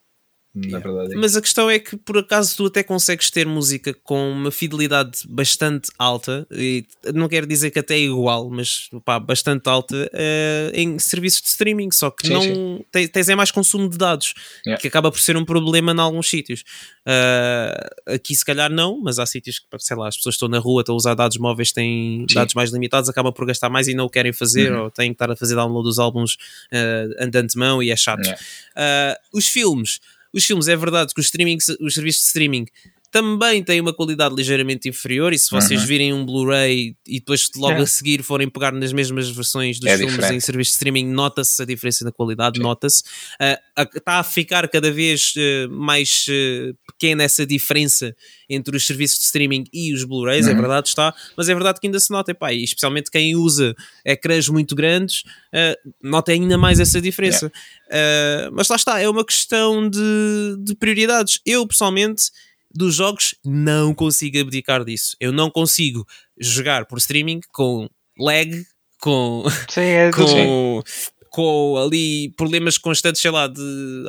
[0.55, 1.15] Na verdade.
[1.15, 4.51] é Mas a questão é que por acaso tu até consegues ter música com uma
[4.51, 6.85] fidelidade bastante alta, e
[7.15, 11.49] não quero dizer que até é igual, mas pá, bastante alta eh, em serviços de
[11.49, 14.35] streaming, só que Sim, não te- tens é mais consumo de dados,
[14.66, 14.81] Yeah.
[14.81, 16.65] que acaba por ser um problema em alguns sítios.
[17.07, 20.59] Ah, aqui se calhar não, mas há sítios que, sei lá, as pessoas estão na
[20.59, 22.35] rua, estão a usar dados móveis, têm Sim.
[22.35, 24.83] dados mais limitados, acabam por gastar mais e não o querem fazer, Uhum.
[24.85, 26.37] ou têm que estar a fazer download dos álbuns
[26.73, 28.20] ah, andando de mão e é chato.
[28.23, 28.41] Yeah.
[28.77, 29.99] Uh, os filmes,
[30.32, 32.66] os filmes é verdade que os, streaming, os serviços de streaming
[33.12, 35.32] também tem uma qualidade ligeiramente inferior.
[35.32, 35.86] E se vocês Uhum.
[35.86, 37.82] virem um Blu-ray e depois logo É.
[37.82, 40.36] a seguir forem pegar nas mesmas versões dos É filmes diferente.
[40.36, 43.02] em serviço de streaming, nota-se a diferença na qualidade, nota-se.
[43.94, 48.16] Está a ficar cada vez eh, mais eh, pequena essa diferença
[48.48, 50.56] entre os serviços de streaming e os Blu-rays, é Uhum.
[50.56, 53.74] verdade, está, mas é verdade que ainda se nota, epá, e especialmente quem usa
[54.05, 55.22] ecrãs muito grandes,
[55.52, 57.52] eh, nota ainda mais essa diferença.
[57.90, 61.39] Eh, mas lá está, é uma questão de, de prioridades.
[61.44, 62.30] Eu, pessoalmente,
[62.74, 65.16] dos jogos, não consigo abdicar disso.
[65.20, 66.07] Eu não consigo
[66.39, 67.89] jogar por streaming com
[68.19, 68.65] lag,
[69.01, 70.82] com Sim, é com,
[71.32, 73.60] com ali problemas constantes, sei lá, de,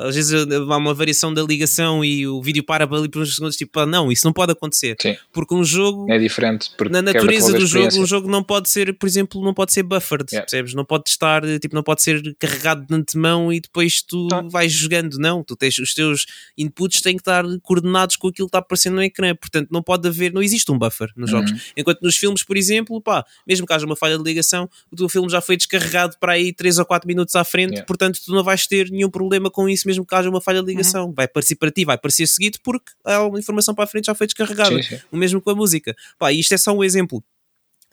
[0.01, 3.55] às vezes há uma variação da ligação e o vídeo para ali por uns segundos,
[3.55, 4.97] tipo, pá, não, isso não pode acontecer.
[5.01, 5.15] Sim.
[5.31, 6.69] Porque um jogo, É diferente.
[6.77, 9.83] Porque na natureza do jogo, um jogo não pode ser, por exemplo, não pode ser
[9.83, 10.43] buffered, Yeah.
[10.45, 10.73] percebes?
[10.73, 14.41] Não pode estar, tipo, não pode ser carregado de antemão e depois tu Tá.
[14.41, 15.41] vais jogando, não.
[15.43, 16.25] Tu tens, os teus
[16.57, 20.05] inputs têm que estar coordenados com aquilo que está aparecendo no ecrã, portanto não pode
[20.09, 21.51] haver, não existe um buffer nos jogos.
[21.51, 21.57] Uhum.
[21.77, 25.07] Enquanto nos filmes, por exemplo, pá, mesmo que haja uma falha de ligação, o teu
[25.07, 27.85] filme já foi descarregado para aí 3 ou 4 minutos à frente, Yeah.
[27.85, 30.67] portanto tu não vais ter nenhum problema com isso, mesmo que haja uma falha de
[30.67, 31.13] ligação.
[31.13, 34.27] Vai aparecer para ti, vai aparecer seguido, porque a informação para a frente já foi
[34.27, 34.75] descarregada.
[34.81, 35.01] Sim, sim.
[35.11, 35.95] O mesmo com a música.
[36.19, 37.23] Pá, isto é só um exemplo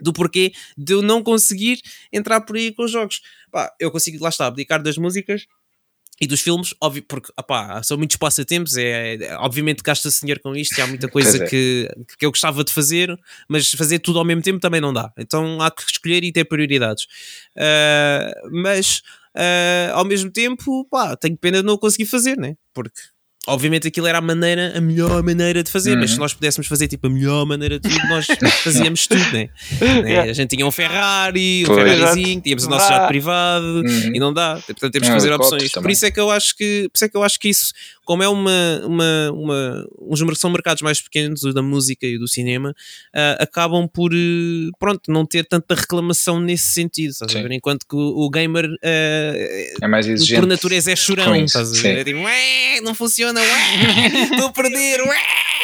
[0.00, 1.80] do porquê de eu não conseguir
[2.12, 3.20] entrar por aí com os jogos.
[3.50, 5.46] Pá, eu consigo, lá está, abdicar das músicas
[6.20, 10.54] e dos filmes, óbvio, porque opá, são muitos passatempos, é, é- obviamente gasta-se dinheiro com
[10.54, 11.46] isto e há muita coisa é.
[11.48, 11.88] que,
[12.18, 13.18] que eu gostava de fazer,
[13.48, 15.10] mas fazer tudo ao mesmo tempo também não dá.
[15.16, 17.06] Então há que escolher e ter prioridades.
[17.56, 19.02] Ah, mas
[19.34, 22.56] ah, ao mesmo tempo, pá, tenho pena de não conseguir fazer, né?
[22.74, 23.00] Porque
[23.52, 26.22] obviamente aquilo era a maneira, a melhor maneira de fazer, mas se Uhum.
[26.22, 28.26] nós pudéssemos fazer tipo a melhor maneira de tudo, nós
[28.64, 29.48] fazíamos tudo, né?
[29.80, 30.10] Né?
[30.10, 30.30] Yeah.
[30.30, 31.74] A gente tinha um Ferrari, um.
[31.74, 34.14] Ferrarizinho, tínhamos o nosso jato privado Uhum.
[34.14, 34.54] e não dá.
[34.66, 35.62] Portanto, temos que fazer opções.
[35.64, 35.92] Por também.
[35.92, 37.72] isso é que eu acho que, por isso é que eu acho que isso,
[38.04, 42.20] como é uma, uma, uma uns são mercados mais pequenos, o da música e o
[42.20, 42.74] do cinema,
[43.14, 47.10] ah, acabam por eh, pronto, não ter tanta reclamação nesse sentido.
[47.10, 47.52] estás a ver?
[47.52, 49.32] Enquanto que o, o gamer ah,
[49.82, 50.40] É mais exigente.
[50.40, 51.98] por natureza é chorão, estás a ver?
[51.98, 55.18] É tipo, "Ué, não funciona, ué, estou a perder, ué,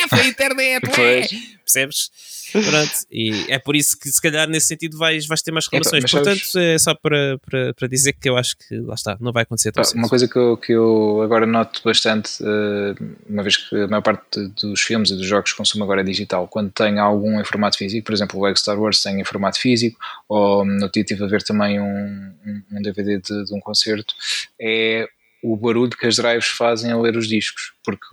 [0.08, 1.26] foi a internet, ué."
[1.64, 2.10] Percebes?
[2.52, 6.02] Pronto, e é por isso que se calhar nesse sentido vais, vais ter mais reclamações.
[6.04, 9.16] mas sabes- Portanto, é só para, para, para dizer que eu acho que lá está,
[9.20, 9.82] não vai acontecer tão.
[9.94, 12.94] Uma coisa que eu, que eu agora noto bastante, eh,
[13.28, 16.04] uma vez que a maior parte dos filmes e dos jogos que consumo agora é
[16.04, 19.24] digital, quando tem algum em formato físico, por exemplo, o Lego Star Wars tem em
[19.24, 19.98] formato físico,
[20.28, 21.84] ou no dia estive a ver também um,
[22.46, 24.14] um- um DVD de, de um concerto,
[24.58, 25.06] é
[25.52, 28.06] o barulho que as drives fazem ao ler os discos, porque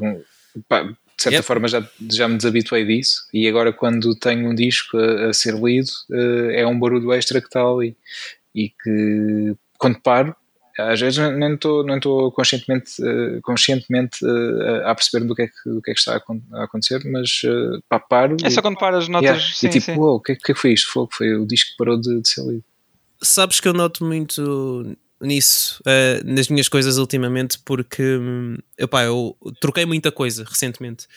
[0.67, 1.45] pá, de certa Yep.
[1.47, 5.53] forma já, já me desabituei disso e agora quando tenho um disco a, a ser
[5.55, 7.95] lido eh, é um barulho extra que está ali
[8.53, 10.35] e que quando paro
[10.77, 15.47] às vezes nem estou nem estou conscientemente eh, conscientemente eh, a perceber do que é
[15.47, 18.47] que, do que, é que está a, acon- a acontecer mas eh, pá, paro É
[18.47, 19.27] e, só quando paras, notas.
[19.27, 20.89] yeah, sim, e tipo o que, é- que é que foi isto?
[20.91, 22.63] Foi, foi o disco que parou de, de ser lido
[23.21, 29.35] Sabes que eu noto muito nisso eh, nas minhas coisas ultimamente porque hum, epá, eu
[29.59, 31.07] troquei muita coisa recentemente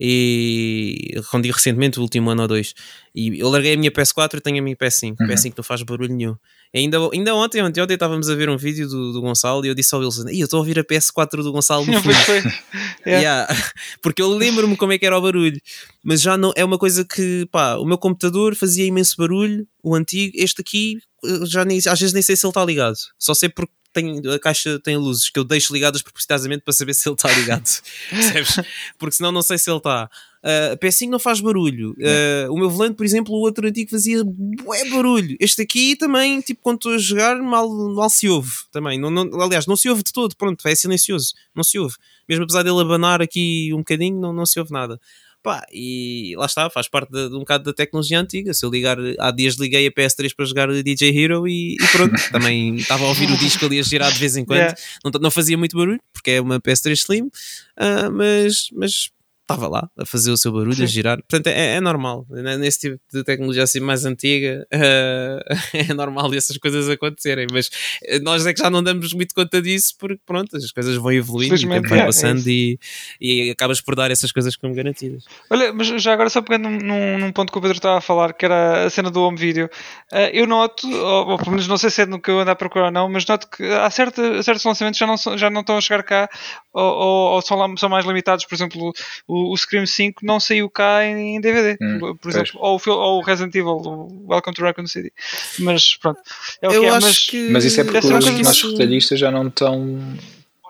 [0.00, 2.74] e quando digo recentemente o último ano ou dois
[3.14, 5.26] e eu larguei a minha PS4 e tenho a minha PS5 Uhum.
[5.26, 6.36] PS5 não faz barulho nenhum
[6.72, 9.68] E ainda, ainda ontem, ontem, ontem estávamos a ver um vídeo do, do Gonçalo e
[9.68, 12.14] eu disse ao Wilson "Ih, eu estou a ouvir a PS4 do Gonçalo no fundo.
[13.06, 13.22] Yeah.
[13.46, 13.72] Yeah.
[14.02, 15.60] Porque eu lembro-me como é que era o barulho,
[16.02, 19.94] mas já não é uma coisa que pá, o meu computador fazia imenso barulho, o
[19.94, 20.98] antigo, este aqui
[21.44, 24.38] já nem, às vezes nem sei se ele está ligado, só sei porque tem, a
[24.38, 27.64] caixa tem luzes que eu deixo ligadas propositadamente para saber se ele está ligado,
[28.10, 28.56] percebes?
[28.98, 30.10] Porque senão não sei se ele está.
[30.44, 31.92] Uh, a PS5 não faz barulho.
[31.92, 35.36] Uh, o meu volante, por exemplo, o outro antigo fazia bué barulho.
[35.40, 39.00] Este aqui também, tipo, quando estou a jogar, mal, mal se ouve também.
[39.00, 41.96] Não, não, aliás, não se ouve de todo, pronto, é silencioso, não se ouve.
[42.28, 45.00] Mesmo apesar dele abanar aqui um bocadinho, não, não se ouve nada.
[45.46, 48.52] Pá, e lá está, faz parte de, de um bocado da tecnologia antiga.
[48.52, 52.16] Se eu ligar, há dias liguei a PS3 para jogar DJ Hero e, e pronto,
[52.32, 54.58] também estava a ouvir o disco ali a girar de vez em quando.
[54.58, 54.76] Yeah.
[55.04, 57.30] Não, não fazia muito barulho, porque é uma PS3 Slim,
[57.76, 59.12] ah, mas, mas
[59.46, 60.86] estava lá a fazer o seu barulho, a Sim.
[60.88, 61.18] girar.
[61.18, 62.26] Portanto, é, é normal.
[62.28, 62.56] Né?
[62.56, 65.40] Nesse tipo de tecnologia assim mais antiga, ah,
[65.72, 67.46] é normal essas coisas acontecerem.
[67.52, 67.70] Mas
[68.02, 71.12] eh, nós é que já não damos muito conta disso, porque pronto, as coisas vão
[71.12, 72.48] evoluindo, o tempo vai é, é passando isso.
[72.48, 72.78] e,
[73.20, 75.24] e acabas por dar essas coisas como garantidas.
[75.48, 78.32] Olha, mas já agora só pegando num, num, ponto que o Pedro estava a falar,
[78.32, 79.70] que era a cena do home video,
[80.12, 82.50] eh, eu noto, ou, ou pelo menos não sei se é no que eu ando
[82.50, 85.60] a procurar ou não, mas noto que há certa, certos lançamentos já não, já não
[85.60, 86.28] estão a chegar cá,
[86.72, 88.92] ou, ou- ou são, lá- são mais limitados, por exemplo,
[89.28, 93.18] o, o Scream 5 não saiu cá em, em DVD, Hum, por, exemplo, ou ou
[93.18, 95.12] o Resident Evil, o Welcome to Raccoon City.
[95.58, 96.20] Mas pronto,
[96.62, 98.56] é o Eu que é, acho mas que- Mas isso é porque uma os nossos
[98.58, 99.78] isso- retalhistas já não estão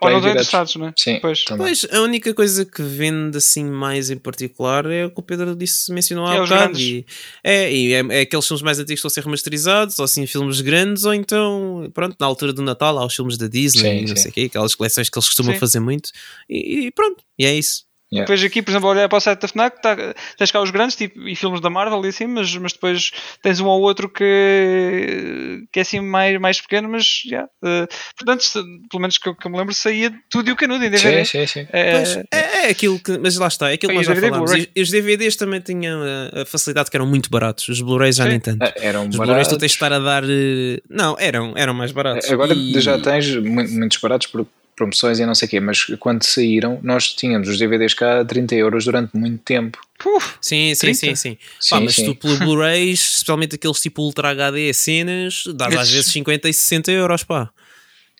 [0.03, 0.95] Ou não estão interessados, não é?
[0.99, 1.43] Sim, Pois.
[1.57, 5.57] Pois, a única coisa que vende assim mais em particular é o que o Pedro
[5.57, 6.79] disse, mencionou há É bocado.
[6.79, 7.07] E,
[7.43, 10.27] é, e é, é aqueles filmes mais antigos que estão a ser remasterizados, ou assim
[10.27, 13.97] filmes grandes, ou então, pronto, na altura do Natal há os filmes da Disney, Sim,
[13.97, 14.23] e não sim.
[14.23, 15.61] sei o quê, aquelas coleções que eles costumam Sim.
[15.61, 16.11] fazer muito.
[16.47, 17.86] E, e pronto, e é isso.
[18.13, 18.25] Yeah.
[18.25, 19.97] Depois aqui, por exemplo, olhar para o site da FNAC, tá,
[20.39, 23.11] tens cá os grandes tipo, e filmes da Marvel e assim, mas, mas depois
[23.43, 28.43] tens um ou outro que, que é assim mais, mais pequeno, mas yeah, eh, portanto,
[28.43, 30.91] se- pelo menos que, eu- que eu me lembro, saía tudo e o canudo em
[30.91, 31.25] DVD.
[31.25, 31.69] Sim, sim, sim.
[31.73, 34.31] É, Pois, é, é aquilo que, mas lá está, é aquilo que nós já DVD,
[34.31, 34.53] falámos.
[34.75, 38.25] E os DVDs também tinham a, a facilidade que eram muito baratos, os Blu-rays já
[38.25, 38.31] Sim.
[38.31, 38.63] nem tanto.
[38.63, 40.23] Ah, Eram Os Blu-rays tu tens de estar a dar.
[40.25, 42.31] eh, Não, eram, eram mais baratos.
[42.31, 44.47] Agora E- já tens mu- muitos baratos por
[44.77, 48.25] promoções e não sei o quê, mas quando saíram, nós tínhamos os DVDs cá a
[48.25, 49.81] 30 euros durante muito tempo.
[50.05, 50.99] Uf, Sim, sim, 30?
[50.99, 51.39] sim, sim.
[51.59, 52.05] Sim, Pá, mas sim.
[52.05, 56.93] tu pelo Blu-rays, especialmente aqueles tipo Ultra HD cenas, dás às vezes 50 e 60
[56.93, 57.51] euros, pá.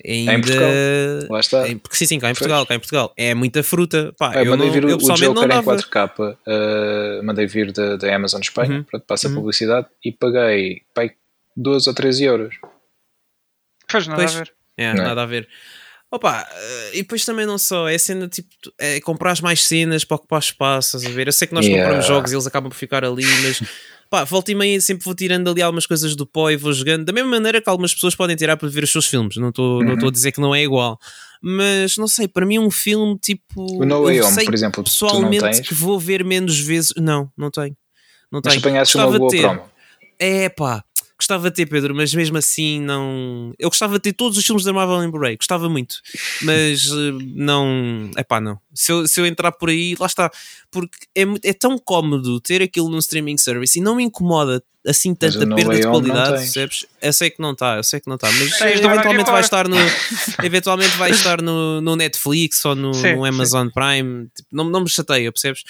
[0.07, 0.33] Ainda...
[0.35, 0.71] Em Portugal.
[1.31, 1.69] Lá está.
[1.69, 3.13] Em- Sim, sim, cá em Portugal, cá em Portugal.
[3.17, 4.15] É muita fruta.
[4.19, 5.77] Pá, Ah, eu, mandei não, vir eu o, não Joker em dava.
[5.77, 8.83] 4K, ah, mandei vir da, da Amazon Espanha, Uhum.
[8.85, 9.37] pronto, passa a Uhum.
[9.37, 11.13] publicidade e paguei pai,
[11.57, 12.55] 12 ou 13 euros.
[13.91, 14.35] pois nada Pois.
[14.35, 14.53] a ver.
[14.77, 15.07] É, Não é?
[15.07, 15.49] nada a ver.
[16.11, 20.15] Opa, eh, e depois também não só, é cena tipo, é comprar mais cenas para
[20.17, 21.27] ocupar espaço, a ver?
[21.27, 21.83] Eu sei que nós Yeah.
[21.83, 23.61] compramos jogos e eles acabam por ficar ali, mas
[24.09, 27.05] pá, volta e meia sempre vou tirando ali algumas coisas do pó e vou jogando,
[27.05, 29.81] da mesma maneira que algumas pessoas podem tirar para ver os seus filmes, não estou
[29.83, 30.07] Uhum.
[30.09, 30.97] a dizer que não é igual,
[31.43, 33.83] mas não sei, para mim um filme tipo.
[33.83, 37.77] O No Way Home, por exemplo, pessoalmente que vou ver menos vezes, não, não tenho.
[38.31, 38.69] Não mas se tenho.
[38.71, 39.43] apanhasses uma Gostava de boa ter.
[39.43, 39.71] promo.
[40.19, 40.85] É pá,
[41.19, 43.53] gostava de ter, Pedro, mas mesmo assim não.
[43.59, 45.97] Eu gostava de ter todos os filmes da Marvel em Blu-ray, gostava muito,
[46.43, 48.11] mas eh, não.
[48.17, 48.59] É pá, não.
[48.75, 50.31] Se eu, se eu entrar por aí, lá está,
[50.71, 55.15] porque é, é tão cómodo ter aquilo num streaming service e não me incomoda assim
[55.15, 56.87] tanta perda de qualidade, percebes?
[57.03, 59.69] Eu sei que não está, eu sei que não está, mas de eventualmente vai estar
[59.69, 59.77] no
[60.45, 64.83] eventualmente vai estar no, no Netflix ou no, Sim, no Amazon Prime, tipo, não, não
[64.83, 65.65] me chateia, percebes?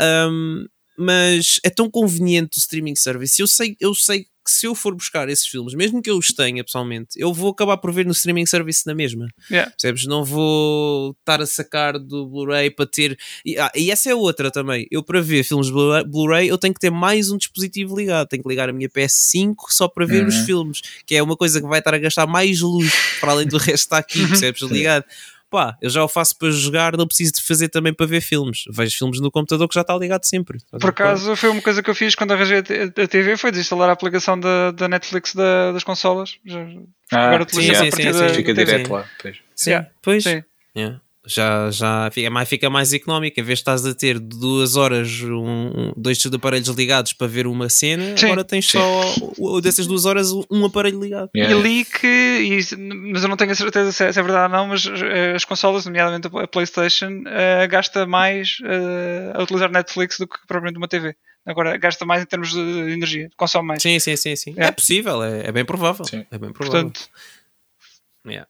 [0.00, 0.66] Um,
[0.96, 3.40] mas é tão conveniente o streaming service.
[3.40, 6.28] Eu sei, eu sei que se eu for buscar esses filmes, mesmo que eu os
[6.28, 9.28] tenha pessoalmente, eu vou acabar por ver no streaming service na mesma.
[9.50, 9.70] Yeah.
[9.70, 10.06] Percebes?
[10.06, 13.16] Não vou estar a sacar do Blu-ray para ter.
[13.44, 14.86] E, ah, e essa é outra também.
[14.90, 18.28] Eu, para ver filmes Blu-ray, Blu-ray, eu tenho que ter mais um dispositivo ligado.
[18.28, 20.44] Tenho que ligar a minha PS5 só para ver os Uhum.
[20.46, 23.58] filmes, que é uma coisa que vai estar a gastar mais luz para além do
[23.58, 24.62] resto está aqui, percebes?
[24.62, 25.04] Ligado.
[25.52, 28.64] Pá, eu já o faço para jogar, não preciso de fazer também para ver filmes.
[28.70, 30.58] Vejo filmes no computador que já está ligado sempre.
[30.70, 33.92] Por acaso foi uma coisa que eu fiz quando arranjei a TV foi desinstalar a
[33.92, 36.36] aplicação da, da Netflix da- das consolas.
[36.44, 36.66] Já-
[37.12, 38.28] Ah, Agora sim, sim, sim, sim.
[38.34, 39.04] Fica direto lá.
[39.20, 39.36] Pois.
[39.54, 39.90] Sim, Yeah.
[40.00, 40.24] pois.
[40.24, 40.42] Sim.
[40.74, 40.98] Yeah.
[41.24, 43.38] Já, já fica mais, fica mais económico.
[43.38, 47.68] Em vez de estás a ter duas horas, um, dois aparelhos ligados para ver uma
[47.68, 48.26] cena, Sim.
[48.26, 48.78] agora tens Sim.
[48.78, 51.30] só o- dessas duas horas um aparelho ligado.
[51.32, 51.56] E Yeah.
[51.60, 52.76] ali que, e
[53.12, 55.34] mas eu não tenho a certeza se é, se é verdade ou não, mas eh,
[55.36, 60.76] as consolas, nomeadamente a PlayStation, eh, gasta mais eh, a utilizar Netflix do que propriamente
[60.76, 61.14] uma TV.
[61.46, 63.82] Agora gasta mais em termos de energia, consome mais.
[63.82, 64.54] Sim, sim, sim, sim.
[64.56, 64.66] É.
[64.66, 66.04] É possível, é, é bem provável.
[66.04, 66.24] Sim.
[66.32, 66.82] É bem provável.
[66.90, 67.08] Portanto,
[68.26, 68.46] Yeah.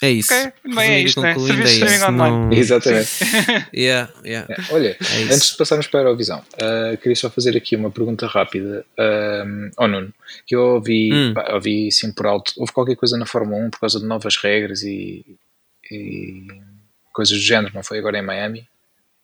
[0.00, 0.32] É isso.
[0.32, 1.34] Ok, bem, é isto, né?
[1.34, 1.84] Serviço de é isso.
[1.84, 2.36] streaming online.
[2.36, 2.52] Não...
[2.58, 3.08] Exatamente.
[3.74, 4.46] Yeah, yeah.
[4.52, 7.90] É, Olha, É antes de passarmos para a Eurovisão, ah, queria só fazer aqui uma
[7.90, 10.12] pergunta rápida ahm, ao Nuno.
[10.46, 11.34] Que eu ouvi, Hum.
[11.34, 14.36] pá, ouvi sim por alto, houve qualquer coisa na Fórmula 1 por causa de novas
[14.36, 15.24] regras e,
[15.90, 16.46] e
[17.12, 18.68] coisas do género, não foi agora em Miami?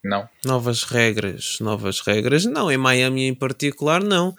[0.04, 0.28] Não.
[0.44, 2.44] Novas regras, novas regras.
[2.44, 4.36] Não, em Miami em particular, não.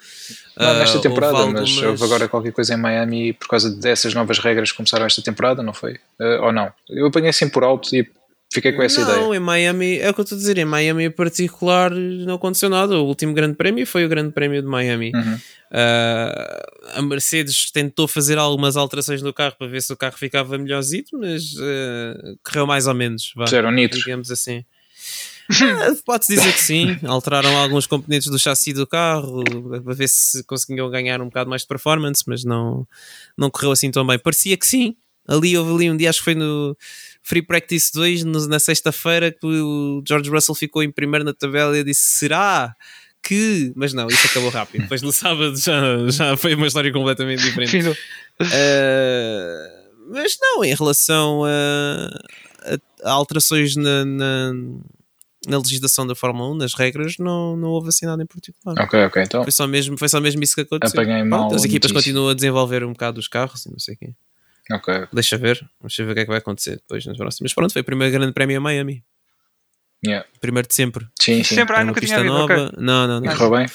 [0.56, 3.68] Não nesta Ah, temporada, houve mas algumas- houve agora qualquer coisa em Miami por causa
[3.70, 5.98] dessas novas regras que começaram esta temporada, não foi?
[6.20, 6.72] Ah, ou não?
[6.88, 8.08] Eu apanhei assim por alto e
[8.52, 9.36] fiquei com essa não, ideia.
[9.36, 12.70] em Miami, é o que eu estou a dizer, em Miami em particular não aconteceu
[12.70, 12.96] nada.
[12.96, 15.10] O último grande prémio foi o grande prémio de Miami.
[15.14, 15.38] Uhum.
[15.72, 20.56] Ah, a Mercedes tentou fazer algumas alterações no carro para ver se o carro ficava
[20.56, 21.42] melhorzito, mas
[22.44, 23.32] correu mais ou menos.
[23.34, 24.04] Vá, nitros.
[24.04, 24.64] digamos assim.
[25.60, 29.44] Ah, Pode-se dizer que sim, alteraram alguns componentes do chassi do carro
[29.84, 32.86] para ver se conseguiam ganhar um bocado mais de performance, mas não,
[33.36, 34.18] não correu assim tão bem.
[34.18, 34.96] Parecia que sim.
[35.28, 36.76] Ali houve ali um dia, acho que foi no
[37.22, 41.76] Free Practice 2, no- na sexta-feira, que o George Russell ficou em primeiro na tabela
[41.76, 42.74] e disse: será?
[43.22, 44.82] Que, mas não, isso acabou rápido.
[44.82, 47.98] Depois no sábado já, já foi uma história completamente diferente.
[48.40, 52.06] Uh, mas não, em relação a,
[52.72, 54.52] a- a alterações na, na,
[55.46, 58.76] na legislação da Fórmula 1, nas regras, não, não houve assim nada em particular.
[58.84, 61.00] Ok, ok, então Foi, só mesmo, foi só mesmo isso que aconteceu.
[61.00, 62.10] Apanhei Pronto, mal as equipas notícia.
[62.12, 64.14] continuam a desenvolver um bocado os carros e não sei o quê.
[64.72, 65.06] ok.
[65.12, 67.50] Deixa ver, vamos ver o que é que vai acontecer depois nas próximas.
[67.50, 69.04] Mas pronto, foi o primeiro grande prémio a Miami.
[70.04, 70.26] Yeah.
[70.40, 71.06] Primeiro de sempre.
[71.20, 71.54] Sim, sim.
[71.54, 72.34] Sempre, ah, nunca tinha pista havido.
[72.44, 72.56] ok.
[72.56, 72.72] nova.
[72.78, 73.36] Não, não, E não.
[73.36, 73.66] correu bem?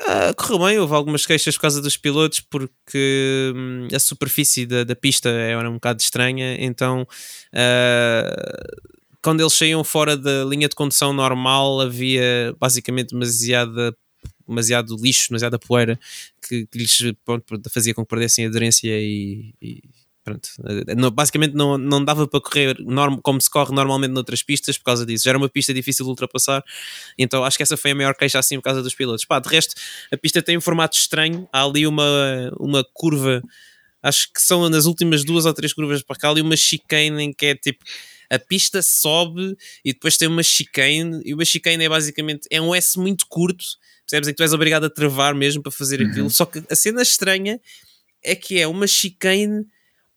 [0.00, 4.82] Uh, correu bem, houve algumas queixas por causa dos pilotos porque hum, a superfície da,
[4.84, 8.92] da pista era um bocado estranha, então uh,
[9.24, 13.96] quando eles saíam fora da linha de condução normal havia basicamente demasiada,
[14.46, 15.98] demasiado lixo, demasiada poeira
[16.46, 19.82] que, que lhes pronto, fazia com que perdessem aderência e, e
[20.24, 20.48] Pronto,
[20.96, 24.84] não, basicamente não, não dava para correr norm, como se corre normalmente noutras pistas por
[24.84, 25.24] causa disso.
[25.24, 26.64] Já era uma pista difícil de ultrapassar,
[27.18, 29.26] então acho que essa foi a maior queixa assim por causa dos pilotos.
[29.26, 29.74] Pá, de resto,
[30.10, 31.46] a pista tem um formato estranho.
[31.52, 33.42] Há ali uma, uma curva,
[34.02, 37.30] acho que são nas últimas duas ou três curvas para cá, ali uma chicane em
[37.30, 37.84] que é tipo
[38.30, 42.74] a pista sobe e depois tem uma chicane, e uma chicane é basicamente é um
[42.74, 43.64] S muito curto,
[44.06, 44.28] percebes?
[44.28, 46.10] Em que tu és obrigado a travar mesmo para fazer uhum.
[46.10, 46.30] aquilo.
[46.30, 47.60] Só que a cena estranha
[48.22, 49.66] é que é uma chicane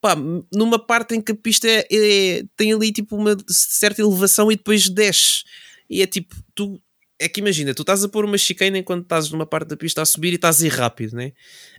[0.01, 0.15] pá,
[0.53, 4.55] numa parte em que a pista é, é, tem ali tipo uma certa elevação e
[4.55, 5.43] depois desce.
[5.89, 6.81] E é tipo, tu
[7.19, 10.01] é que imagina, tu estás a pôr uma chicane enquanto estás numa parte da pista
[10.01, 11.31] a subir e estás a ir rápido, né?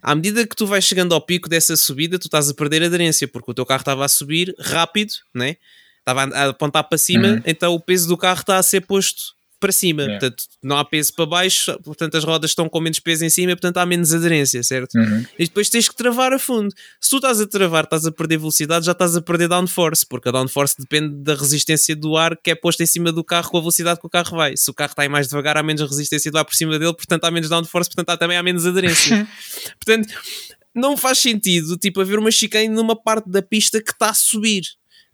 [0.02, 3.28] À medida que tu vais chegando ao pico dessa subida, tu estás a perder aderência,
[3.28, 5.56] porque o teu carro estava a subir rápido, né?
[6.09, 7.43] Estava a apontar para cima, uhum.
[7.44, 10.20] então o peso do carro está a ser posto para cima, yeah.
[10.20, 13.52] portanto não há peso para baixo, portanto as rodas estão com menos peso em cima,
[13.52, 14.94] portanto há menos aderência, certo?
[14.94, 15.24] Uhum.
[15.39, 16.72] E depois tens que travar a fundo.
[17.01, 20.28] Se tu estás a travar, estás a perder velocidade, já estás a perder downforce, porque
[20.28, 23.59] a downforce depende da resistência do ar que é posta em cima do carro com
[23.59, 24.56] a velocidade que o carro vai.
[24.56, 26.94] Se o carro está aí mais devagar, há menos resistência do ar por cima dele,
[26.94, 29.26] portanto há menos downforce, portanto há, também há menos aderência.
[29.85, 30.14] portanto,
[30.74, 34.62] não faz sentido, tipo, haver uma chicane numa parte da pista que está a subir,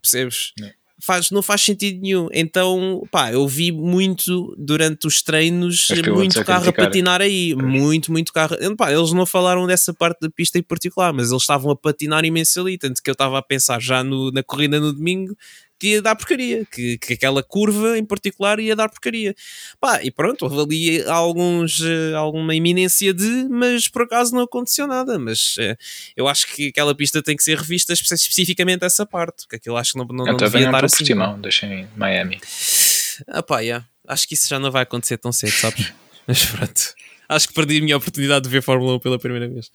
[0.02, 0.52] percebes?
[0.58, 2.28] Yeah faz, não faz sentido nenhum.
[2.32, 8.32] Então, pá, eu vi muito durante os treinos, muito carro a patinar aí, muito, muito
[8.32, 8.56] carro.
[8.76, 12.24] Pá, eles não falaram dessa parte da pista em particular, mas eles estavam a patinar
[12.24, 15.36] imenso ali, tanto que eu estava a pensar já no, na corrida no domingo
[15.88, 19.34] ia dar porcaria, que, que aquela curva em particular ia dar porcaria.
[19.80, 24.86] Pá, e pronto, houve ali alguns, uh, alguma iminência de, mas por acaso não aconteceu
[24.86, 25.18] nada.
[25.18, 25.76] Mas uh,
[26.16, 29.92] eu acho que aquela pista tem que ser revista especificamente essa parte, que aquilo acho
[29.92, 30.96] que não, não, não devia estar assim.
[30.96, 32.40] Portimão, deixem em Miami.
[33.28, 33.86] Ah pá, yeah.
[34.08, 35.92] acho que isso já não vai acontecer tão cedo, sabes?
[36.26, 36.94] mas pronto.
[37.28, 39.70] Acho que perdi a minha oportunidade de ver Fórmula 1 pela primeira vez.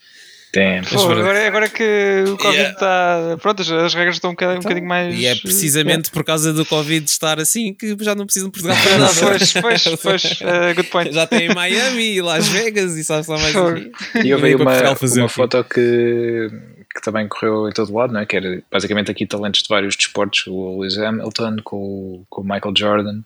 [0.52, 2.74] Pô, agora, agora que o Covid yeah.
[2.74, 3.38] está.
[3.40, 5.14] Pronto, as regras estão um bocadinho, então, um bocadinho mais.
[5.16, 8.78] E é precisamente por causa do Covid estar assim que já não precisam de Portugal
[8.84, 9.14] para nada.
[9.22, 10.24] pois, pois, pois.
[10.42, 11.14] Uh, good point.
[11.14, 13.92] Já tem Miami e Las Vegas e sabe lá mais aqui.
[14.24, 14.74] E eu vi uma,
[15.18, 16.50] uma foto que,
[16.96, 18.26] que também correu em todo lado, não é?
[18.26, 22.74] que era basicamente aqui talentos de vários desportos: o Lewis Hamilton, com, com o Michael
[22.76, 23.22] Jordan,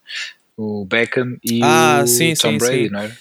[0.58, 2.90] o Beckham e ah, o sim, Tom sim, Brady, sim.
[2.90, 3.12] não é?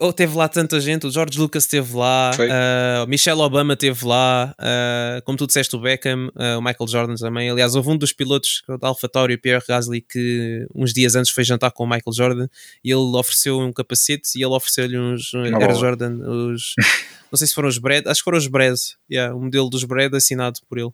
[0.00, 4.54] Oh, teve lá tanta gente, o George Lucas esteve lá, uh, Michelle Obama esteve lá,
[4.58, 7.48] uh, como tu disseste, o Beckham, uh, o Michael Jordan também.
[7.48, 11.70] Aliás, houve um dos pilotos da AlphaTauri, Pierre Gasly, que uns dias antes foi jantar
[11.70, 12.48] com o Michael Jordan
[12.84, 15.30] e ele ofereceu um capacete e ele ofereceu-lhe uns
[15.78, 16.74] Jordan, os,
[17.32, 18.78] não sei se foram os Brad, acho que foram os Brad,
[19.10, 20.92] yeah, o modelo dos Brad assinado por ele.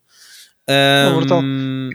[0.69, 1.89] Um,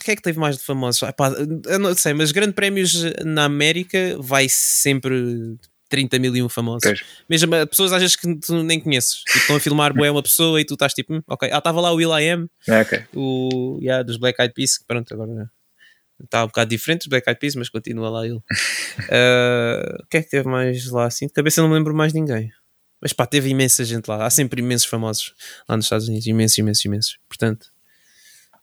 [0.00, 1.02] o que é que teve mais de famosos?
[1.02, 1.32] Epá,
[1.66, 5.56] eu não sei, mas grandes prémios na América vai sempre
[5.92, 6.82] 30 mil e um famosos.
[6.82, 7.04] Pois.
[7.28, 9.22] Mesmo pessoas às vezes que tu nem conheces.
[9.24, 11.50] Tipo, estão a filmar boé uma pessoa e tu estás tipo, hum, ok.
[11.52, 13.04] Ah, estava lá o Will I Am, é, okay.
[13.14, 15.50] o yeah, dos Black Eyed Peas, pronto, agora
[16.24, 18.36] está um bocado diferente dos Black Eyed Peas, mas continua lá ele.
[18.36, 18.40] uh,
[20.02, 21.26] o que é que teve mais lá assim?
[21.26, 22.50] De cabeça não me lembro mais ninguém.
[22.98, 24.24] Mas pá, teve imensa gente lá.
[24.24, 25.34] Há sempre imensos famosos
[25.68, 26.26] lá nos Estados Unidos.
[26.26, 27.18] Imensos, imensos, imensos.
[27.28, 27.66] Portanto,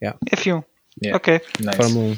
[0.02, 0.18] yeah.
[0.34, 0.64] F1.
[1.04, 1.18] Yeah.
[1.18, 1.42] Ok.
[1.60, 1.78] Nice.
[1.78, 2.18] Fórmula 1.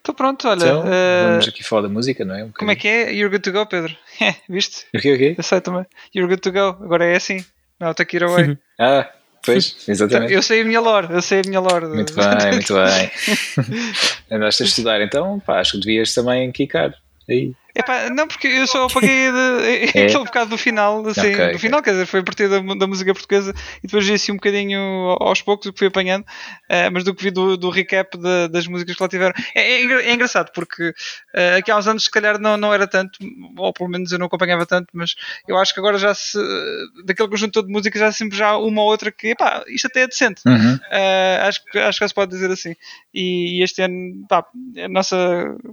[0.00, 0.64] Então pronto, olha.
[0.64, 2.44] Então, uh, vamos aqui falar da música, não é?
[2.44, 3.12] Um como é que é?
[3.12, 3.94] You're good to go, Pedro.
[4.22, 4.84] É, viste?
[4.94, 5.34] O quê, o quê?
[5.38, 5.86] Eu sei também.
[6.14, 6.84] You're good to go.
[6.84, 7.42] Agora é assim.
[7.78, 8.58] Não, take it away.
[8.78, 9.10] ah,
[9.42, 10.34] pois, exatamente.
[10.34, 11.86] Eu sei a minha lore, eu sei a minha lore.
[11.86, 13.10] Muito bem, muito bem.
[14.30, 16.94] Andaste a estudar, então pá, acho que devias também quicar
[17.26, 17.54] aí.
[17.74, 20.04] Epá, não, porque eu só apaguei de, é.
[20.04, 21.92] aquele bocado do final, assim, okay, do final, okay.
[21.92, 24.80] quer dizer, foi a partir da, da, música portuguesa e depois vi assim um bocadinho
[25.20, 28.48] aos poucos o que fui apanhando, uh, mas do que vi do, do recap de,
[28.48, 29.34] das músicas que lá tiveram.
[29.54, 32.86] É, é, é engraçado, porque uh, aqui há uns anos se calhar não, não era
[32.86, 33.18] tanto,
[33.56, 35.14] ou pelo menos eu não acompanhava tanto, mas
[35.46, 36.38] eu acho que agora já se,
[37.04, 40.02] daquele conjunto todo de músicas, já sempre já uma ou outra que, epá, isto até
[40.02, 40.42] é decente.
[40.46, 40.74] Uhum.
[40.74, 42.74] Uh, acho, acho que já se pode dizer assim.
[43.14, 44.44] E, e este ano, pá,
[44.84, 45.16] a nossa,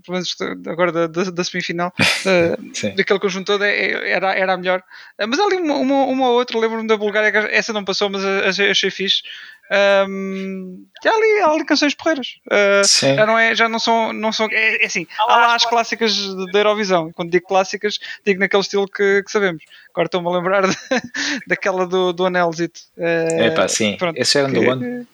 [0.06, 0.36] pelo menos
[0.68, 4.80] agora da, da, da semifinal, uh, daquele conjunto todo é, é, era, era a melhor.
[5.20, 8.24] Uh, mas ali uma, uma, uma ou outra, lembro-me da Bulgária, essa não passou, mas
[8.24, 9.22] achei, achei fixe.
[9.70, 12.38] Um, há, ali, há ali canções porreiras.
[12.48, 15.66] Uh, já não é, já não são, não são é, é assim, há lá as
[15.66, 16.16] clássicas
[16.52, 17.12] da Eurovisão.
[17.12, 19.64] Quando digo clássicas, digo naquele estilo que, que sabemos.
[19.92, 20.76] Agora estou-me a lembrar de,
[21.48, 22.80] daquela do, do Anelzito.
[22.98, 23.98] Uh, é pá, sim.
[23.98, 25.08] Pronto, Esse era é do One.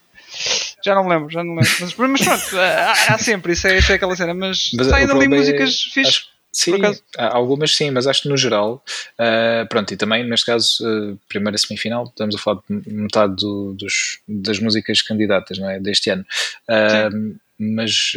[0.83, 1.71] Já não me lembro, já não lembro.
[1.79, 4.33] Mas, mas pronto, há, há, sempre, isso é, isso é aquela cena.
[4.33, 6.73] Mas, mas saem ali músicas é, fixas Sim,
[7.17, 8.83] algumas sim, mas acho que no geral,
[9.19, 13.73] uh, pronto, e também neste caso, uh, primeira semifinal, estamos a falar de metade do,
[13.73, 16.23] dos, das músicas candidatas não é, deste ano.
[16.69, 18.13] Uh, mas,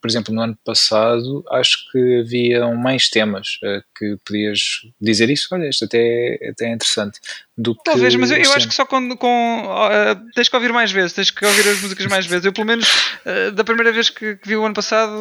[0.00, 4.60] por exemplo, no ano passado acho que haviam mais temas uh, que podias
[5.00, 5.48] dizer isso.
[5.52, 7.20] Olha, isto até, até é interessante.
[7.56, 9.16] Do Talvez, mas eu, eu acho que só com.
[9.16, 12.46] com uh, tens que ouvir mais vezes, tens que ouvir as músicas mais vezes.
[12.46, 12.88] Eu, pelo menos,
[13.26, 15.12] uh, da primeira vez que, que, vi o ano passado,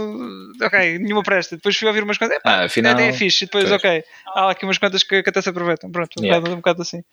[0.62, 1.56] ok, nenhuma presta.
[1.56, 3.44] Depois fui ouvir umas coisas, ah, afinal, até é fixe.
[3.44, 3.76] E depois, pois.
[3.76, 4.04] ok,
[4.36, 5.92] há aqui umas quantas que, que até se aproveitam.
[5.92, 6.40] Pronto, um, yeah.
[6.40, 7.04] bocado, um bocado assim.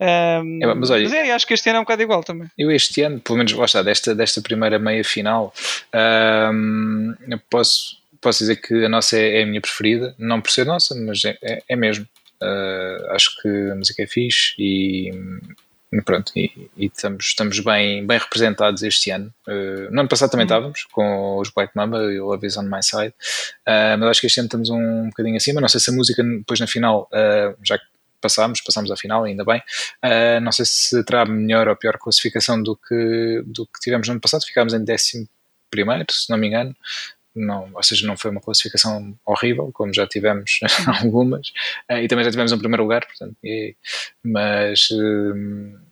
[0.00, 2.48] Um, é, mas, olha, mas é, acho que este ano é um bocado igual também.
[2.58, 5.54] Eu este ano, pelo menos lá está, desta, desta primeira meia final,
[6.52, 7.14] um,
[7.48, 10.94] posso, posso dizer que a nossa é, é, a minha preferida, não por ser nossa,
[10.94, 12.06] mas é, é, é mesmo.
[12.42, 15.10] Uh, acho que a música é fixe e
[16.04, 19.32] pronto, e, e, estamos, estamos bem, bem representados este ano.
[19.46, 20.48] Uh, no ano passado também uhum.
[20.48, 23.14] estávamos com os Black Mamba e o Love is on My Side,
[23.66, 25.60] uh, mas acho que este ano estamos um, um bocadinho acima.
[25.60, 27.84] Não sei se a música depois na final, uh, já que
[28.24, 29.62] passámos, passámos à final, ainda bem.
[30.02, 34.12] Uh, não sei se terá melhor ou pior classificação do que, do que tivemos no
[34.12, 35.28] ano passado, ficámos em 11
[35.70, 36.74] primeiro, se não me engano.
[37.36, 40.60] Não, ou seja, não foi uma classificação horrível, como já tivemos
[41.02, 41.48] algumas,
[41.90, 43.76] uh, e também já tivemos um primeiro lugar, portanto, e,
[44.22, 45.83] mas uh,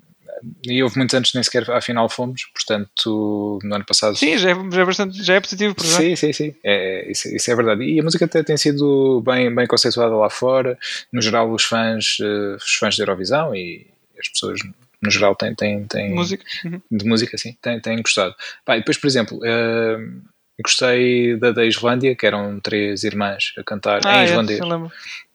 [0.64, 4.16] e houve muitos anos nem sequer à final fomos, portanto, no ano passado.
[4.16, 7.28] Sim, já é, já é, bastante, já é positivo, por Sim, sim, sim, é, isso,
[7.28, 7.84] isso, é verdade.
[7.84, 10.78] E a música até tem sido bem, bem conceituada lá fora.
[11.12, 13.86] No geral, os fãs, uh, os fãs de Eurovisão e
[14.18, 14.60] as pessoas
[15.00, 15.54] no geral têm.
[15.54, 16.44] têm, têm música.
[16.64, 16.80] Uhum.
[16.90, 18.34] De música, sim, têm, têm gostado.
[18.64, 19.38] Pá, e depois, por exemplo.
[19.38, 20.32] Uh,
[20.62, 24.60] gostei da da Islândia, que eram três irmãs a cantar ah, em é, islandês.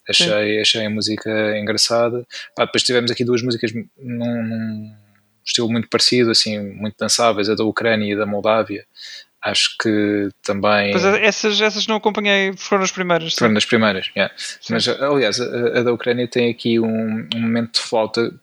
[0.09, 2.25] Achei, achei a música engraçada.
[2.55, 4.95] Pá, depois tivemos aqui duas músicas num, num,
[5.45, 8.85] estilo muito parecido, assim, muito dançáveis, a da Ucrânia e a da Moldávia.
[9.41, 10.91] Acho que também.
[10.91, 13.33] Pois essas, essas não acompanhei, foram as primeiras.
[13.33, 14.33] Foram as primeiras, yeah.
[14.69, 18.33] Mas aliás, a, a, da Ucrânia tem aqui um, um momento de flauta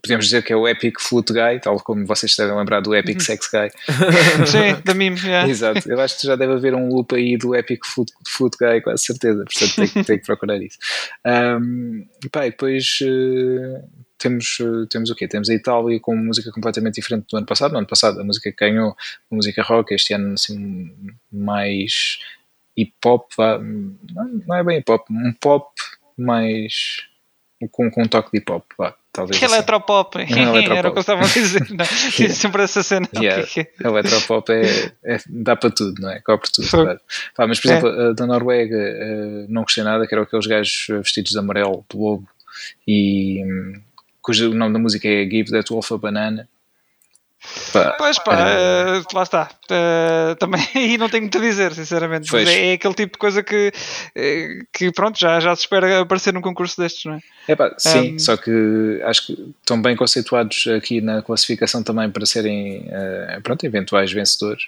[0.00, 3.16] podemos dizer que é o Epic Flute Guy, tal como vocês devem lembrar do Epic
[3.16, 3.20] uhum.
[3.20, 3.70] Sex Guy.
[4.46, 5.48] Sim, da meme, yeah.
[5.50, 8.80] Exato, eu acho que já deve haver um loop aí do Epic Flute, Flute Guy,
[8.80, 10.78] quase certeza, portanto tenho, tenho que procurar isso.
[11.26, 15.28] Um, pá, e depois uh, temos, uh, temos o quê?
[15.28, 17.72] Temos a Itália com música completamente diferente do ano passado.
[17.72, 18.96] No ano passado a música que ganhou,
[19.30, 20.94] a música rock, este ano assim
[21.30, 22.18] mais
[22.76, 25.70] hip hop, não, não é bem hip hop, um pop
[26.16, 27.02] mais
[27.70, 29.38] com, com um toque de hip hop, vá talvez.
[29.38, 29.54] Que assim.
[29.54, 30.72] eletropop, eletropop.
[30.72, 31.66] era o que eu estava a dizer.
[31.70, 31.84] Não?
[32.18, 32.34] yeah.
[32.34, 33.08] sempre essa cena.
[33.14, 33.46] Yeah.
[33.46, 33.66] Que é?
[33.84, 36.20] Eletropop é, é, dá para tudo, não é?
[36.20, 36.68] Cobre tudo.
[36.68, 37.00] Claro.
[37.36, 37.76] Pá, mas, por é.
[37.76, 41.96] exemplo, da Noruega uh, não gostei nada, que eram aqueles gajos vestidos de amarelo, de
[41.96, 42.26] lobo,
[42.86, 43.80] e um,
[44.20, 46.48] cujo nome da música é Give That Wolf a Banana.
[47.72, 49.50] Pá, pois pá, uh, lá está.
[49.64, 52.34] Uh, também aí não tenho muito a dizer, sinceramente.
[52.36, 53.72] É, é, aquele tipo de coisa que,
[54.72, 57.20] que pronto, já, já se espera aparecer num concurso destes, não é?
[57.48, 62.10] é pá, sim, um, só que acho que estão bem conceituados aqui na classificação também
[62.10, 64.64] para serem uh, pronto, eventuais vencedores.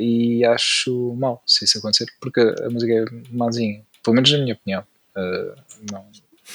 [0.00, 4.54] e acho mal se isso acontecer, porque a música é malzinha, pelo menos na minha
[4.54, 4.84] opinião.
[5.90, 6.04] não,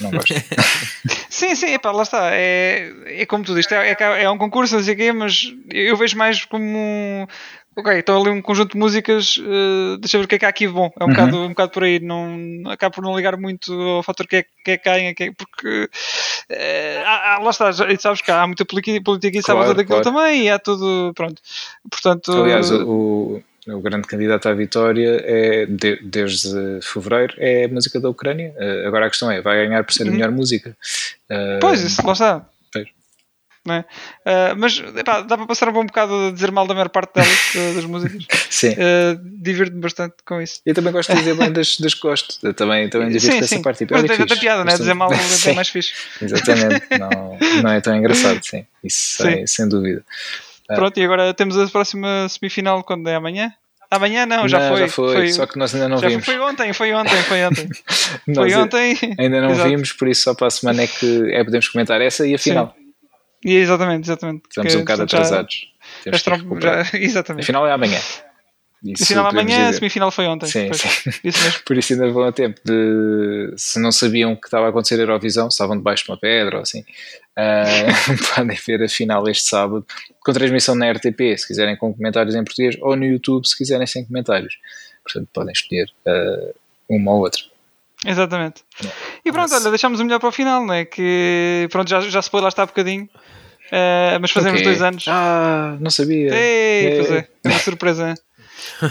[0.01, 0.33] não gosto.
[1.29, 2.29] sim, sim, epá, lá está.
[2.31, 5.53] É, é como tu dizes, é, é, é um concurso, não sei o quê, mas
[5.71, 7.27] eu vejo mais como.
[7.77, 10.45] Ok, então ali um conjunto de músicas, uh, deixa eu ver o que é que
[10.45, 10.89] há aqui de bom.
[10.97, 11.13] É um, uhum.
[11.13, 11.99] bocado, um bocado por aí.
[11.99, 15.89] Não, acabo por não ligar muito ao fator que é que é que é, porque
[15.89, 20.03] uh, há, lá está, já, sabes que há muita política e claro, à daquilo claro.
[20.03, 21.11] também e há tudo.
[21.13, 21.41] Pronto.
[21.89, 22.31] Portanto.
[22.31, 28.09] Aliás, o o grande candidato à vitória é de, desde fevereiro é a música da
[28.09, 28.53] Ucrânia.
[28.57, 30.13] Uh, agora a questão é, vai ganhar por ser a uhum.
[30.13, 30.75] melhor música?
[31.29, 32.45] Uh, pois, isso lá está.
[33.67, 33.79] É?
[33.79, 37.15] Uh, mas epá, dá para passar um bom bocado a dizer mal da maior parte
[37.15, 38.27] delas, das músicas.
[38.51, 38.73] Sim.
[38.73, 40.61] Uh, Divirto-me bastante com isso.
[40.63, 42.45] Eu também gosto de dizer bem das, das que gosto.
[42.45, 43.79] Eu também, também divirto dessa parte.
[43.79, 44.77] Tipo, mas tem tanta piada, né?
[44.77, 45.93] Dizer mal é mais fixe.
[46.21, 46.85] Exatamente.
[46.99, 48.65] Não, não é tão engraçado, sim.
[48.83, 49.23] Isso sim.
[49.23, 50.05] Sem, sem dúvida.
[50.67, 53.53] Pronto, e agora temos a próxima semifinal quando é amanhã?
[53.91, 56.25] Amanhã não, já, não, foi, já foi, foi, Só que nós ainda não vimos.
[56.25, 57.69] Foi ontem, foi ontem, foi ontem.
[58.33, 58.97] foi ontem.
[59.19, 59.69] Ainda não Exato.
[59.69, 62.39] vimos, por isso só para a semana é que é, podemos comentar essa e a
[62.39, 62.75] final.
[63.43, 64.43] E exatamente, exatamente.
[64.49, 65.67] Estamos um bocado atrasados.
[66.03, 67.43] Já, já, exatamente.
[67.43, 67.99] A final é amanhã.
[68.93, 70.45] Isso a final amanhã, a semifinal foi ontem.
[70.45, 71.09] Sim, sim.
[71.23, 71.59] Isso mesmo.
[71.65, 73.53] Por isso ainda vão a tempo de.
[73.57, 76.61] Se não sabiam que estava a acontecer a Eurovisão, estavam debaixo de uma pedra ou
[76.61, 79.85] assim, uh, podem ver a final este sábado,
[80.19, 83.87] com transmissão na RTP, se quiserem com comentários em português, ou no YouTube, se quiserem
[83.87, 84.57] sem comentários.
[85.03, 86.55] Portanto, podem escolher uh,
[86.89, 87.41] uma ou outra.
[88.05, 88.63] Exatamente.
[89.23, 89.61] E pronto, mas...
[89.61, 90.85] olha, deixamos o melhor para o final, não é?
[90.85, 93.09] Que pronto, já, já se pôde lá estar um bocadinho.
[93.67, 94.71] Uh, mas fazemos okay.
[94.71, 95.05] dois anos.
[95.07, 96.33] Ah, não sabia.
[96.35, 96.95] Ei, é.
[96.97, 98.13] pois é, é uma surpresa.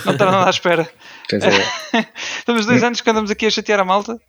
[0.05, 0.89] Não está nada à espera.
[2.39, 4.21] Estamos dois anos que andamos aqui a chatear a malta.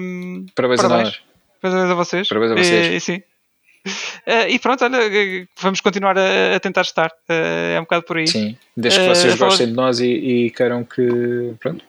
[0.00, 1.20] Um, Parabéns, a nós.
[1.60, 2.28] Parabéns a vocês.
[2.28, 2.86] Parabéns a vocês.
[2.86, 3.22] E, e sim.
[4.26, 4.98] Uh, e pronto, olha,
[5.60, 7.10] vamos continuar a, a tentar estar.
[7.28, 8.26] Uh, é um bocado por aí.
[8.26, 11.54] Sim, desde que vocês uh, gostem de nós e, e queiram que.
[11.58, 11.84] Pronto,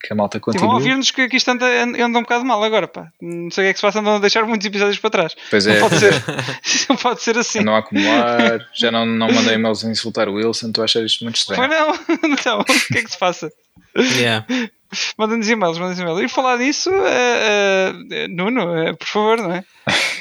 [0.00, 0.64] que a malta continue.
[0.64, 3.10] E vão ouvir-nos que, que isto anda, anda um bocado mal agora, pá.
[3.20, 5.36] Não sei o que é que se passa, andam a deixar muitos episódios para trás.
[5.50, 5.80] Pois é.
[5.80, 6.12] Não pode ser,
[6.88, 7.60] não pode ser assim.
[7.60, 11.36] Não acumular, já não, não mandei e-mails a insultar o Wilson, tu achas isto muito
[11.36, 11.68] estranho.
[11.68, 13.50] Pois não, então, o que é que se passa?
[13.96, 14.46] Yeah.
[15.18, 16.20] Mandem-nos e-mails, mandem-nos e-mails.
[16.20, 19.64] E falar disso, uh, uh, Nuno, uh, por favor, não é?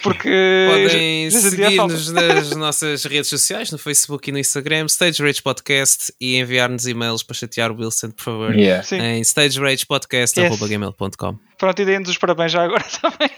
[0.02, 0.30] Porque.
[0.70, 6.38] Podem seguir-nos nas nossas redes sociais, no Facebook e no Instagram, Stage Rage Podcast, e
[6.38, 8.86] enviar-nos e-mails para chatear o Wilson, por favor, yeah.
[8.92, 11.30] em stageragepodcast.gmail.com.
[11.30, 11.40] Yes.
[11.58, 13.30] Pronto, e deem-nos os parabéns já agora também.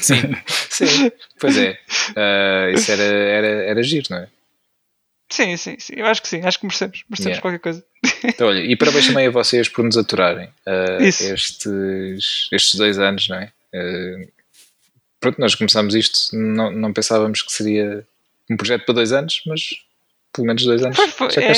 [0.00, 0.34] Sim.
[0.68, 1.78] Sim, pois é.
[2.74, 4.28] isso era, era, era giro, não é?
[5.30, 5.94] Sim, sim, sim.
[5.96, 6.42] Eu acho que sim.
[6.44, 7.04] Acho que merecemos.
[7.08, 7.40] Merecemos yeah.
[7.40, 7.84] qualquer coisa.
[8.24, 13.28] Então, olha, e parabéns também a vocês por nos aturarem uh, estes, estes dois anos,
[13.28, 13.52] não é?
[13.74, 14.28] Uh,
[15.20, 18.04] pronto, nós começámos isto, não, não pensávamos que seria
[18.50, 19.70] um projeto para dois anos, mas
[20.32, 20.96] pelo menos dois anos.
[20.96, 21.52] Foi, foi, é,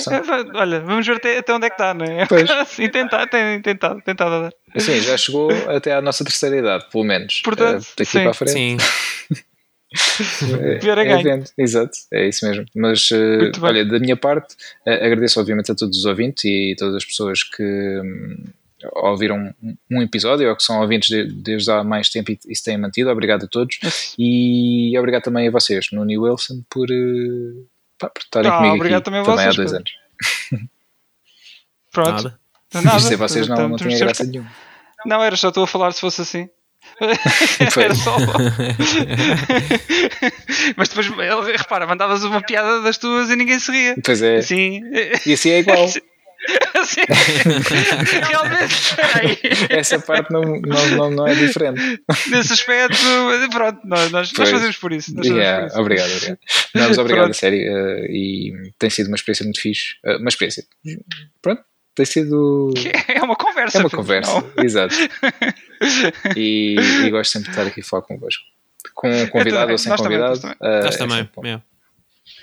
[0.54, 2.26] olha, vamos ver até, até onde é que está, não é?
[2.26, 2.48] Pois.
[2.68, 4.52] Sim, tentar, tem, tentado, tentado dar.
[4.74, 7.40] Assim, já chegou até à nossa terceira idade, pelo menos.
[7.42, 8.20] Portanto, uh, daqui sim.
[8.20, 8.52] para a frente.
[8.52, 8.76] Sim.
[10.60, 11.20] é, Pior é ganho.
[11.20, 11.52] evento.
[11.58, 12.64] Exato, é isso mesmo.
[12.74, 14.54] Mas uh, olha, da minha parte,
[14.86, 18.44] uh, agradeço obviamente a todos os ouvintes e todas as pessoas que um,
[18.96, 19.54] ouviram
[19.90, 22.76] um episódio ou que são ouvintes de, desde há mais tempo e, e se têm
[22.78, 23.10] mantido.
[23.10, 23.78] Obrigado a todos
[24.18, 27.66] e obrigado também a vocês, no New Wilson, por, uh,
[27.98, 29.90] pá, por estarem Ah, comigo obrigado aqui também a também há vocês, dois anos.
[31.92, 32.10] Pronto.
[32.24, 32.38] Nada.
[32.74, 32.96] Nada.
[32.96, 34.50] Isto sem vocês não, não Estamos- tinha graça nenhuma.
[35.04, 36.48] Não, era só tu a falar se fosse assim.
[37.80, 38.16] Era só.
[40.76, 43.96] Mas depois, ele- repara, mandavas uma piada das tuas e ninguém se ria.
[44.04, 44.80] Pois é, Assim.
[45.26, 45.84] e assim é igual.
[46.74, 47.00] assim
[48.28, 49.38] realmente, peraí.
[49.70, 51.80] Essa parte não, não, não, não é diferente.
[52.30, 52.96] Nesse aspecto,
[53.52, 55.14] pronto, nós, nós, nós fazemos por isso.
[55.14, 55.80] Nós fazemos Yeah, por isso.
[55.80, 56.38] obrigado, obrigado.
[56.74, 57.58] Não, mas obrigado, a sério.
[57.60, 59.94] eh, e tem sido uma experiência muito fixe.
[60.04, 60.64] Eh, uma experiência.
[61.40, 61.62] Pronto,
[61.94, 62.72] tem sido.
[63.08, 63.78] É uma conversa.
[63.78, 64.64] É uma conversa, não.
[64.64, 64.94] exato.
[66.36, 68.42] E, e gosto sempre de estar aqui a falar convosco.
[68.94, 70.30] Com um convidado também, ou sem também, convidado.
[70.30, 70.56] nós também.
[70.60, 71.30] eh, Nós é também.
[71.44, 71.62] yeah.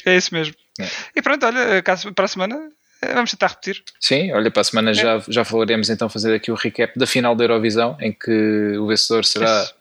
[0.06, 0.56] É isso mesmo.
[0.80, 0.88] É.
[1.16, 1.82] E pronto, olha,
[2.14, 2.70] para a semana
[3.02, 3.82] eh, vamos tentar repetir.
[4.00, 4.64] Sim, olha, para a É.
[4.66, 8.78] semana já, já falaremos então fazer aqui o recap da final da Eurovisão, em que
[8.78, 9.64] o vencedor será.
[9.64, 9.76] Isso.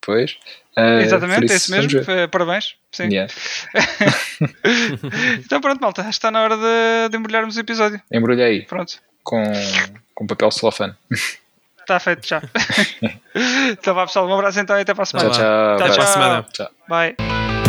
[0.00, 0.36] Pois.
[0.76, 2.02] Eh, Exatamente, é isso mesmo.
[2.02, 2.28] ver.
[2.28, 2.74] Parabéns.
[2.92, 3.08] Sim.
[3.08, 3.32] Yeah.
[5.44, 8.00] Então pronto, malta, acho que está na hora de, de embrulharmos o episódio.
[8.12, 9.42] Embrulha aí Pronto, com,
[10.14, 10.94] com papel celofane.
[11.80, 12.42] está feito já.
[13.70, 15.30] então vá pessoal, um abraço então e até para a semana.
[15.30, 15.74] Tchau, tchau.
[15.74, 16.46] Até para a semana.
[16.52, 16.70] Tchau.
[16.88, 17.63] Bye.